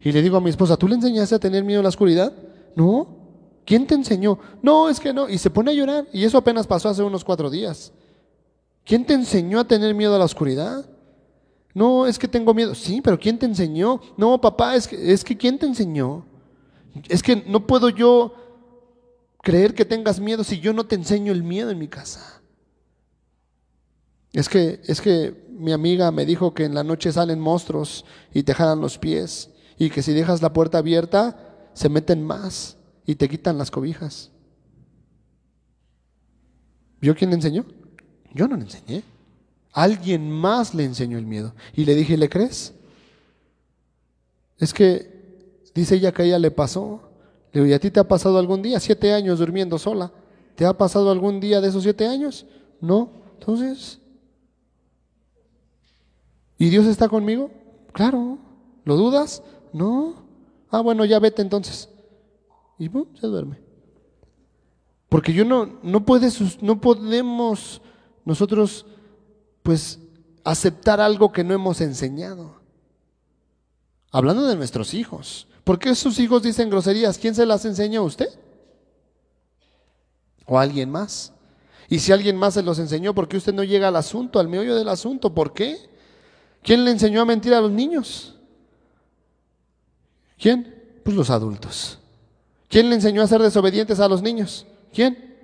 Y 0.00 0.12
le 0.12 0.22
digo 0.22 0.36
a 0.36 0.40
mi 0.40 0.50
esposa, 0.50 0.76
¿tú 0.76 0.88
le 0.88 0.94
enseñaste 0.94 1.34
a 1.34 1.38
tener 1.38 1.64
miedo 1.64 1.80
a 1.80 1.82
la 1.82 1.88
oscuridad? 1.88 2.32
No. 2.78 3.08
¿Quién 3.66 3.88
te 3.88 3.96
enseñó? 3.96 4.38
No, 4.62 4.88
es 4.88 5.00
que 5.00 5.12
no. 5.12 5.28
Y 5.28 5.36
se 5.38 5.50
pone 5.50 5.72
a 5.72 5.74
llorar. 5.74 6.06
Y 6.12 6.24
eso 6.24 6.38
apenas 6.38 6.64
pasó 6.64 6.88
hace 6.88 7.02
unos 7.02 7.24
cuatro 7.24 7.50
días. 7.50 7.92
¿Quién 8.84 9.04
te 9.04 9.14
enseñó 9.14 9.58
a 9.58 9.66
tener 9.66 9.96
miedo 9.96 10.14
a 10.14 10.18
la 10.18 10.24
oscuridad? 10.24 10.88
No, 11.74 12.06
es 12.06 12.20
que 12.20 12.28
tengo 12.28 12.54
miedo. 12.54 12.76
Sí, 12.76 13.00
pero 13.02 13.18
¿quién 13.18 13.36
te 13.36 13.46
enseñó? 13.46 14.00
No, 14.16 14.40
papá, 14.40 14.76
es 14.76 14.86
que, 14.86 15.12
es 15.12 15.24
que 15.24 15.36
¿quién 15.36 15.58
te 15.58 15.66
enseñó? 15.66 16.24
Es 17.08 17.20
que 17.20 17.42
no 17.48 17.66
puedo 17.66 17.88
yo 17.88 18.32
creer 19.42 19.74
que 19.74 19.84
tengas 19.84 20.20
miedo 20.20 20.44
si 20.44 20.60
yo 20.60 20.72
no 20.72 20.86
te 20.86 20.94
enseño 20.94 21.32
el 21.32 21.42
miedo 21.42 21.70
en 21.70 21.78
mi 21.78 21.88
casa. 21.88 22.40
Es 24.32 24.48
que, 24.48 24.80
es 24.84 25.00
que 25.00 25.48
mi 25.50 25.72
amiga 25.72 26.12
me 26.12 26.24
dijo 26.24 26.54
que 26.54 26.64
en 26.64 26.74
la 26.74 26.84
noche 26.84 27.10
salen 27.10 27.40
monstruos 27.40 28.04
y 28.32 28.44
te 28.44 28.54
jalan 28.54 28.80
los 28.80 28.98
pies 28.98 29.50
y 29.78 29.90
que 29.90 30.02
si 30.02 30.12
dejas 30.12 30.42
la 30.42 30.52
puerta 30.52 30.78
abierta 30.78 31.47
se 31.78 31.88
meten 31.88 32.24
más 32.24 32.76
y 33.06 33.14
te 33.14 33.28
quitan 33.28 33.56
las 33.56 33.70
cobijas. 33.70 34.32
¿Yo 37.00 37.14
quién 37.14 37.30
le 37.30 37.36
enseñó? 37.36 37.64
Yo 38.34 38.48
no 38.48 38.56
le 38.56 38.64
enseñé. 38.64 39.04
Alguien 39.72 40.28
más 40.28 40.74
le 40.74 40.82
enseñó 40.82 41.18
el 41.18 41.26
miedo. 41.26 41.54
Y 41.76 41.84
le 41.84 41.94
dije, 41.94 42.16
¿le 42.16 42.28
crees? 42.28 42.74
Es 44.58 44.74
que 44.74 45.70
dice 45.72 45.94
ella 45.94 46.10
que 46.10 46.22
a 46.22 46.24
ella 46.24 46.40
le 46.40 46.50
pasó. 46.50 47.12
Le 47.52 47.60
digo, 47.60 47.70
¿y 47.70 47.74
a 47.74 47.78
ti 47.78 47.92
te 47.92 48.00
ha 48.00 48.08
pasado 48.08 48.40
algún 48.40 48.60
día? 48.60 48.80
Siete 48.80 49.12
años 49.12 49.38
durmiendo 49.38 49.78
sola. 49.78 50.10
¿Te 50.56 50.66
ha 50.66 50.76
pasado 50.76 51.12
algún 51.12 51.38
día 51.38 51.60
de 51.60 51.68
esos 51.68 51.84
siete 51.84 52.08
años? 52.08 52.44
No. 52.80 53.12
Entonces, 53.38 54.00
¿y 56.58 56.70
Dios 56.70 56.86
está 56.86 57.08
conmigo? 57.08 57.52
Claro. 57.92 58.38
¿Lo 58.84 58.96
dudas? 58.96 59.44
No. 59.72 60.27
Ah, 60.70 60.80
bueno, 60.80 61.04
ya 61.04 61.18
vete 61.18 61.42
entonces. 61.42 61.88
Y 62.78 62.88
boom, 62.88 63.16
se 63.16 63.26
duerme. 63.26 63.58
Porque 65.08 65.32
yo 65.32 65.44
no, 65.44 65.78
no, 65.82 66.04
no 66.60 66.80
podemos 66.80 67.80
nosotros 68.24 68.86
pues 69.62 69.98
aceptar 70.44 71.00
algo 71.00 71.32
que 71.32 71.44
no 71.44 71.54
hemos 71.54 71.80
enseñado. 71.80 72.56
Hablando 74.10 74.46
de 74.46 74.56
nuestros 74.56 74.94
hijos. 74.94 75.48
¿Por 75.64 75.78
qué 75.78 75.94
sus 75.94 76.18
hijos 76.18 76.42
dicen 76.42 76.70
groserías? 76.70 77.18
¿Quién 77.18 77.34
se 77.34 77.44
las 77.44 77.64
enseñó? 77.64 78.02
¿Usted? 78.04 78.28
¿O 80.46 80.58
alguien 80.58 80.90
más? 80.90 81.32
Y 81.90 81.98
si 81.98 82.12
alguien 82.12 82.36
más 82.36 82.54
se 82.54 82.62
los 82.62 82.78
enseñó, 82.78 83.14
¿por 83.14 83.28
qué 83.28 83.36
usted 83.36 83.52
no 83.52 83.64
llega 83.64 83.88
al 83.88 83.96
asunto, 83.96 84.38
al 84.38 84.48
meollo 84.48 84.74
del 84.74 84.88
asunto? 84.88 85.34
¿Por 85.34 85.52
qué? 85.52 85.78
¿Quién 86.62 86.84
le 86.84 86.90
enseñó 86.90 87.22
a 87.22 87.26
mentir 87.26 87.52
a 87.54 87.60
los 87.60 87.70
niños? 87.70 88.37
¿Quién? 90.38 91.00
Pues 91.04 91.16
los 91.16 91.30
adultos. 91.30 91.98
¿Quién 92.68 92.88
le 92.88 92.96
enseñó 92.96 93.22
a 93.22 93.26
ser 93.26 93.42
desobedientes 93.42 93.98
a 94.00 94.08
los 94.08 94.22
niños? 94.22 94.66
¿Quién? 94.92 95.36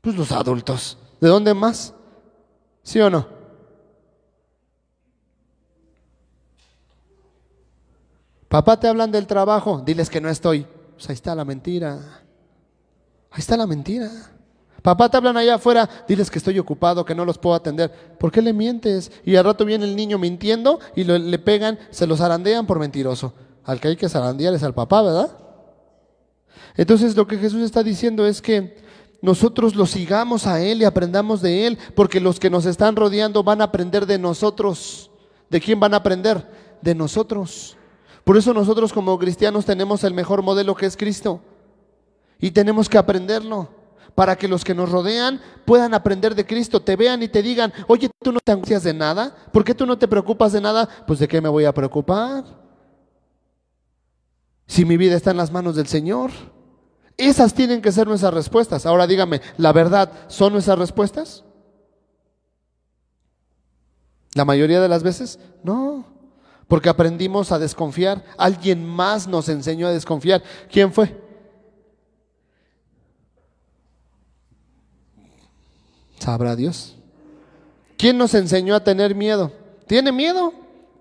Pues 0.00 0.16
los 0.16 0.32
adultos. 0.32 0.98
¿De 1.20 1.28
dónde 1.28 1.54
más? 1.54 1.94
¿Sí 2.82 3.00
o 3.00 3.10
no? 3.10 3.28
Papá 8.48 8.78
te 8.78 8.88
hablan 8.88 9.10
del 9.10 9.26
trabajo, 9.26 9.82
diles 9.84 10.08
que 10.08 10.20
no 10.20 10.28
estoy. 10.28 10.66
Pues 10.94 11.08
ahí 11.08 11.14
está 11.14 11.34
la 11.34 11.44
mentira. 11.44 12.22
Ahí 13.30 13.40
está 13.40 13.56
la 13.56 13.66
mentira. 13.66 14.10
Papá 14.86 15.08
te 15.08 15.16
hablan 15.16 15.36
allá 15.36 15.56
afuera, 15.56 15.90
diles 16.06 16.30
que 16.30 16.38
estoy 16.38 16.60
ocupado, 16.60 17.04
que 17.04 17.12
no 17.12 17.24
los 17.24 17.38
puedo 17.38 17.56
atender. 17.56 17.90
¿Por 18.20 18.30
qué 18.30 18.40
le 18.40 18.52
mientes? 18.52 19.10
Y 19.24 19.34
al 19.34 19.44
rato 19.44 19.64
viene 19.64 19.84
el 19.84 19.96
niño 19.96 20.16
mintiendo 20.16 20.78
y 20.94 21.02
le 21.02 21.38
pegan, 21.40 21.76
se 21.90 22.06
los 22.06 22.20
zarandean 22.20 22.68
por 22.68 22.78
mentiroso. 22.78 23.32
Al 23.64 23.80
que 23.80 23.88
hay 23.88 23.96
que 23.96 24.08
zarandear 24.08 24.54
es 24.54 24.62
al 24.62 24.74
papá, 24.74 25.02
¿verdad? 25.02 25.36
Entonces 26.76 27.16
lo 27.16 27.26
que 27.26 27.36
Jesús 27.36 27.62
está 27.62 27.82
diciendo 27.82 28.28
es 28.28 28.40
que 28.40 28.76
nosotros 29.22 29.74
lo 29.74 29.86
sigamos 29.86 30.46
a 30.46 30.62
Él 30.62 30.82
y 30.82 30.84
aprendamos 30.84 31.42
de 31.42 31.66
Él, 31.66 31.78
porque 31.96 32.20
los 32.20 32.38
que 32.38 32.48
nos 32.48 32.64
están 32.64 32.94
rodeando 32.94 33.42
van 33.42 33.62
a 33.62 33.64
aprender 33.64 34.06
de 34.06 34.20
nosotros. 34.20 35.10
¿De 35.50 35.60
quién 35.60 35.80
van 35.80 35.94
a 35.94 35.96
aprender? 35.96 36.48
De 36.80 36.94
nosotros. 36.94 37.76
Por 38.22 38.36
eso 38.36 38.54
nosotros 38.54 38.92
como 38.92 39.18
cristianos 39.18 39.64
tenemos 39.64 40.04
el 40.04 40.14
mejor 40.14 40.42
modelo 40.42 40.76
que 40.76 40.86
es 40.86 40.96
Cristo. 40.96 41.40
Y 42.38 42.52
tenemos 42.52 42.88
que 42.88 42.98
aprenderlo 42.98 43.84
para 44.16 44.34
que 44.34 44.48
los 44.48 44.64
que 44.64 44.74
nos 44.74 44.90
rodean 44.90 45.40
puedan 45.66 45.92
aprender 45.92 46.34
de 46.34 46.46
Cristo, 46.46 46.80
te 46.80 46.96
vean 46.96 47.22
y 47.22 47.28
te 47.28 47.42
digan, 47.42 47.72
oye, 47.86 48.10
tú 48.22 48.32
no 48.32 48.40
te 48.42 48.50
angustias 48.50 48.82
de 48.82 48.94
nada, 48.94 49.36
¿por 49.52 49.62
qué 49.62 49.74
tú 49.74 49.84
no 49.84 49.98
te 49.98 50.08
preocupas 50.08 50.52
de 50.52 50.60
nada? 50.62 50.88
Pues 51.06 51.18
de 51.18 51.28
qué 51.28 51.40
me 51.40 51.50
voy 51.50 51.66
a 51.66 51.74
preocupar. 51.74 52.42
Si 54.66 54.86
mi 54.86 54.96
vida 54.96 55.14
está 55.14 55.30
en 55.32 55.36
las 55.36 55.52
manos 55.52 55.76
del 55.76 55.86
Señor. 55.86 56.30
Esas 57.18 57.52
tienen 57.52 57.82
que 57.82 57.92
ser 57.92 58.06
nuestras 58.06 58.32
respuestas. 58.32 58.86
Ahora 58.86 59.06
dígame, 59.06 59.42
¿la 59.58 59.72
verdad 59.72 60.10
son 60.28 60.54
nuestras 60.54 60.78
respuestas? 60.78 61.44
La 64.32 64.46
mayoría 64.46 64.80
de 64.80 64.88
las 64.88 65.02
veces, 65.02 65.38
no. 65.62 66.06
Porque 66.68 66.88
aprendimos 66.88 67.52
a 67.52 67.58
desconfiar. 67.58 68.24
Alguien 68.38 68.84
más 68.86 69.28
nos 69.28 69.50
enseñó 69.50 69.86
a 69.88 69.92
desconfiar. 69.92 70.42
¿Quién 70.70 70.90
fue? 70.90 71.25
¿Sabrá 76.18 76.56
Dios? 76.56 76.96
¿Quién 77.96 78.18
nos 78.18 78.34
enseñó 78.34 78.74
a 78.74 78.84
tener 78.84 79.14
miedo? 79.14 79.52
¿Tiene 79.86 80.12
miedo? 80.12 80.52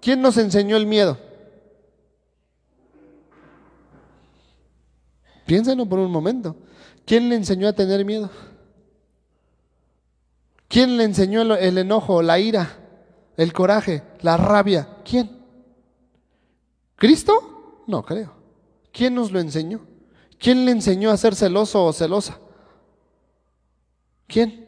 ¿Quién 0.02 0.22
nos 0.22 0.38
enseñó 0.38 0.78
el 0.78 0.86
miedo? 0.86 1.18
Piénsenlo 5.46 5.86
por 5.86 6.00
un 6.00 6.12
momento. 6.12 6.56
¿Quién 7.06 7.30
le 7.30 7.36
enseñó 7.36 7.68
a 7.68 7.74
tener 7.74 8.04
miedo? 8.06 8.30
¿Quién 10.68 10.98
le 10.98 11.04
enseñó 11.04 11.42
el 11.56 11.78
enojo, 11.78 12.22
la 12.22 12.40
ira, 12.40 12.78
el 13.38 13.54
coraje, 13.54 14.04
la 14.22 14.38
rabia? 14.38 14.98
¿Quién? 15.04 15.30
¿Cristo? 16.96 17.84
No 17.88 18.04
creo. 18.04 18.34
¿Quién 18.92 19.14
nos 19.16 19.32
lo 19.32 19.40
enseñó? 19.40 19.82
¿Quién 20.40 20.66
le 20.66 20.72
enseñó 20.72 21.12
a 21.12 21.18
ser 21.18 21.36
celoso 21.36 21.84
o 21.86 21.94
celosa? 21.94 22.40
¿Quién? 24.28 24.65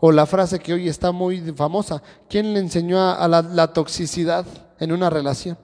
O 0.00 0.12
la 0.12 0.26
frase 0.26 0.60
que 0.60 0.72
hoy 0.72 0.88
está 0.88 1.10
muy 1.10 1.40
famosa, 1.52 2.02
¿quién 2.28 2.54
le 2.54 2.60
enseñó 2.60 3.00
a, 3.00 3.26
la, 3.26 3.42
la 3.42 3.72
toxicidad 3.72 4.46
en 4.78 4.92
una 4.92 5.10
relación? 5.10 5.58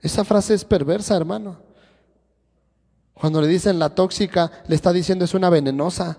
Esa 0.00 0.24
frase 0.24 0.54
es 0.54 0.64
perversa, 0.64 1.16
hermano. 1.16 1.58
Cuando 3.14 3.40
le 3.40 3.46
dicen 3.46 3.78
la 3.78 3.94
tóxica, 3.94 4.50
le 4.66 4.74
está 4.74 4.92
diciendo 4.92 5.24
es 5.24 5.34
una 5.34 5.48
venenosa. 5.48 6.18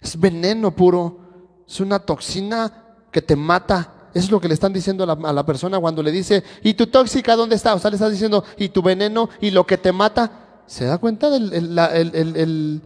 Es 0.00 0.18
veneno 0.20 0.70
puro. 0.70 1.18
Es 1.66 1.80
una 1.80 1.98
toxina 1.98 2.84
que 3.10 3.22
te 3.22 3.34
mata. 3.34 4.10
Eso 4.14 4.26
es 4.26 4.30
lo 4.30 4.40
que 4.40 4.48
le 4.48 4.54
están 4.54 4.72
diciendo 4.72 5.04
a 5.04 5.32
la, 5.32 5.46
persona 5.46 5.78
cuando 5.78 6.02
le 6.02 6.10
dice, 6.10 6.44
¿y 6.62 6.74
tu 6.74 6.86
tóxica 6.86 7.36
dónde 7.36 7.56
está? 7.56 7.74
O 7.74 7.78
sea, 7.78 7.90
le 7.90 7.96
está 7.96 8.08
diciendo, 8.08 8.44
¿y 8.56 8.68
tu 8.68 8.82
veneno 8.82 9.28
y 9.40 9.50
lo 9.50 9.66
que 9.66 9.76
te 9.76 9.92
mata? 9.92 10.62
¿Se 10.66 10.84
da 10.84 10.98
cuenta 10.98 11.30
del 11.30 11.52
el, 11.52 11.78
el 12.36 12.82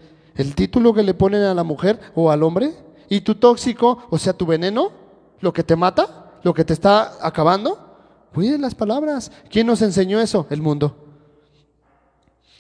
título 0.54 0.94
que 0.94 1.02
le 1.02 1.14
ponen 1.14 1.42
a 1.42 1.54
la 1.54 1.64
mujer 1.64 2.00
o 2.14 2.30
al 2.30 2.42
hombre? 2.42 2.74
¿Y 3.08 3.20
tu 3.20 3.34
tóxico, 3.34 4.06
o 4.10 4.18
sea, 4.18 4.32
tu 4.32 4.46
veneno, 4.46 4.90
lo 5.40 5.52
que 5.52 5.62
te 5.62 5.76
mata, 5.76 6.32
lo 6.42 6.54
que 6.54 6.64
te 6.64 6.72
está 6.72 7.18
acabando? 7.20 7.78
Cuiden 8.32 8.62
las 8.62 8.74
palabras. 8.74 9.30
¿Quién 9.50 9.66
nos 9.66 9.82
enseñó 9.82 10.20
eso? 10.20 10.46
El 10.50 10.62
mundo. 10.62 10.96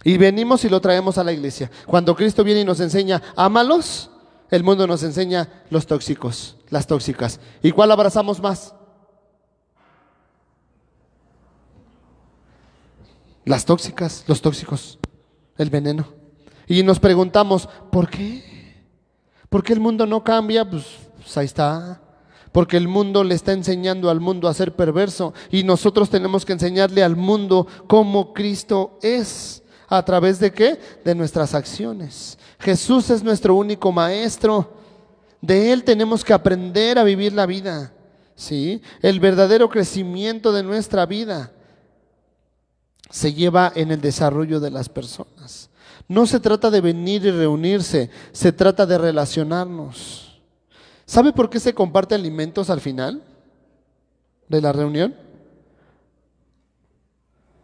Y 0.04 0.18
venimos 0.18 0.64
y 0.64 0.68
lo 0.68 0.80
traemos 0.80 1.16
a 1.18 1.24
la 1.24 1.32
iglesia. 1.32 1.70
Cuando 1.86 2.14
Cristo 2.14 2.44
viene 2.44 2.60
y 2.60 2.64
nos 2.64 2.80
enseña, 2.80 3.22
ámalos, 3.36 4.10
el 4.50 4.64
mundo 4.64 4.86
nos 4.86 5.02
enseña 5.02 5.48
los 5.70 5.86
tóxicos, 5.86 6.56
las 6.68 6.86
tóxicas. 6.86 7.40
¿Y 7.62 7.72
cuál 7.72 7.90
abrazamos 7.90 8.40
más? 8.40 8.74
Las 13.44 13.64
tóxicas, 13.64 14.24
los 14.26 14.42
tóxicos, 14.42 14.98
el 15.56 15.70
veneno. 15.70 16.21
Y 16.66 16.82
nos 16.82 16.98
preguntamos, 17.00 17.68
¿por 17.90 18.08
qué? 18.08 18.52
¿Por 19.48 19.62
qué 19.62 19.72
el 19.72 19.80
mundo 19.80 20.06
no 20.06 20.24
cambia? 20.24 20.68
Pues, 20.68 20.84
pues 21.16 21.36
ahí 21.36 21.46
está. 21.46 22.00
Porque 22.52 22.76
el 22.76 22.88
mundo 22.88 23.24
le 23.24 23.34
está 23.34 23.52
enseñando 23.52 24.10
al 24.10 24.20
mundo 24.20 24.48
a 24.48 24.54
ser 24.54 24.74
perverso 24.74 25.32
y 25.50 25.64
nosotros 25.64 26.10
tenemos 26.10 26.44
que 26.44 26.52
enseñarle 26.52 27.02
al 27.02 27.16
mundo 27.16 27.66
cómo 27.86 28.32
Cristo 28.32 28.98
es. 29.02 29.62
¿A 29.88 30.02
través 30.04 30.38
de 30.38 30.52
qué? 30.52 30.78
De 31.04 31.14
nuestras 31.14 31.54
acciones. 31.54 32.38
Jesús 32.58 33.10
es 33.10 33.22
nuestro 33.22 33.54
único 33.54 33.92
maestro. 33.92 34.72
De 35.40 35.72
Él 35.72 35.84
tenemos 35.84 36.24
que 36.24 36.32
aprender 36.32 36.98
a 36.98 37.04
vivir 37.04 37.32
la 37.32 37.44
vida. 37.44 37.92
¿sí? 38.34 38.80
El 39.02 39.20
verdadero 39.20 39.68
crecimiento 39.68 40.52
de 40.52 40.62
nuestra 40.62 41.04
vida 41.06 41.52
se 43.10 43.34
lleva 43.34 43.72
en 43.74 43.90
el 43.90 44.00
desarrollo 44.00 44.60
de 44.60 44.70
las 44.70 44.88
personas. 44.88 45.68
No 46.12 46.26
se 46.26 46.40
trata 46.40 46.70
de 46.70 46.82
venir 46.82 47.24
y 47.24 47.30
reunirse, 47.30 48.10
se 48.32 48.52
trata 48.52 48.84
de 48.84 48.98
relacionarnos. 48.98 50.42
¿Sabe 51.06 51.32
por 51.32 51.48
qué 51.48 51.58
se 51.58 51.72
comparte 51.72 52.14
alimentos 52.14 52.68
al 52.68 52.82
final 52.82 53.22
de 54.46 54.60
la 54.60 54.72
reunión? 54.72 55.16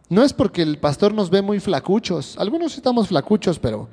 No 0.09 0.23
es 0.23 0.33
porque 0.33 0.63
el 0.63 0.79
pastor 0.79 1.13
nos 1.13 1.29
ve 1.29 1.43
muy 1.43 1.59
flacuchos. 1.59 2.39
Algunos 2.39 2.75
estamos 2.75 3.09
flacuchos, 3.09 3.59
pero, 3.59 3.87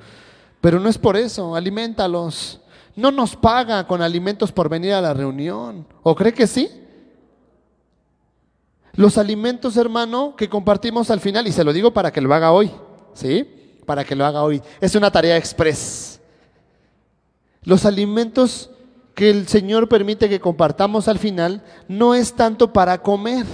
pero 0.62 0.80
no 0.80 0.88
es 0.88 0.96
por 0.96 1.18
eso. 1.18 1.54
Alimentalos. 1.54 2.58
No 2.94 3.10
nos 3.10 3.36
paga 3.36 3.86
con 3.86 4.00
alimentos 4.00 4.52
por 4.52 4.70
venir 4.70 4.94
a 4.94 5.02
la 5.02 5.12
reunión. 5.12 5.86
¿O 6.02 6.14
cree 6.14 6.32
que 6.32 6.46
sí? 6.46 6.70
Los 8.94 9.18
alimentos, 9.18 9.76
hermano, 9.76 10.34
que 10.34 10.48
compartimos 10.48 11.10
al 11.10 11.20
final, 11.20 11.46
y 11.46 11.52
se 11.52 11.62
lo 11.62 11.74
digo 11.74 11.92
para 11.92 12.10
que 12.10 12.22
lo 12.22 12.32
haga 12.32 12.52
hoy, 12.52 12.70
¿sí? 13.12 13.55
Para 13.86 14.04
que 14.04 14.14
lo 14.14 14.26
haga 14.26 14.42
hoy. 14.42 14.60
Es 14.80 14.94
una 14.94 15.10
tarea 15.10 15.36
express. 15.36 16.20
Los 17.62 17.84
alimentos 17.86 18.70
que 19.14 19.30
el 19.30 19.48
Señor 19.48 19.88
permite 19.88 20.28
que 20.28 20.40
compartamos 20.40 21.08
al 21.08 21.18
final 21.18 21.64
no 21.88 22.14
es 22.14 22.34
tanto 22.34 22.72
para 22.72 23.00
comer 23.00 23.46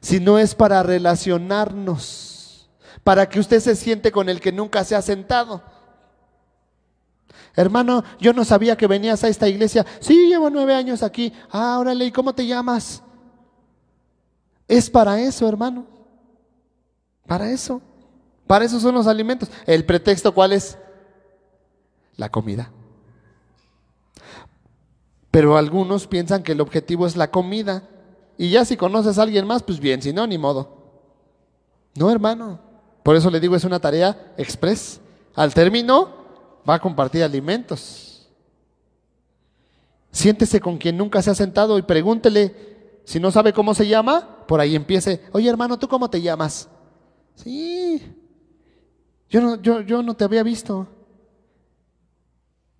sino 0.00 0.38
es 0.38 0.54
para 0.54 0.82
relacionarnos, 0.82 2.70
para 3.04 3.28
que 3.28 3.38
usted 3.38 3.60
se 3.60 3.76
siente 3.76 4.10
con 4.10 4.28
el 4.28 4.40
que 4.40 4.52
nunca 4.52 4.82
se 4.84 4.96
ha 4.96 5.02
sentado. 5.02 5.62
Hermano, 7.54 8.04
yo 8.18 8.32
no 8.32 8.44
sabía 8.44 8.76
que 8.76 8.86
venías 8.86 9.22
a 9.24 9.28
esta 9.28 9.48
iglesia. 9.48 9.84
Sí, 10.00 10.28
llevo 10.28 10.48
nueve 10.50 10.74
años 10.74 11.02
aquí. 11.02 11.32
Ah, 11.50 11.78
órale, 11.78 12.06
¿y 12.06 12.12
cómo 12.12 12.32
te 12.34 12.46
llamas? 12.46 13.02
Es 14.68 14.88
para 14.88 15.20
eso, 15.20 15.48
hermano. 15.48 15.86
Para 17.26 17.50
eso. 17.50 17.82
Para 18.50 18.64
eso 18.64 18.80
son 18.80 18.96
los 18.96 19.06
alimentos. 19.06 19.48
¿El 19.64 19.84
pretexto 19.84 20.34
cuál 20.34 20.52
es? 20.52 20.76
La 22.16 22.30
comida. 22.30 22.72
Pero 25.30 25.56
algunos 25.56 26.08
piensan 26.08 26.42
que 26.42 26.50
el 26.50 26.60
objetivo 26.60 27.06
es 27.06 27.14
la 27.14 27.30
comida. 27.30 27.88
Y 28.36 28.50
ya 28.50 28.64
si 28.64 28.76
conoces 28.76 29.18
a 29.18 29.22
alguien 29.22 29.46
más, 29.46 29.62
pues 29.62 29.78
bien, 29.78 30.02
si 30.02 30.12
no, 30.12 30.26
ni 30.26 30.36
modo. 30.36 30.82
No, 31.94 32.10
hermano. 32.10 32.58
Por 33.04 33.14
eso 33.14 33.30
le 33.30 33.38
digo, 33.38 33.54
es 33.54 33.62
una 33.62 33.78
tarea 33.78 34.34
express. 34.36 35.00
Al 35.36 35.54
término, 35.54 36.12
va 36.68 36.74
a 36.74 36.80
compartir 36.80 37.22
alimentos. 37.22 38.28
Siéntese 40.10 40.58
con 40.58 40.76
quien 40.76 40.96
nunca 40.96 41.22
se 41.22 41.30
ha 41.30 41.36
sentado 41.36 41.78
y 41.78 41.82
pregúntele, 41.82 43.00
si 43.04 43.20
no 43.20 43.30
sabe 43.30 43.52
cómo 43.52 43.74
se 43.74 43.86
llama, 43.86 44.44
por 44.48 44.58
ahí 44.58 44.74
empiece, 44.74 45.22
oye 45.30 45.48
hermano, 45.48 45.78
¿tú 45.78 45.86
cómo 45.86 46.10
te 46.10 46.20
llamas? 46.20 46.68
Sí, 47.36 48.16
yo 49.30 49.40
no, 49.40 49.62
yo, 49.62 49.80
yo 49.80 50.02
no 50.02 50.14
te 50.14 50.24
había 50.24 50.42
visto. 50.42 50.86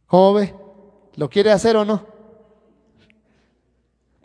¿Cómo 0.07 0.35
ve? 0.35 0.55
¿Lo 1.15 1.31
quiere 1.31 1.53
hacer 1.53 1.77
o 1.77 1.85
no? 1.85 2.05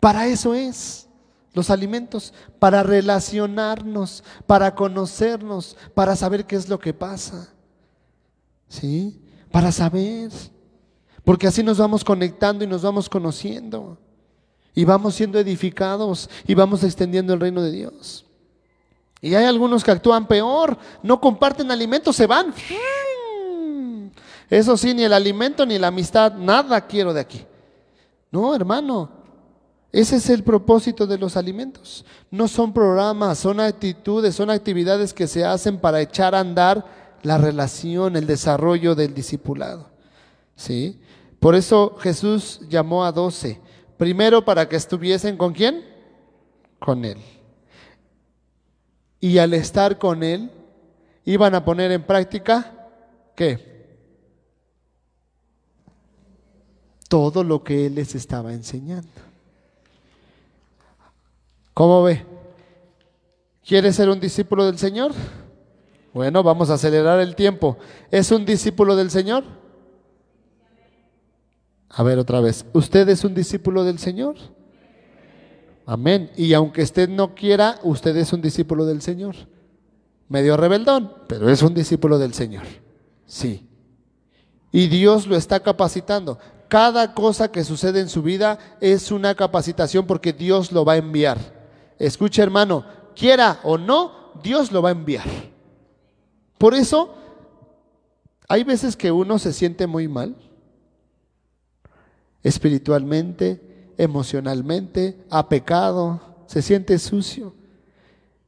Para 0.00 0.26
eso 0.26 0.52
es 0.52 1.08
los 1.56 1.70
alimentos, 1.70 2.34
para 2.58 2.82
relacionarnos, 2.82 4.22
para 4.46 4.74
conocernos, 4.74 5.74
para 5.94 6.14
saber 6.14 6.44
qué 6.44 6.54
es 6.54 6.68
lo 6.68 6.78
que 6.78 6.92
pasa. 6.92 7.48
¿Sí? 8.68 9.22
Para 9.50 9.72
saber. 9.72 10.30
Porque 11.24 11.46
así 11.46 11.62
nos 11.62 11.78
vamos 11.78 12.04
conectando 12.04 12.62
y 12.62 12.66
nos 12.66 12.82
vamos 12.82 13.08
conociendo. 13.08 13.96
Y 14.74 14.84
vamos 14.84 15.14
siendo 15.14 15.38
edificados 15.38 16.28
y 16.46 16.54
vamos 16.54 16.84
extendiendo 16.84 17.32
el 17.32 17.40
reino 17.40 17.62
de 17.62 17.72
Dios. 17.72 18.25
Y 19.20 19.34
hay 19.34 19.44
algunos 19.44 19.82
que 19.82 19.90
actúan 19.90 20.26
peor, 20.26 20.76
no 21.02 21.20
comparten 21.20 21.70
alimentos, 21.70 22.16
se 22.16 22.26
van. 22.26 22.52
Eso 24.48 24.76
sí, 24.76 24.94
ni 24.94 25.02
el 25.04 25.12
alimento 25.12 25.66
ni 25.66 25.78
la 25.78 25.88
amistad, 25.88 26.34
nada 26.34 26.86
quiero 26.86 27.12
de 27.12 27.20
aquí. 27.20 27.44
No, 28.30 28.54
hermano, 28.54 29.10
ese 29.92 30.16
es 30.16 30.28
el 30.30 30.44
propósito 30.44 31.06
de 31.06 31.18
los 31.18 31.36
alimentos. 31.36 32.04
No 32.30 32.48
son 32.48 32.72
programas, 32.72 33.38
son 33.38 33.60
actitudes, 33.60 34.34
son 34.34 34.50
actividades 34.50 35.14
que 35.14 35.26
se 35.26 35.44
hacen 35.44 35.78
para 35.78 36.00
echar 36.00 36.34
a 36.34 36.40
andar 36.40 36.84
la 37.22 37.38
relación, 37.38 38.16
el 38.16 38.26
desarrollo 38.26 38.94
del 38.94 39.14
discipulado. 39.14 39.88
¿Sí? 40.54 41.00
Por 41.40 41.54
eso 41.54 41.96
Jesús 41.98 42.60
llamó 42.68 43.04
a 43.04 43.12
doce. 43.12 43.60
Primero 43.96 44.44
para 44.44 44.68
que 44.68 44.76
estuviesen 44.76 45.36
con 45.36 45.52
quién? 45.52 45.84
Con 46.78 47.04
Él. 47.04 47.18
Y 49.26 49.38
al 49.38 49.54
estar 49.54 49.98
con 49.98 50.22
Él, 50.22 50.52
iban 51.24 51.56
a 51.56 51.64
poner 51.64 51.90
en 51.90 52.04
práctica, 52.04 52.86
¿qué? 53.34 53.98
Todo 57.08 57.42
lo 57.42 57.64
que 57.64 57.86
Él 57.86 57.96
les 57.96 58.14
estaba 58.14 58.52
enseñando. 58.52 59.10
¿Cómo 61.74 62.04
ve? 62.04 62.24
¿Quiere 63.66 63.92
ser 63.92 64.10
un 64.10 64.20
discípulo 64.20 64.64
del 64.64 64.78
Señor? 64.78 65.10
Bueno, 66.14 66.44
vamos 66.44 66.70
a 66.70 66.74
acelerar 66.74 67.18
el 67.18 67.34
tiempo. 67.34 67.78
¿Es 68.12 68.30
un 68.30 68.46
discípulo 68.46 68.94
del 68.94 69.10
Señor? 69.10 69.42
A 71.88 72.04
ver 72.04 72.20
otra 72.20 72.40
vez. 72.40 72.64
¿Usted 72.72 73.08
es 73.08 73.24
un 73.24 73.34
discípulo 73.34 73.82
del 73.82 73.98
Señor? 73.98 74.36
Amén. 75.86 76.32
Y 76.36 76.52
aunque 76.52 76.82
usted 76.82 77.08
no 77.08 77.34
quiera, 77.34 77.78
usted 77.84 78.16
es 78.16 78.32
un 78.32 78.42
discípulo 78.42 78.84
del 78.84 79.00
Señor. 79.00 79.36
Medio 80.28 80.56
rebeldón, 80.56 81.12
pero 81.28 81.48
es 81.48 81.62
un 81.62 81.72
discípulo 81.72 82.18
del 82.18 82.34
Señor. 82.34 82.64
Sí. 83.24 83.68
Y 84.72 84.88
Dios 84.88 85.28
lo 85.28 85.36
está 85.36 85.60
capacitando. 85.60 86.38
Cada 86.68 87.14
cosa 87.14 87.52
que 87.52 87.62
sucede 87.62 88.00
en 88.00 88.08
su 88.08 88.22
vida 88.22 88.58
es 88.80 89.12
una 89.12 89.36
capacitación 89.36 90.06
porque 90.06 90.32
Dios 90.32 90.72
lo 90.72 90.84
va 90.84 90.94
a 90.94 90.98
enviar. 90.98 91.38
Escucha 92.00 92.42
hermano, 92.42 92.84
quiera 93.14 93.60
o 93.62 93.78
no, 93.78 94.32
Dios 94.42 94.72
lo 94.72 94.82
va 94.82 94.88
a 94.88 94.92
enviar. 94.92 95.26
Por 96.58 96.74
eso, 96.74 97.14
hay 98.48 98.64
veces 98.64 98.96
que 98.96 99.12
uno 99.12 99.38
se 99.38 99.52
siente 99.52 99.86
muy 99.86 100.08
mal, 100.08 100.36
espiritualmente, 102.42 103.65
emocionalmente, 103.98 105.16
ha 105.30 105.48
pecado, 105.48 106.20
se 106.46 106.62
siente 106.62 106.98
sucio. 106.98 107.54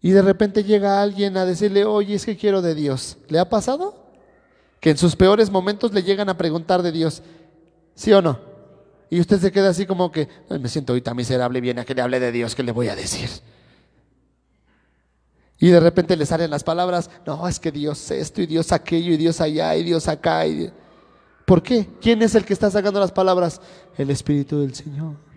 Y 0.00 0.10
de 0.10 0.22
repente 0.22 0.64
llega 0.64 1.02
alguien 1.02 1.36
a 1.36 1.44
decirle, 1.44 1.84
oye, 1.84 2.14
es 2.14 2.24
que 2.24 2.36
quiero 2.36 2.62
de 2.62 2.74
Dios. 2.74 3.18
¿Le 3.28 3.38
ha 3.38 3.48
pasado? 3.48 4.06
Que 4.80 4.90
en 4.90 4.98
sus 4.98 5.16
peores 5.16 5.50
momentos 5.50 5.92
le 5.92 6.02
llegan 6.02 6.28
a 6.28 6.38
preguntar 6.38 6.82
de 6.82 6.92
Dios, 6.92 7.22
¿sí 7.94 8.12
o 8.12 8.22
no? 8.22 8.38
Y 9.10 9.20
usted 9.20 9.40
se 9.40 9.50
queda 9.50 9.70
así 9.70 9.86
como 9.86 10.12
que, 10.12 10.28
me 10.48 10.68
siento 10.68 10.92
ahorita 10.92 11.14
miserable, 11.14 11.60
viene 11.60 11.80
a 11.80 11.84
que 11.84 11.94
le 11.94 12.02
hable 12.02 12.20
de 12.20 12.30
Dios, 12.30 12.54
¿qué 12.54 12.62
le 12.62 12.72
voy 12.72 12.88
a 12.88 12.94
decir? 12.94 13.28
Y 15.58 15.68
de 15.68 15.80
repente 15.80 16.16
le 16.16 16.26
salen 16.26 16.50
las 16.50 16.62
palabras, 16.62 17.10
no, 17.26 17.48
es 17.48 17.58
que 17.58 17.72
Dios 17.72 18.10
esto 18.12 18.40
y 18.40 18.46
Dios 18.46 18.70
aquello 18.70 19.12
y 19.12 19.16
Dios 19.16 19.40
allá 19.40 19.74
y 19.74 19.82
Dios 19.82 20.06
acá. 20.06 20.46
Y... 20.46 20.70
¿Por 21.44 21.62
qué? 21.62 21.88
¿Quién 22.00 22.22
es 22.22 22.34
el 22.36 22.44
que 22.44 22.52
está 22.52 22.70
sacando 22.70 23.00
las 23.00 23.10
palabras? 23.10 23.60
El 23.96 24.10
Espíritu 24.10 24.60
del 24.60 24.74
Señor. 24.74 25.27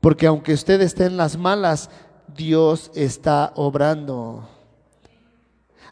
Porque 0.00 0.26
aunque 0.26 0.52
usted 0.52 0.80
esté 0.80 1.06
en 1.06 1.16
las 1.16 1.36
malas, 1.36 1.90
Dios 2.34 2.90
está 2.94 3.52
obrando. 3.56 4.48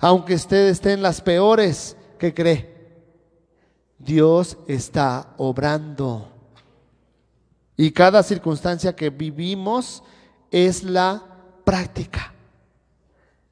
Aunque 0.01 0.35
usted 0.35 0.69
esté 0.69 0.93
en 0.93 1.03
las 1.03 1.21
peores, 1.21 1.97
¿qué 2.19 2.33
cree? 2.33 2.77
Dios 3.99 4.59
está 4.69 5.35
obrando. 5.39 6.29
Y 7.77 7.91
cada 7.91 8.23
circunstancia 8.23 8.95
que 8.95 9.11
vivimos 9.11 10.03
es 10.51 10.83
la 10.83 11.23
práctica. 11.65 12.33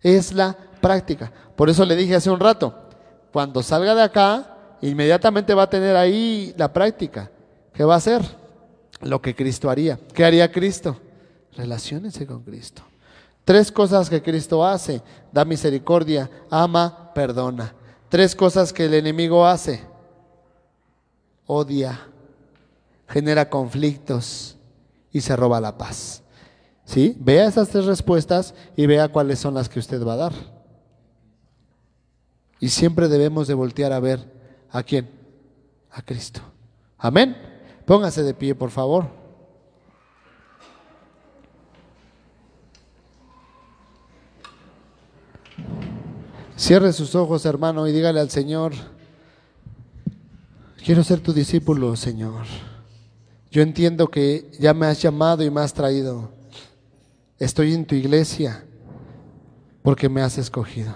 Es 0.00 0.32
la 0.32 0.56
práctica. 0.80 1.32
Por 1.56 1.68
eso 1.70 1.84
le 1.84 1.96
dije 1.96 2.14
hace 2.14 2.30
un 2.30 2.40
rato, 2.40 2.88
cuando 3.32 3.62
salga 3.62 3.94
de 3.94 4.02
acá, 4.02 4.76
inmediatamente 4.80 5.54
va 5.54 5.64
a 5.64 5.70
tener 5.70 5.96
ahí 5.96 6.54
la 6.56 6.72
práctica. 6.72 7.30
¿Qué 7.72 7.84
va 7.84 7.94
a 7.94 7.98
hacer? 7.98 8.22
Lo 9.04 9.20
que 9.20 9.34
Cristo 9.34 9.68
haría. 9.70 9.98
¿Qué 10.14 10.24
haría 10.24 10.50
Cristo? 10.50 10.98
Relaciónese 11.56 12.26
con 12.26 12.42
Cristo. 12.42 12.82
Tres 13.44 13.70
cosas 13.70 14.08
que 14.08 14.22
Cristo 14.22 14.64
hace. 14.64 15.02
Da 15.30 15.44
misericordia, 15.44 16.30
ama, 16.50 17.12
perdona. 17.14 17.74
Tres 18.08 18.34
cosas 18.34 18.72
que 18.72 18.86
el 18.86 18.94
enemigo 18.94 19.46
hace. 19.46 19.82
Odia, 21.46 22.00
genera 23.06 23.50
conflictos 23.50 24.56
y 25.12 25.20
se 25.20 25.36
roba 25.36 25.60
la 25.60 25.76
paz. 25.76 26.22
¿Sí? 26.86 27.16
Vea 27.20 27.46
esas 27.46 27.68
tres 27.68 27.84
respuestas 27.84 28.54
y 28.74 28.86
vea 28.86 29.08
cuáles 29.08 29.38
son 29.38 29.54
las 29.54 29.68
que 29.68 29.78
usted 29.80 30.02
va 30.02 30.14
a 30.14 30.16
dar. 30.16 30.32
Y 32.58 32.70
siempre 32.70 33.08
debemos 33.08 33.46
de 33.48 33.54
voltear 33.54 33.92
a 33.92 34.00
ver 34.00 34.32
a 34.70 34.82
quién? 34.82 35.10
A 35.90 36.00
Cristo. 36.00 36.40
Amén. 36.96 37.53
Póngase 37.86 38.22
de 38.22 38.32
pie, 38.32 38.54
por 38.54 38.70
favor. 38.70 39.06
Cierre 46.56 46.92
sus 46.92 47.14
ojos, 47.14 47.44
hermano, 47.44 47.86
y 47.86 47.92
dígale 47.92 48.20
al 48.20 48.30
Señor, 48.30 48.72
quiero 50.82 51.04
ser 51.04 51.20
tu 51.20 51.32
discípulo, 51.32 51.94
Señor. 51.94 52.46
Yo 53.50 53.60
entiendo 53.60 54.08
que 54.08 54.50
ya 54.58 54.72
me 54.72 54.86
has 54.86 55.02
llamado 55.02 55.44
y 55.44 55.50
me 55.50 55.60
has 55.60 55.74
traído. 55.74 56.30
Estoy 57.38 57.74
en 57.74 57.84
tu 57.84 57.94
iglesia 57.94 58.64
porque 59.82 60.08
me 60.08 60.22
has 60.22 60.38
escogido. 60.38 60.94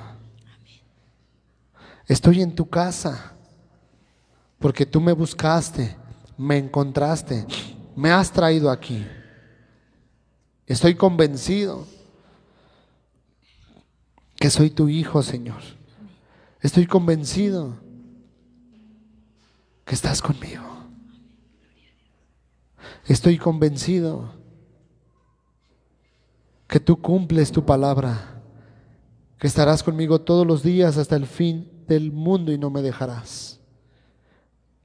Estoy 2.07 2.41
en 2.41 2.55
tu 2.55 2.68
casa 2.68 3.34
porque 4.59 4.86
tú 4.86 5.01
me 5.01 5.12
buscaste, 5.12 5.95
me 6.39 6.57
encontraste, 6.57 7.45
me 7.97 8.11
has 8.11 8.32
traído 8.32 8.70
aquí. 8.70 9.05
Estoy 10.66 10.95
convencido 10.95 11.86
que 14.36 14.49
soy 14.49 14.70
tu 14.70 14.89
hijo, 14.89 15.22
Señor. 15.22 15.61
Estoy 16.61 16.86
convencido 16.86 17.76
que 19.84 19.95
estás 19.95 20.22
conmigo. 20.22 20.62
Estoy 23.07 23.39
convencido 23.39 24.32
que 26.68 26.78
tú 26.78 27.01
cumples 27.01 27.51
tu 27.51 27.64
palabra, 27.64 28.43
que 29.39 29.47
estarás 29.47 29.82
conmigo 29.82 30.20
todos 30.20 30.47
los 30.47 30.62
días 30.62 30.99
hasta 30.99 31.16
el 31.16 31.26
fin 31.26 31.84
del 31.89 32.12
mundo 32.12 32.53
y 32.53 32.59
no 32.59 32.70
me 32.70 32.82
dejarás. 32.82 33.59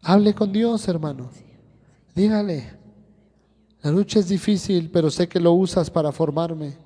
Hable 0.02 0.34
con 0.34 0.52
Dios, 0.52 0.88
hermano. 0.88 1.30
Dígale. 2.16 2.72
La 3.82 3.92
lucha 3.92 4.20
es 4.20 4.30
difícil, 4.30 4.90
pero 4.92 5.10
sé 5.10 5.28
que 5.28 5.40
lo 5.40 5.52
usas 5.54 5.90
para 5.90 6.12
formarme. 6.12 6.78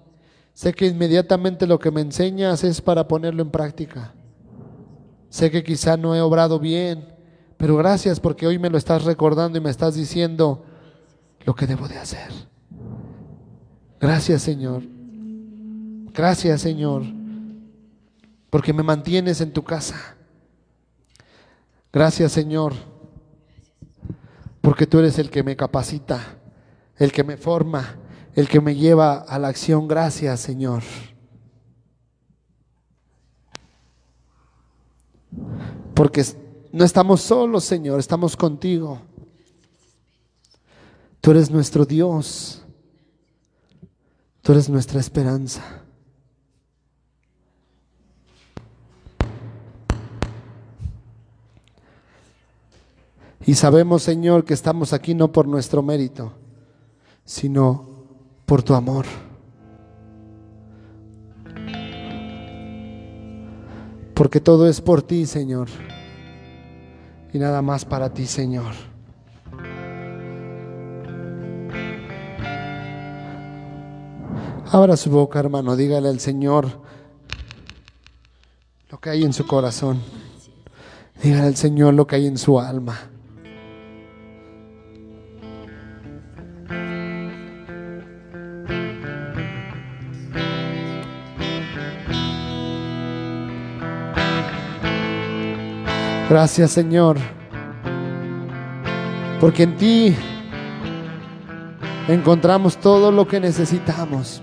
Sé 0.54 0.74
que 0.74 0.88
inmediatamente 0.88 1.68
lo 1.68 1.78
que 1.78 1.92
me 1.92 2.02
enseñas 2.02 2.64
es 2.64 2.82
para 2.82 3.08
ponerlo 3.08 3.44
en 3.44 3.52
práctica. 3.52 4.14
Sé 5.30 5.52
que 5.52 5.64
quizá 5.64 5.98
no 5.98 6.16
he 6.16 6.22
obrado 6.22 6.60
bien, 6.60 7.14
pero 7.58 7.78
gracias 7.78 8.20
porque 8.20 8.48
hoy 8.48 8.58
me 8.58 8.70
lo 8.70 8.78
estás 8.78 9.04
recordando 9.04 9.58
y 9.58 9.62
me 9.62 9.70
estás 9.70 9.94
diciendo, 9.94 10.64
lo 11.46 11.54
que 11.56 11.68
debo 11.68 11.88
de 11.88 11.98
hacer. 11.98 12.32
Gracias 14.00 14.42
Señor. 14.42 14.82
Gracias 16.14 16.62
Señor. 16.62 17.04
Porque 18.50 18.74
me 18.74 18.84
mantienes 18.84 19.42
en 19.42 19.54
tu 19.54 19.64
casa. 19.64 20.16
Gracias 21.94 22.32
Señor. 22.32 22.74
Porque 24.68 24.86
tú 24.86 25.00
eres 25.00 25.18
el 25.18 25.30
que 25.30 25.44
me 25.44 25.56
capacita, 25.56 26.40
el 26.98 27.14
que 27.14 27.24
me 27.24 27.38
forma, 27.38 28.00
el 28.36 28.50
que 28.50 28.60
me 28.60 28.76
lleva 28.76 29.20
a 29.20 29.40
la 29.40 29.48
acción. 29.48 29.88
Gracias 29.88 30.42
Señor. 30.42 30.84
Porque 35.94 36.22
no 36.74 36.84
estamos 36.84 37.22
solos, 37.22 37.64
Señor, 37.64 38.02
estamos 38.02 38.36
contigo. 38.36 39.00
Tú 41.22 41.32
eres 41.32 41.50
nuestro 41.50 41.86
Dios. 41.86 42.62
Tú 44.42 44.52
eres 44.52 44.68
nuestra 44.68 45.00
esperanza. 45.00 45.87
Y 53.48 53.56
sabemos, 53.56 54.04
Señor, 54.04 54.44
que 54.44 54.54
estamos 54.54 54.92
aquí 54.92 55.16
no 55.16 55.32
por 55.32 55.48
nuestro 55.48 55.82
mérito, 55.82 56.34
sino 57.24 57.88
por 58.46 58.62
tu 58.62 58.74
amor. 58.74 59.06
Porque 64.14 64.42
todo 64.42 64.68
es 64.68 64.82
por 64.82 65.02
ti, 65.02 65.26
Señor. 65.26 65.70
Y 67.32 67.40
nada 67.40 67.62
más 67.62 67.86
para 67.86 68.14
ti, 68.14 68.26
Señor. 68.26 68.74
Abra 74.70 74.98
su 74.98 75.10
boca, 75.10 75.40
hermano, 75.40 75.78
dígale 75.78 76.10
al 76.10 76.20
Señor 76.20 76.68
lo 78.92 79.00
que 79.00 79.10
hay 79.10 79.24
en 79.24 79.32
su 79.32 79.48
corazón. 79.48 80.02
Dígale 81.24 81.48
al 81.48 81.56
Señor 81.56 81.94
lo 81.94 82.06
que 82.06 82.18
hay 82.18 82.28
en 82.28 82.38
su 82.38 82.60
alma. 82.60 83.12
Gracias 96.30 96.72
Señor, 96.72 97.16
porque 99.40 99.64
en 99.64 99.78
ti 99.78 100.14
encontramos 102.10 102.76
todo 102.76 103.14
lo 103.14 103.26
que 103.26 103.40
necesitamos. 103.40 104.42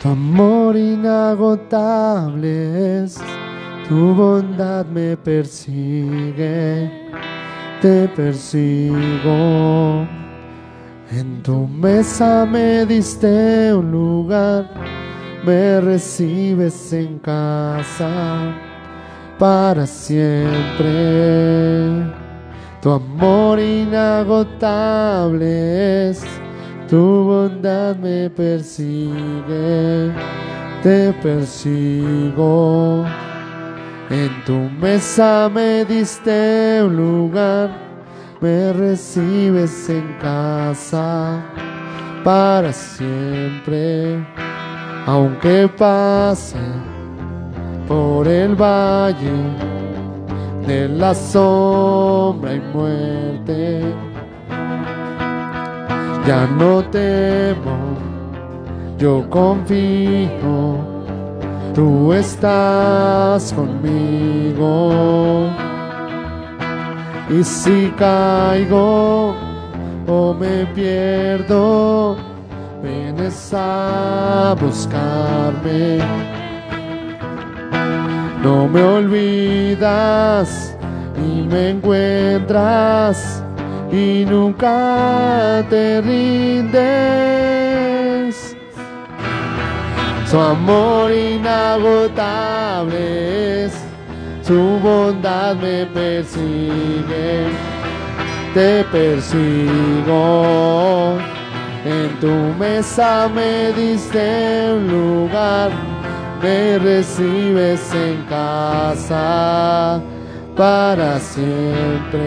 Tu 0.00 0.08
amor 0.08 0.76
inagotable 0.76 3.02
es, 3.02 3.18
tu 3.88 4.14
bondad 4.14 4.86
me 4.86 5.16
persigue, 5.16 6.88
te 7.82 8.06
persigo. 8.06 10.06
En 11.10 11.42
tu 11.42 11.66
mesa 11.66 12.46
me 12.46 12.86
diste 12.86 13.74
un 13.74 13.90
lugar, 13.90 14.70
me 15.44 15.80
recibes 15.80 16.92
en 16.92 17.18
casa 17.18 18.67
para 19.38 19.86
siempre. 19.86 20.86
Tu 22.82 22.90
amor 22.90 23.58
inagotable 23.60 25.40
es 26.10 26.24
tu 26.88 27.24
bondad 27.24 27.96
me 27.96 28.30
persigue, 28.30 30.12
te 30.82 31.12
persigo. 31.22 33.04
En 34.10 34.44
tu 34.46 34.70
mesa 34.80 35.50
me 35.52 35.84
diste 35.84 36.82
un 36.82 36.96
lugar, 36.96 37.70
me 38.40 38.72
recibes 38.72 39.90
en 39.90 40.16
casa 40.18 41.42
para 42.24 42.72
siempre. 42.72 44.24
aunque 45.06 45.68
pase 45.78 46.58
por 47.88 48.28
el 48.28 48.54
valle 48.54 49.32
de 50.66 50.86
la 50.88 51.14
sombra 51.14 52.54
y 52.54 52.60
muerte. 52.74 53.80
Ya 56.26 56.46
no 56.46 56.84
temo, 56.84 57.78
yo 58.98 59.28
confío, 59.30 60.76
tú 61.74 62.12
estás 62.12 63.54
conmigo. 63.54 65.48
Y 67.30 67.42
si 67.42 67.90
caigo 67.96 69.34
o 70.06 70.34
me 70.34 70.66
pierdo, 70.74 72.16
vienes 72.82 73.52
a 73.54 74.54
buscarme. 74.60 76.37
No 78.42 78.68
me 78.68 78.82
olvidas 78.82 80.76
y 81.16 81.42
me 81.42 81.70
encuentras 81.70 83.42
y 83.90 84.24
nunca 84.24 85.64
te 85.68 86.00
rindes. 86.00 87.18
Su 90.30 90.38
amor 90.38 91.10
inagotable 91.12 92.96
es, 93.64 93.72
su 94.42 94.78
bondad 94.82 95.56
me 95.56 95.86
persigue, 95.86 97.48
te 98.54 98.84
persigo. 98.92 100.36
En 101.84 102.10
tu 102.20 102.54
mesa 102.58 103.28
me 103.34 103.72
diste 103.72 104.74
un 104.74 104.86
lugar, 104.88 105.70
me 106.42 106.78
recibes 106.78 107.92
en 107.94 108.24
casa 108.26 110.00
para 110.56 111.18
siempre. 111.20 112.18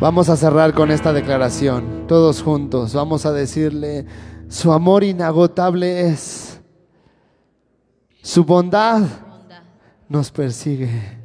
Vamos 0.00 0.28
a 0.28 0.36
cerrar 0.36 0.74
con 0.74 0.90
esta 0.90 1.12
declaración, 1.12 2.06
todos 2.06 2.42
juntos. 2.42 2.94
Vamos 2.94 3.26
a 3.26 3.32
decirle, 3.32 4.06
su 4.48 4.72
amor 4.72 5.02
inagotable 5.04 6.08
es, 6.08 6.60
su 8.22 8.44
bondad 8.44 9.02
nos 10.08 10.30
persigue. 10.30 11.18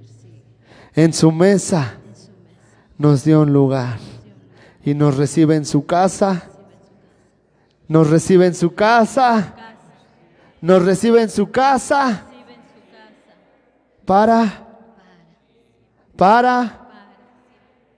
En 0.96 1.14
su 1.14 1.32
mesa 1.32 1.94
nos 2.98 3.24
dio 3.24 3.42
un 3.42 3.54
lugar 3.54 3.98
y 4.84 4.94
nos 4.94 5.18
recibe 5.18 5.56
en 5.56 5.66
su 5.66 5.86
casa. 5.86 6.50
Nos 7.88 8.10
recibe 8.10 8.46
en 8.48 8.56
su 8.56 8.74
casa. 8.74 9.63
Nos 10.64 10.82
recibe 10.86 11.22
en 11.22 11.30
su 11.30 11.52
casa. 11.52 12.24
Para. 14.06 14.66
Para. 16.16 16.88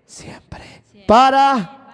Siempre. 0.03 0.81
Para. 1.07 1.93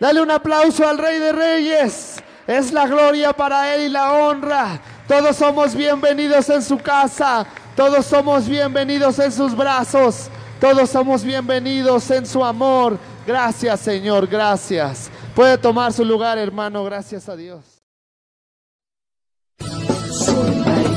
Dale 0.00 0.20
un 0.20 0.30
aplauso 0.32 0.88
al 0.88 0.98
Rey 0.98 1.20
de 1.20 1.30
Reyes. 1.30 2.16
Es 2.48 2.72
la 2.72 2.88
gloria 2.88 3.32
para 3.32 3.76
Él 3.76 3.82
y 3.82 3.88
la 3.88 4.12
honra. 4.12 4.80
Todos 5.06 5.36
somos 5.36 5.72
bienvenidos 5.76 6.50
en 6.50 6.64
su 6.64 6.78
casa. 6.78 7.46
Todos 7.76 8.06
somos 8.06 8.48
bienvenidos 8.48 9.20
en 9.20 9.30
sus 9.30 9.56
brazos. 9.56 10.28
Todos 10.60 10.90
somos 10.90 11.22
bienvenidos 11.22 12.10
en 12.10 12.26
su 12.26 12.44
amor. 12.44 12.98
Gracias 13.24 13.78
Señor, 13.78 14.26
gracias. 14.26 15.12
Puede 15.32 15.56
tomar 15.56 15.92
su 15.92 16.04
lugar, 16.04 16.38
hermano. 16.38 16.82
Gracias 16.82 17.28
a 17.28 17.36
Dios. 17.36 17.75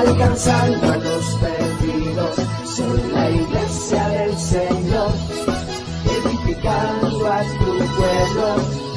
alcanzando 0.00 0.92
a 0.92 0.96
los 0.96 1.24
perdidos. 1.36 2.36
Soy 2.64 3.12
la 3.12 3.30
iglesia 3.30 4.08
del 4.08 4.38
Señor, 4.38 5.12
edificando 6.16 7.26
a 7.26 7.42
tu 7.58 7.78
pueblo, 7.96 8.89